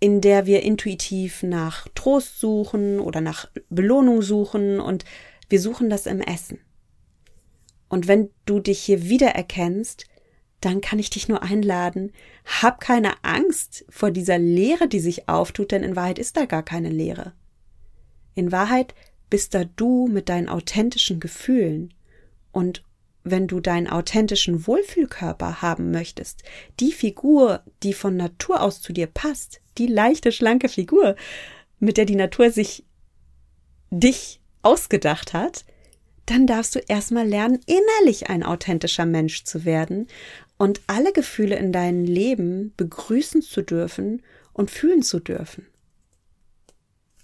in 0.00 0.20
der 0.20 0.46
wir 0.46 0.62
intuitiv 0.62 1.42
nach 1.42 1.88
Trost 1.94 2.40
suchen 2.40 3.00
oder 3.00 3.20
nach 3.20 3.48
Belohnung 3.68 4.22
suchen 4.22 4.80
und 4.80 5.04
wir 5.48 5.60
suchen 5.60 5.90
das 5.90 6.06
im 6.06 6.20
Essen. 6.20 6.60
Und 7.88 8.06
wenn 8.06 8.30
du 8.44 8.60
dich 8.60 8.80
hier 8.80 9.08
wiedererkennst, 9.08 10.06
dann 10.60 10.80
kann 10.80 10.98
ich 10.98 11.10
dich 11.10 11.28
nur 11.28 11.42
einladen, 11.42 12.12
hab 12.44 12.80
keine 12.80 13.12
Angst 13.22 13.84
vor 13.88 14.10
dieser 14.10 14.38
Leere, 14.38 14.88
die 14.88 15.00
sich 15.00 15.28
auftut, 15.28 15.70
denn 15.70 15.82
in 15.82 15.96
Wahrheit 15.96 16.18
ist 16.18 16.36
da 16.36 16.46
gar 16.46 16.62
keine 16.62 16.90
Leere. 16.90 17.32
In 18.34 18.50
Wahrheit 18.50 18.94
bist 19.30 19.54
da 19.54 19.64
du 19.64 20.08
mit 20.08 20.28
deinen 20.28 20.48
authentischen 20.48 21.20
Gefühlen. 21.20 21.94
Und 22.50 22.82
wenn 23.24 23.46
du 23.46 23.60
deinen 23.60 23.88
authentischen 23.88 24.66
Wohlfühlkörper 24.66 25.62
haben 25.62 25.90
möchtest, 25.90 26.42
die 26.80 26.92
Figur, 26.92 27.62
die 27.82 27.92
von 27.92 28.16
Natur 28.16 28.62
aus 28.62 28.80
zu 28.80 28.92
dir 28.92 29.06
passt, 29.06 29.60
die 29.76 29.86
leichte, 29.86 30.32
schlanke 30.32 30.68
Figur, 30.68 31.14
mit 31.78 31.96
der 31.96 32.04
die 32.04 32.16
Natur 32.16 32.50
sich 32.50 32.84
dich 33.90 34.40
ausgedacht 34.62 35.34
hat, 35.34 35.64
dann 36.26 36.46
darfst 36.46 36.74
du 36.74 36.80
erstmal 36.80 37.26
lernen, 37.26 37.60
innerlich 37.66 38.28
ein 38.28 38.42
authentischer 38.42 39.06
Mensch 39.06 39.44
zu 39.44 39.64
werden 39.64 40.08
und 40.58 40.82
alle 40.86 41.12
Gefühle 41.12 41.56
in 41.56 41.72
deinem 41.72 42.04
Leben 42.04 42.74
begrüßen 42.76 43.42
zu 43.42 43.62
dürfen 43.62 44.22
und 44.52 44.70
fühlen 44.70 45.02
zu 45.02 45.20
dürfen. 45.20 45.66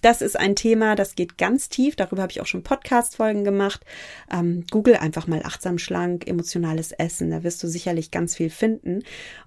Das 0.01 0.20
ist 0.20 0.39
ein 0.39 0.55
Thema, 0.55 0.97
das 0.97 1.14
geht 1.14 1.39
ganz 1.39 1.70
tief. 1.70 1.97
Darüber 1.97 2.22
habe 2.22 2.30
ich 2.30 2.43
auch 2.43 2.47
schon 2.47 2.62
Podcast-Folgen 2.62 3.43
gemacht. 3.43 3.85
Ähm, 4.30 4.64
Google 4.70 4.97
einfach 4.97 5.26
mal 5.26 5.43
achtsam 5.45 5.78
schlank, 5.78 6.26
emotionales 6.28 6.93
Essen. 6.93 7.30
Da 7.30 7.43
wirst 7.43 7.62
du 7.62 7.68
sicherlich 7.68 8.11
ganz 8.11 8.37
viel 8.37 8.51
finden. 8.51 9.03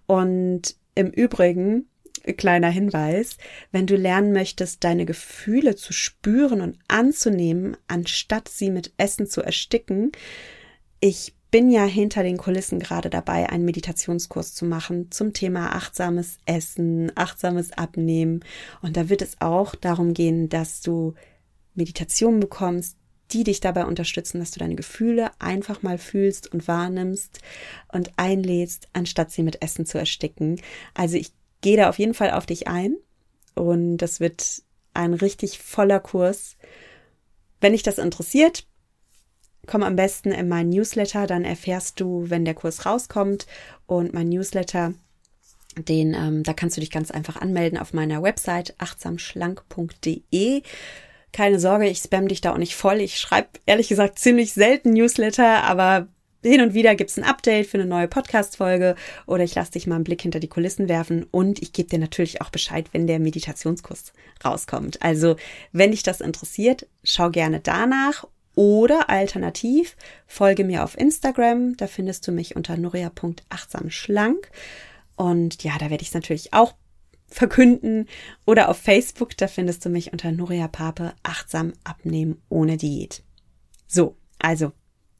Und 0.07 0.75
im 0.95 1.11
Übrigen 1.11 1.87
kleiner 2.33 2.69
Hinweis, 2.69 3.37
wenn 3.71 3.85
du 3.85 3.95
lernen 3.95 4.33
möchtest, 4.33 4.83
deine 4.83 5.05
Gefühle 5.05 5.75
zu 5.75 5.93
spüren 5.93 6.61
und 6.61 6.79
anzunehmen, 6.87 7.77
anstatt 7.87 8.49
sie 8.49 8.71
mit 8.71 8.93
Essen 8.97 9.27
zu 9.27 9.41
ersticken. 9.41 10.11
Ich 10.99 11.35
bin 11.49 11.71
ja 11.71 11.85
hinter 11.85 12.23
den 12.23 12.37
Kulissen 12.37 12.79
gerade 12.79 13.09
dabei, 13.09 13.49
einen 13.49 13.65
Meditationskurs 13.65 14.53
zu 14.53 14.65
machen 14.65 15.11
zum 15.11 15.33
Thema 15.33 15.75
achtsames 15.75 16.37
Essen, 16.45 17.11
achtsames 17.15 17.71
Abnehmen. 17.71 18.43
Und 18.81 18.97
da 18.97 19.09
wird 19.09 19.21
es 19.21 19.39
auch 19.39 19.75
darum 19.75 20.13
gehen, 20.13 20.49
dass 20.49 20.81
du 20.81 21.13
Meditationen 21.73 22.39
bekommst, 22.39 22.97
die 23.31 23.43
dich 23.43 23.59
dabei 23.59 23.85
unterstützen, 23.85 24.39
dass 24.39 24.51
du 24.51 24.59
deine 24.59 24.75
Gefühle 24.75 25.31
einfach 25.39 25.83
mal 25.83 25.97
fühlst 25.97 26.51
und 26.53 26.67
wahrnimmst 26.67 27.39
und 27.91 28.11
einlädst, 28.17 28.87
anstatt 28.93 29.31
sie 29.31 29.43
mit 29.43 29.61
Essen 29.61 29.85
zu 29.85 29.97
ersticken. 29.97 30.61
Also 30.93 31.17
ich 31.17 31.31
gehe 31.61 31.77
da 31.77 31.89
auf 31.89 31.99
jeden 31.99 32.13
Fall 32.13 32.31
auf 32.31 32.45
dich 32.45 32.67
ein 32.67 32.95
und 33.55 33.97
das 33.97 34.19
wird 34.19 34.63
ein 34.93 35.13
richtig 35.13 35.59
voller 35.59 35.99
Kurs. 35.99 36.57
Wenn 37.59 37.73
dich 37.73 37.83
das 37.83 37.97
interessiert, 37.97 38.65
komm 39.67 39.83
am 39.83 39.95
besten 39.95 40.31
in 40.31 40.47
meinen 40.47 40.69
Newsletter, 40.69 41.27
dann 41.27 41.43
erfährst 41.43 41.99
du, 41.99 42.29
wenn 42.29 42.45
der 42.45 42.55
Kurs 42.55 42.85
rauskommt 42.85 43.45
und 43.85 44.13
mein 44.13 44.29
Newsletter 44.29 44.93
den, 45.77 46.13
ähm, 46.13 46.43
da 46.43 46.53
kannst 46.53 46.77
du 46.77 46.81
dich 46.81 46.89
ganz 46.91 47.11
einfach 47.11 47.35
anmelden 47.35 47.77
auf 47.77 47.93
meiner 47.93 48.23
Website 48.23 48.73
achtsamschlank.de. 48.79 50.63
Keine 51.33 51.59
Sorge, 51.59 51.87
ich 51.87 51.99
spam 51.99 52.27
dich 52.27 52.41
da 52.41 52.53
auch 52.53 52.57
nicht 52.57 52.75
voll. 52.75 53.01
Ich 53.01 53.19
schreibe 53.19 53.49
ehrlich 53.65 53.89
gesagt 53.89 54.17
ziemlich 54.17 54.53
selten 54.53 54.93
Newsletter, 54.93 55.63
aber 55.63 56.07
hin 56.43 56.61
und 56.61 56.73
wieder 56.73 56.95
gibt's 56.95 57.17
ein 57.17 57.23
Update 57.23 57.67
für 57.67 57.77
eine 57.77 57.85
neue 57.85 58.07
Podcast-Folge 58.07 58.95
oder 59.25 59.43
ich 59.43 59.53
lasse 59.55 59.73
dich 59.73 59.87
mal 59.87 59.95
einen 59.95 60.03
Blick 60.03 60.21
hinter 60.21 60.39
die 60.39 60.47
Kulissen 60.47 60.87
werfen 60.87 61.25
und 61.29 61.61
ich 61.61 61.73
gebe 61.73 61.89
dir 61.89 61.99
natürlich 61.99 62.41
auch 62.41 62.49
Bescheid, 62.49 62.87
wenn 62.93 63.07
der 63.07 63.19
Meditationskurs 63.19 64.13
rauskommt. 64.43 65.01
Also, 65.01 65.35
wenn 65.71 65.91
dich 65.91 66.03
das 66.03 66.21
interessiert, 66.21 66.87
schau 67.03 67.29
gerne 67.29 67.59
danach 67.59 68.25
oder 68.57 69.09
alternativ 69.09 69.95
folge 70.25 70.65
mir 70.65 70.83
auf 70.83 70.97
Instagram, 70.97 71.77
da 71.77 71.87
findest 71.87 72.27
du 72.27 72.33
mich 72.33 72.57
unter 72.57 72.75
nuria.achtsamschlank 72.75 74.51
und 75.15 75.63
ja, 75.63 75.77
da 75.79 75.89
werde 75.89 76.01
ich 76.01 76.09
es 76.09 76.13
natürlich 76.13 76.53
auch 76.53 76.75
verkünden. 77.27 78.07
Oder 78.45 78.69
auf 78.69 78.77
Facebook, 78.77 79.35
da 79.35 79.47
findest 79.47 79.83
du 79.83 79.89
mich 79.89 80.13
unter 80.13 80.31
Nuria 80.31 80.67
Pape 80.67 81.13
achtsam 81.23 81.73
abnehmen 81.83 82.41
ohne 82.49 82.77
Diät. 82.77 83.23
So, 83.87 84.15
also 84.39 84.71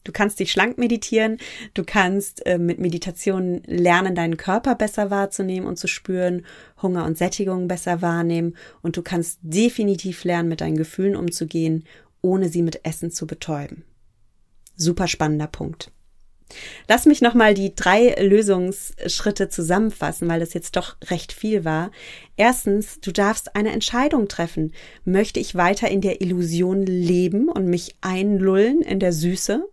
Du 0.04 0.14
kannst 0.14 0.40
dich 0.40 0.54
schlank 0.54 0.78
meditieren, 0.78 1.38
du 1.74 1.84
kannst 1.84 2.46
äh, 2.46 2.58
mit 2.58 2.80
Meditation 2.80 3.62
lernen, 3.66 4.16
deinen 4.16 4.38
Körper 4.38 4.74
besser 4.74 5.12
wahrzunehmen 5.12 5.68
und 5.68 5.78
zu 5.78 5.88
spüren, 5.88 6.46
Hunger 6.82 7.04
und 7.04 7.18
Sättigung 7.18 7.68
besser 7.68 8.02
wahrnehmen. 8.02 8.56
Und 8.82 8.96
du 8.96 9.02
kannst 9.02 9.40
definitiv 9.42 10.24
lernen, 10.24 10.48
mit 10.48 10.62
deinen 10.62 10.78
Gefühlen 10.78 11.18
umzugehen, 11.18 11.84
ohne 12.28 12.49
sie 12.49 12.61
mit 12.61 12.86
Essen 12.86 13.09
zu 13.09 13.25
betäuben. 13.25 13.84
Super 14.75 15.07
spannender 15.07 15.47
Punkt. 15.47 15.91
Lass 16.88 17.05
mich 17.05 17.21
nochmal 17.21 17.53
die 17.53 17.75
drei 17.75 18.15
Lösungsschritte 18.21 19.49
zusammenfassen, 19.49 20.30
weil 20.30 20.39
das 20.39 20.53
jetzt 20.53 20.75
doch 20.78 20.95
recht 21.09 21.34
viel 21.34 21.65
war. 21.65 21.91
Erstens, 22.38 23.01
du 23.01 23.11
darfst 23.11 23.55
eine 23.55 23.71
Entscheidung 23.71 24.28
treffen. 24.28 24.73
Möchte 25.03 25.39
ich 25.39 25.55
weiter 25.55 25.89
in 25.89 26.01
der 26.01 26.21
Illusion 26.21 26.86
leben 26.86 27.49
und 27.49 27.65
mich 27.65 27.97
einlullen 28.01 28.82
in 28.82 28.99
der 28.99 29.11
Süße? 29.11 29.67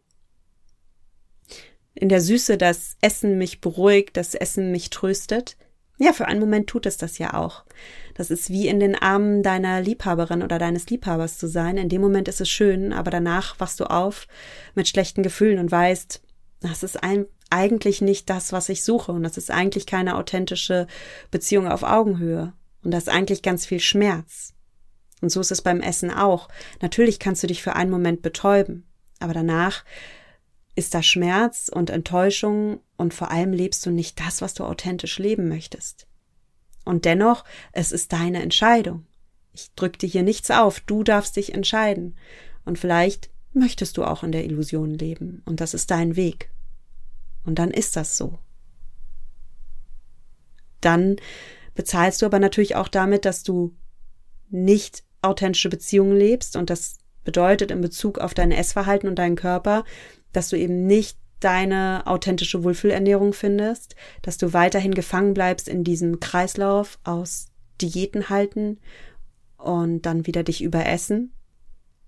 In 1.95 2.09
der 2.09 2.21
Süße, 2.21 2.57
dass 2.59 2.97
Essen 3.01 3.39
mich 3.39 3.61
beruhigt, 3.61 4.17
dass 4.17 4.35
Essen 4.35 4.73
mich 4.73 4.91
tröstet? 4.91 5.57
Ja, 5.99 6.13
für 6.13 6.27
einen 6.27 6.41
Moment 6.41 6.69
tut 6.69 6.87
es 6.87 6.97
das 6.97 7.19
ja 7.19 7.35
auch. 7.35 7.65
Das 8.15 8.31
ist 8.31 8.51
wie 8.51 8.69
in 8.69 8.81
den 8.81 8.95
Armen 8.95 9.43
deiner 9.43 9.81
Liebhaberin 9.81 10.43
oder 10.43 10.59
deines 10.59 10.89
Liebhabers 10.89 11.37
zu 11.37 11.49
sein. 11.49 11.77
In 11.77 11.89
dem 11.89 12.01
Moment 12.01 12.29
ist 12.29 12.41
es 12.41 12.49
schön, 12.49 12.93
aber 12.93 13.11
danach 13.11 13.59
wachst 13.59 13.81
du 13.81 13.85
auf 13.85 14.27
mit 14.75 14.89
schlechten 14.89 15.23
Gefühlen 15.23 15.59
und 15.59 15.71
weißt, 15.71 16.23
das 16.61 16.83
ist 16.83 17.03
ein, 17.03 17.27
eigentlich 17.51 18.01
nicht 18.01 18.31
das, 18.31 18.53
was 18.53 18.69
ich 18.69 18.85
suche. 18.85 19.13
Und 19.13 19.25
das 19.25 19.37
ist 19.37 19.51
eigentlich 19.51 19.87
keine 19.87 20.17
authentische 20.17 20.87
Beziehung 21.31 21.69
auf 21.69 21.83
Augenhöhe. 21.83 22.53
Und 22.83 22.93
das 22.93 23.05
ist 23.05 23.13
eigentlich 23.13 23.43
ganz 23.43 23.67
viel 23.67 23.81
Schmerz. 23.81 24.55
Und 25.21 25.31
so 25.31 25.41
ist 25.41 25.51
es 25.51 25.63
beim 25.63 25.81
Essen 25.81 26.11
auch. 26.11 26.49
Natürlich 26.81 27.19
kannst 27.19 27.43
du 27.43 27.47
dich 27.47 27.63
für 27.63 27.75
einen 27.75 27.91
Moment 27.91 28.23
betäuben, 28.23 28.87
aber 29.21 29.33
danach 29.33 29.85
ist 30.77 30.95
da 30.95 31.03
Schmerz 31.03 31.71
und 31.73 31.91
Enttäuschung 31.91 32.81
und 32.97 33.15
vor 33.15 33.31
allem 33.31 33.53
lebst 33.53 33.87
du 33.87 33.91
nicht 33.91 34.21
das, 34.21 34.43
was 34.43 34.55
du 34.55 34.65
authentisch 34.65 35.19
leben 35.19 35.49
möchtest. 35.49 36.07
Und 36.85 37.05
dennoch, 37.05 37.45
es 37.73 37.93
ist 37.93 38.13
deine 38.13 38.43
Entscheidung. 38.43 39.07
Ich 39.53 39.73
drück 39.75 39.99
dir 39.99 40.09
hier 40.09 40.23
nichts 40.23 40.51
auf, 40.51 40.81
du 40.81 41.03
darfst 41.03 41.37
dich 41.37 41.55
entscheiden. 41.55 42.17
Und 42.65 42.79
vielleicht 42.79 43.31
möchtest 43.53 43.97
du 43.97 44.05
auch 44.05 44.23
in 44.23 44.33
der 44.33 44.45
Illusion 44.45 44.95
leben 44.95 45.43
und 45.47 45.61
das 45.61 45.75
ist 45.75 45.91
dein 45.91 46.17
Weg. 46.17 46.51
Und 47.45 47.59
dann 47.59 47.71
ist 47.71 47.97
das 47.97 48.17
so. 48.17 48.39
Dann 50.81 51.17
bezahlst 51.75 52.21
du 52.21 52.27
aber 52.27 52.39
natürlich 52.39 52.77
auch 52.77 52.89
damit, 52.89 53.25
dass 53.25 53.43
du 53.43 53.75
nicht 54.51 55.05
authentische 55.23 55.69
Beziehungen 55.69 56.17
lebst 56.17 56.57
und 56.57 56.69
das 56.69 56.99
bedeutet 57.25 57.71
in 57.71 57.81
Bezug 57.81 58.19
auf 58.19 58.35
dein 58.35 58.53
Essverhalten 58.53 59.09
und 59.09 59.19
deinen 59.19 59.37
Körper, 59.37 59.85
dass 60.33 60.51
du 60.51 60.59
eben 60.59 60.87
nicht 60.87 61.19
deine 61.41 62.03
authentische 62.07 62.65
Wohlfühlernährung 62.65 63.33
findest, 63.33 63.97
dass 64.23 64.39
du 64.39 64.53
weiterhin 64.53 64.95
gefangen 64.95 65.35
bleibst 65.35 65.69
in 65.69 65.85
diesem 65.85 66.21
Kreislauf 66.21 66.99
aus 67.05 67.49
Diäten 67.81 68.29
halten 68.29 68.79
und 69.59 70.03
dann 70.03 70.27
wieder 70.27 70.43
dich 70.43 70.63
überessen 70.63 71.33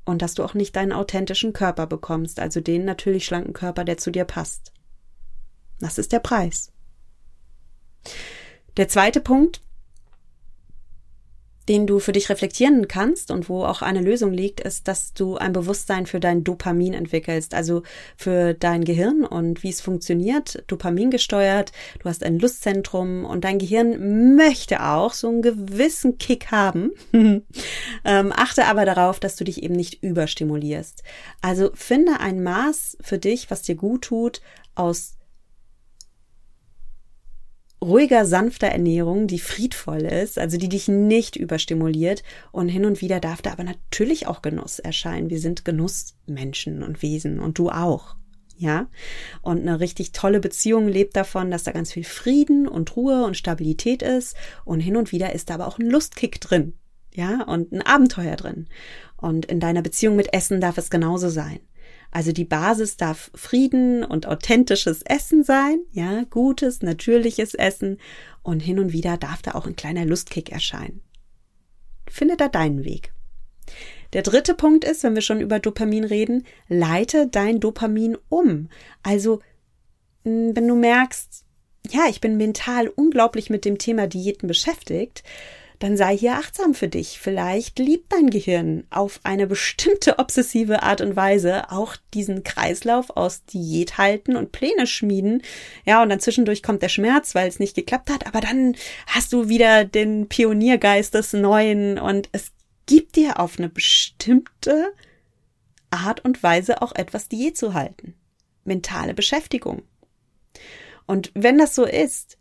und 0.04 0.22
dass 0.22 0.34
du 0.34 0.44
auch 0.44 0.54
nicht 0.54 0.76
deinen 0.76 0.92
authentischen 0.92 1.52
Körper 1.52 1.86
bekommst, 1.86 2.40
also 2.40 2.60
den 2.60 2.84
natürlich 2.84 3.26
schlanken 3.26 3.52
Körper, 3.52 3.84
der 3.84 3.98
zu 3.98 4.10
dir 4.10 4.24
passt. 4.24 4.72
Das 5.80 5.98
ist 5.98 6.12
der 6.12 6.20
Preis. 6.20 6.72
Der 8.76 8.88
zweite 8.88 9.20
Punkt, 9.20 9.60
den 11.68 11.86
du 11.86 11.98
für 11.98 12.12
dich 12.12 12.28
reflektieren 12.28 12.88
kannst 12.88 13.30
und 13.30 13.48
wo 13.48 13.64
auch 13.64 13.82
eine 13.82 14.00
Lösung 14.00 14.32
liegt, 14.32 14.60
ist, 14.60 14.88
dass 14.88 15.14
du 15.14 15.36
ein 15.36 15.52
Bewusstsein 15.52 16.06
für 16.06 16.20
dein 16.20 16.44
Dopamin 16.44 16.94
entwickelst, 16.94 17.54
also 17.54 17.82
für 18.16 18.54
dein 18.54 18.84
Gehirn 18.84 19.24
und 19.24 19.62
wie 19.62 19.70
es 19.70 19.80
funktioniert, 19.80 20.62
Dopamin 20.68 21.10
gesteuert, 21.10 21.72
du 22.00 22.08
hast 22.08 22.22
ein 22.22 22.38
Lustzentrum 22.38 23.24
und 23.24 23.44
dein 23.44 23.58
Gehirn 23.58 24.36
möchte 24.36 24.82
auch 24.82 25.12
so 25.12 25.28
einen 25.28 25.42
gewissen 25.42 26.18
Kick 26.18 26.50
haben. 26.50 26.92
ähm, 27.12 28.32
achte 28.34 28.66
aber 28.66 28.84
darauf, 28.84 29.18
dass 29.18 29.36
du 29.36 29.44
dich 29.44 29.62
eben 29.62 29.74
nicht 29.74 30.02
überstimulierst. 30.02 31.02
Also 31.40 31.70
finde 31.74 32.20
ein 32.20 32.42
Maß 32.42 32.98
für 33.00 33.18
dich, 33.18 33.50
was 33.50 33.62
dir 33.62 33.74
gut 33.74 34.02
tut, 34.02 34.40
aus 34.74 35.15
ruhiger, 37.86 38.26
sanfter 38.26 38.66
Ernährung, 38.66 39.26
die 39.26 39.38
friedvoll 39.38 40.02
ist, 40.02 40.38
also 40.38 40.58
die 40.58 40.68
dich 40.68 40.88
nicht 40.88 41.36
überstimuliert. 41.36 42.22
Und 42.52 42.68
hin 42.68 42.84
und 42.84 43.00
wieder 43.00 43.20
darf 43.20 43.42
da 43.42 43.52
aber 43.52 43.64
natürlich 43.64 44.26
auch 44.26 44.42
Genuss 44.42 44.78
erscheinen. 44.78 45.30
Wir 45.30 45.40
sind 45.40 45.64
Genussmenschen 45.64 46.82
und 46.82 47.02
Wesen 47.02 47.40
und 47.40 47.58
du 47.58 47.70
auch. 47.70 48.16
Ja, 48.58 48.88
und 49.42 49.60
eine 49.60 49.80
richtig 49.80 50.12
tolle 50.12 50.40
Beziehung 50.40 50.88
lebt 50.88 51.14
davon, 51.14 51.50
dass 51.50 51.64
da 51.64 51.72
ganz 51.72 51.92
viel 51.92 52.04
Frieden 52.04 52.66
und 52.66 52.96
Ruhe 52.96 53.24
und 53.24 53.36
Stabilität 53.36 54.02
ist. 54.02 54.34
Und 54.64 54.80
hin 54.80 54.96
und 54.96 55.12
wieder 55.12 55.34
ist 55.34 55.50
da 55.50 55.54
aber 55.54 55.66
auch 55.66 55.78
ein 55.78 55.90
Lustkick 55.90 56.40
drin. 56.40 56.72
Ja, 57.14 57.44
und 57.44 57.72
ein 57.72 57.82
Abenteuer 57.82 58.36
drin. 58.36 58.66
Und 59.16 59.46
in 59.46 59.60
deiner 59.60 59.82
Beziehung 59.82 60.16
mit 60.16 60.32
Essen 60.32 60.60
darf 60.60 60.78
es 60.78 60.90
genauso 60.90 61.28
sein. 61.28 61.60
Also 62.10 62.32
die 62.32 62.44
Basis 62.44 62.96
darf 62.96 63.30
Frieden 63.34 64.04
und 64.04 64.26
authentisches 64.26 65.02
Essen 65.02 65.44
sein, 65.44 65.80
ja, 65.92 66.24
gutes, 66.24 66.82
natürliches 66.82 67.54
Essen 67.54 67.98
und 68.42 68.60
hin 68.60 68.78
und 68.78 68.92
wieder 68.92 69.16
darf 69.16 69.42
da 69.42 69.52
auch 69.52 69.66
ein 69.66 69.76
kleiner 69.76 70.04
Lustkick 70.04 70.50
erscheinen. 70.50 71.02
Finde 72.08 72.36
da 72.36 72.48
deinen 72.48 72.84
Weg. 72.84 73.12
Der 74.12 74.22
dritte 74.22 74.54
Punkt 74.54 74.84
ist, 74.84 75.02
wenn 75.02 75.14
wir 75.14 75.22
schon 75.22 75.40
über 75.40 75.58
Dopamin 75.58 76.04
reden, 76.04 76.44
leite 76.68 77.26
dein 77.26 77.60
Dopamin 77.60 78.16
um. 78.28 78.68
Also, 79.02 79.40
wenn 80.22 80.54
du 80.68 80.76
merkst, 80.76 81.44
ja, 81.90 82.06
ich 82.08 82.20
bin 82.20 82.36
mental 82.36 82.88
unglaublich 82.88 83.50
mit 83.50 83.64
dem 83.64 83.78
Thema 83.78 84.06
Diäten 84.06 84.48
beschäftigt, 84.48 85.22
dann 85.78 85.96
sei 85.96 86.16
hier 86.16 86.34
achtsam 86.34 86.74
für 86.74 86.88
dich. 86.88 87.18
Vielleicht 87.20 87.78
liebt 87.78 88.12
dein 88.12 88.30
Gehirn 88.30 88.84
auf 88.90 89.20
eine 89.22 89.46
bestimmte 89.46 90.18
obsessive 90.18 90.82
Art 90.82 91.00
und 91.00 91.16
Weise 91.16 91.70
auch 91.70 91.96
diesen 92.14 92.44
Kreislauf 92.44 93.10
aus 93.10 93.44
Diät 93.44 93.98
halten 93.98 94.36
und 94.36 94.52
Pläne 94.52 94.86
schmieden. 94.86 95.42
Ja, 95.84 96.02
und 96.02 96.08
dann 96.08 96.20
zwischendurch 96.20 96.62
kommt 96.62 96.82
der 96.82 96.88
Schmerz, 96.88 97.34
weil 97.34 97.48
es 97.48 97.58
nicht 97.58 97.74
geklappt 97.74 98.10
hat, 98.10 98.26
aber 98.26 98.40
dann 98.40 98.76
hast 99.06 99.32
du 99.32 99.48
wieder 99.48 99.84
den 99.84 100.28
Pioniergeist 100.28 101.14
des 101.14 101.32
Neuen 101.32 101.98
und 101.98 102.28
es 102.32 102.52
gibt 102.86 103.16
dir 103.16 103.40
auf 103.40 103.58
eine 103.58 103.68
bestimmte 103.68 104.92
Art 105.90 106.24
und 106.24 106.42
Weise 106.42 106.82
auch 106.82 106.94
etwas 106.94 107.28
Diät 107.28 107.56
zu 107.56 107.74
halten. 107.74 108.14
Mentale 108.64 109.14
Beschäftigung. 109.14 109.82
Und 111.06 111.30
wenn 111.34 111.58
das 111.58 111.74
so 111.74 111.84
ist, 111.84 112.38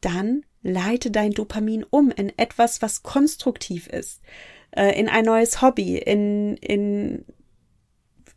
dann 0.00 0.44
leite 0.62 1.10
dein 1.10 1.32
Dopamin 1.32 1.84
um 1.88 2.10
in 2.10 2.36
etwas, 2.38 2.82
was 2.82 3.02
konstruktiv 3.02 3.86
ist, 3.86 4.20
äh, 4.72 4.98
in 4.98 5.08
ein 5.08 5.24
neues 5.24 5.62
Hobby, 5.62 5.96
in, 5.96 6.56
in 6.58 7.24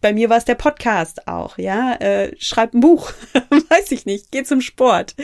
bei 0.03 0.11
mir 0.11 0.29
war 0.29 0.37
es 0.37 0.43
der 0.43 0.55
Podcast 0.55 1.29
auch, 1.29 1.57
ja. 1.57 1.95
Äh, 1.95 2.35
schreib 2.37 2.73
ein 2.73 2.81
Buch, 2.81 3.13
weiß 3.69 3.91
ich 3.91 4.05
nicht, 4.05 4.31
geh 4.31 4.43
zum 4.43 4.59
Sport. 4.59 5.15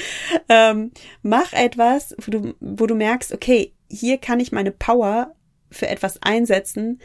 Ähm, 0.48 0.92
mach 1.22 1.52
etwas, 1.52 2.16
wo 2.18 2.32
du, 2.32 2.56
wo 2.62 2.88
du 2.88 2.96
merkst, 2.96 3.34
okay, 3.34 3.74
hier 3.90 4.20
kann 4.20 4.40
ich 4.40 4.54
meine 4.54 4.72
Power 4.72 5.36
für 5.70 5.90
etwas 5.90 6.24
einsetzen, 6.24 7.02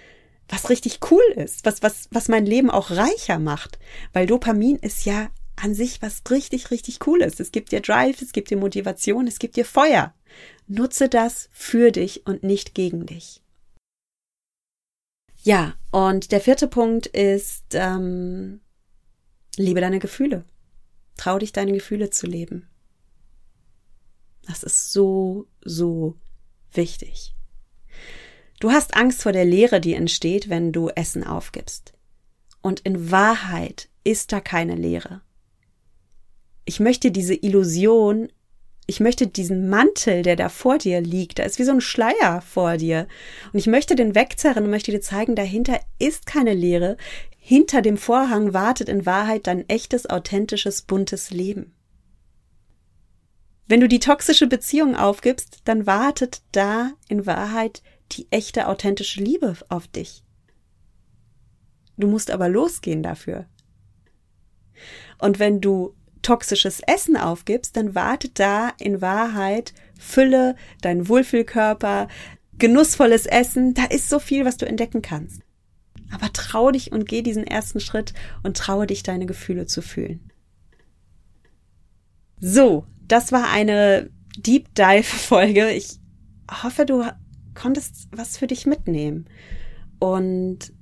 was 0.49 0.71
richtig 0.71 1.01
cool 1.11 1.25
ist, 1.35 1.67
was, 1.67 1.83
was, 1.83 2.09
was 2.13 2.29
mein 2.29 2.47
Leben 2.47 2.71
auch 2.71 2.93
reicher 2.93 3.41
macht. 3.41 3.81
Weil 4.13 4.27
Dopamin 4.27 4.77
ist 4.77 5.05
ja 5.05 5.31
an 5.57 5.75
sich 5.75 6.03
was 6.03 6.23
richtig, 6.31 6.71
richtig 6.71 6.99
Cooles. 7.01 7.41
Es 7.41 7.53
gibt 7.53 7.73
dir 7.73 7.81
Drive, 7.81 8.23
es 8.23 8.33
gibt 8.33 8.51
dir 8.51 8.57
Motivation, 8.57 9.27
es 9.27 9.39
gibt 9.39 9.57
dir 9.57 9.65
Feuer. 9.65 10.15
Nutze 10.67 11.09
das 11.09 11.49
für 11.53 11.91
dich 11.91 12.27
und 12.27 12.43
nicht 12.43 12.75
gegen 12.75 13.07
dich. 13.07 13.43
Ja, 15.43 15.75
und 15.91 16.33
der 16.33 16.41
vierte 16.41 16.69
Punkt 16.69 17.07
ist, 17.07 17.65
ähm, 17.73 18.61
liebe 19.57 19.81
deine 19.81 19.99
Gefühle. 19.99 20.45
Trau 21.17 21.39
dich, 21.39 21.53
deine 21.53 21.73
Gefühle 21.73 22.11
zu 22.11 22.27
leben. 22.27 22.69
Das 24.47 24.63
ist 24.63 24.93
so, 24.93 25.47
so 25.63 26.17
wichtig. 26.73 27.35
Du 28.61 28.71
hast 28.73 28.97
Angst 28.97 29.23
vor 29.23 29.33
der 29.33 29.45
Leere, 29.45 29.81
die 29.81 29.95
entsteht, 29.95 30.49
wenn 30.49 30.73
du 30.73 30.89
Essen 30.89 31.25
aufgibst. 31.25 31.93
Und 32.63 32.81
in 32.81 33.11
Wahrheit 33.11 33.91
ist 34.05 34.33
da 34.33 34.41
keine 34.41 34.75
Leere. 34.75 35.21
Ich 36.65 36.81
möchte 36.81 37.11
diese 37.11 37.35
Illusion 37.35 38.29
ich 38.87 39.01
möchte 39.01 39.27
diesen 39.27 39.69
Mantel, 39.69 40.23
der 40.23 40.37
da 40.37 40.49
vor 40.49 40.77
dir 40.79 41.01
liegt, 41.01 41.39
da 41.39 41.45
ist 41.45 41.59
wie 41.59 41.65
so 41.65 41.73
ein 41.73 41.81
Schleier 41.81 42.43
vor 42.43 42.77
dir. 42.77 43.09
Und 43.53 43.59
ich 43.59 43.67
möchte 43.67 43.97
den 43.97 44.15
wegzerren 44.15 44.65
und 44.65 44.71
möchte 44.71 44.91
dir 44.91 45.01
zeigen, 45.01 45.35
dahinter 45.35 45.81
ist 45.99 46.27
keine 46.27 46.53
Leere. 46.53 46.97
Hinter 47.39 47.81
dem 47.81 47.97
Vorhang 47.97 48.53
wartet 48.53 48.89
in 48.89 49.07
Wahrheit 49.07 49.47
dein 49.47 49.69
echtes, 49.69 50.09
authentisches, 50.09 50.83
buntes 50.83 51.31
Leben. 51.31 51.73
Wenn 53.67 53.81
du 53.81 53.89
die 53.89 54.01
toxische 54.01 54.47
Beziehung 54.47 54.95
aufgibst, 54.97 55.62
dann 55.65 55.87
wartet 55.87 56.43
da 56.53 56.93
in 57.09 57.25
Wahrheit 57.25 57.83
die 58.12 58.27
echte, 58.31 58.69
authentische 58.69 59.23
Liebe 59.23 59.57
auf 59.71 59.89
dich. 59.89 60.23
Du 61.97 62.07
musst 62.07 62.31
aber 62.31 62.51
losgehen 62.51 63.03
dafür. 63.03 63.47
Und 65.19 65.39
wenn 65.39 65.62
du 65.62 65.95
toxisches 66.25 66.81
Essen 66.81 67.16
aufgibst, 67.16 67.77
dann 67.77 67.95
wartet 67.95 68.41
da 68.41 68.72
in 68.81 69.01
Wahrheit 69.01 69.72
Fülle, 69.99 70.57
dein 70.81 71.09
Wohlfühlkörper, 71.09 72.09
genussvolles 72.59 73.27
Essen. 73.27 73.75
Da 73.75 73.85
ist 73.85 74.09
so 74.09 74.18
viel, 74.18 74.45
was 74.45 74.57
du 74.57 74.66
entdecken 74.66 75.03
kannst. 75.03 75.43
Aber 76.12 76.33
trau 76.33 76.70
dich 76.70 76.93
und 76.93 77.09
geh 77.09 77.22
diesen 77.22 77.47
ersten 77.47 77.81
Schritt 77.81 78.12
und 78.43 78.57
traue 78.57 78.87
dich, 78.87 79.03
deine 79.03 79.27
Gefühle 79.27 79.66
zu 79.66 79.83
fühlen. 79.83 80.31
So, 82.41 82.87
das 83.07 83.33
war 83.33 83.51
eine 83.51 84.11
Deep 84.37 84.75
Dive 84.75 85.03
Folge. 85.03 85.70
Ich 85.70 85.99
hoffe, 86.62 86.85
du 86.85 87.05
konntest 87.55 88.09
was 88.11 88.37
für 88.37 88.47
dich 88.47 88.66
mitnehmen. 88.66 89.27
Und 89.99 90.74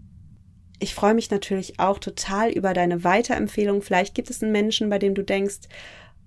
ich 0.83 0.97
freue 0.97 1.15
mich 1.15 1.31
natürlich 1.31 1.79
auch 1.79 2.01
total 2.01 2.51
über 2.51 2.75
deine 2.75 3.05
Weiterempfehlung. 3.05 3.83
Vielleicht 3.83 4.17
gibt 4.17 4.31
es 4.31 4.43
einen 4.43 4.51
Menschen, 4.51 4.91
bei 4.91 4.99
dem 4.99 5.15
du 5.15 5.23
denkst, 5.23 5.61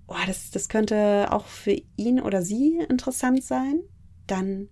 oh, 0.06 0.14
das, 0.26 0.50
das 0.50 0.70
könnte 0.70 1.28
auch 1.30 1.44
für 1.44 1.76
ihn 1.96 2.20
oder 2.20 2.40
sie 2.40 2.78
interessant 2.88 3.44
sein. 3.44 3.80
Dann 4.26 4.68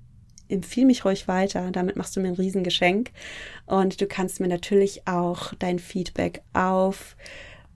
empfiehl 0.48 0.86
mich 0.86 1.04
ruhig 1.04 1.28
weiter. 1.28 1.70
Damit 1.70 1.96
machst 1.96 2.16
du 2.16 2.20
mir 2.20 2.28
ein 2.28 2.34
Riesengeschenk. 2.34 3.10
Und 3.66 4.00
du 4.00 4.06
kannst 4.06 4.40
mir 4.40 4.48
natürlich 4.48 5.06
auch 5.06 5.52
dein 5.58 5.78
Feedback 5.78 6.40
auf 6.54 7.14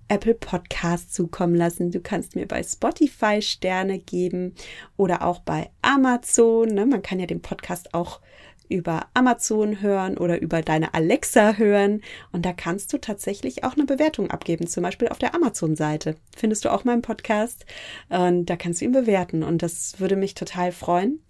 Apple 0.09 0.35
Podcast 0.35 1.15
zukommen 1.15 1.57
lassen. 1.57 1.91
Du 1.91 2.01
kannst 2.01 2.37
mir 2.37 2.49
bei 2.49 2.63
Spotify 2.63 3.43
Sterne 3.43 3.99
geben 3.99 4.55
oder 4.97 5.27
auch 5.27 5.41
bei 5.41 5.69
Amazon. 5.83 6.69
Ne? 6.69 6.87
Man 6.87 7.03
kann 7.03 7.21
ja 7.21 7.27
den 7.27 7.43
Podcast 7.43 7.93
auch 7.93 8.21
über 8.69 9.07
Amazon 9.15 9.81
hören 9.81 10.17
oder 10.17 10.41
über 10.41 10.63
deine 10.63 10.95
Alexa 10.95 11.55
hören. 11.55 12.03
Und 12.33 12.45
da 12.45 12.53
kannst 12.53 12.93
du 12.93 12.99
tatsächlich 12.99 13.65
auch 13.65 13.75
eine 13.75 13.85
Bewertung 13.85 14.31
abgeben, 14.31 14.67
zum 14.67 14.83
Beispiel 14.83 15.09
auf 15.09 15.19
der 15.19 15.35
Amazon-Seite. 15.35 16.17
Findest 16.37 16.65
du 16.65 16.73
auch 16.73 16.85
meinen 16.85 17.03
Podcast? 17.03 17.67
Und 18.09 18.47
da 18.47 18.57
kannst 18.57 18.81
du 18.81 18.85
ihn 18.85 18.93
bewerten. 18.93 19.43
Und 19.43 19.63
das 19.63 20.01
würde 20.01 20.17
mich 20.17 20.35
total 20.35 20.73
freuen. 20.73 21.21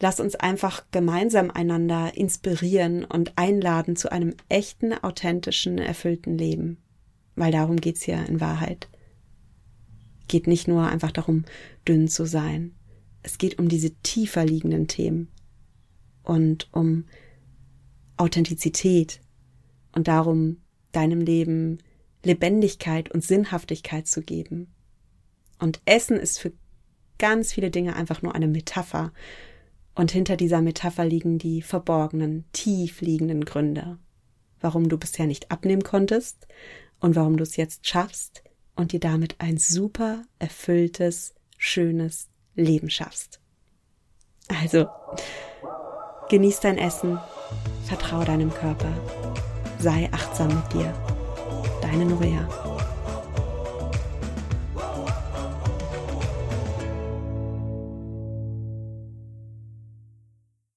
Lass 0.00 0.20
uns 0.20 0.36
einfach 0.36 0.84
gemeinsam 0.92 1.50
einander 1.50 2.12
inspirieren 2.16 3.04
und 3.04 3.32
einladen 3.36 3.96
zu 3.96 4.12
einem 4.12 4.34
echten, 4.48 4.92
authentischen, 4.92 5.78
erfüllten 5.78 6.38
Leben. 6.38 6.78
Weil 7.34 7.52
darum 7.52 7.76
geht's 7.76 8.06
ja 8.06 8.22
in 8.22 8.40
Wahrheit. 8.40 8.88
Geht 10.28 10.46
nicht 10.46 10.68
nur 10.68 10.86
einfach 10.86 11.10
darum, 11.10 11.44
dünn 11.86 12.06
zu 12.06 12.26
sein. 12.26 12.74
Es 13.22 13.38
geht 13.38 13.58
um 13.58 13.68
diese 13.68 13.90
tiefer 14.02 14.44
liegenden 14.44 14.86
Themen 14.86 15.28
und 16.28 16.68
um 16.72 17.04
Authentizität 18.18 19.20
und 19.92 20.08
darum, 20.08 20.58
deinem 20.92 21.20
Leben 21.20 21.78
Lebendigkeit 22.22 23.10
und 23.10 23.24
Sinnhaftigkeit 23.24 24.06
zu 24.06 24.22
geben. 24.22 24.72
Und 25.58 25.80
Essen 25.86 26.18
ist 26.18 26.38
für 26.38 26.52
ganz 27.18 27.52
viele 27.52 27.70
Dinge 27.70 27.96
einfach 27.96 28.20
nur 28.20 28.34
eine 28.34 28.46
Metapher. 28.46 29.12
Und 29.94 30.10
hinter 30.10 30.36
dieser 30.36 30.60
Metapher 30.60 31.04
liegen 31.04 31.38
die 31.38 31.62
verborgenen, 31.62 32.44
tief 32.52 33.00
liegenden 33.00 33.44
Gründe, 33.44 33.98
warum 34.60 34.88
du 34.88 34.98
bisher 34.98 35.26
nicht 35.26 35.50
abnehmen 35.50 35.82
konntest 35.82 36.46
und 37.00 37.16
warum 37.16 37.38
du 37.38 37.42
es 37.42 37.56
jetzt 37.56 37.86
schaffst 37.86 38.42
und 38.76 38.92
dir 38.92 39.00
damit 39.00 39.36
ein 39.38 39.56
super 39.56 40.24
erfülltes, 40.38 41.34
schönes 41.56 42.28
Leben 42.54 42.90
schaffst. 42.90 43.40
Also, 44.48 44.86
Genieß 46.28 46.60
dein 46.60 46.76
Essen, 46.76 47.18
vertraue 47.86 48.26
deinem 48.26 48.52
Körper, 48.52 48.92
sei 49.78 50.10
achtsam 50.12 50.48
mit 50.48 50.72
dir. 50.74 50.92
Deine 51.80 52.04
Norea. 52.04 52.46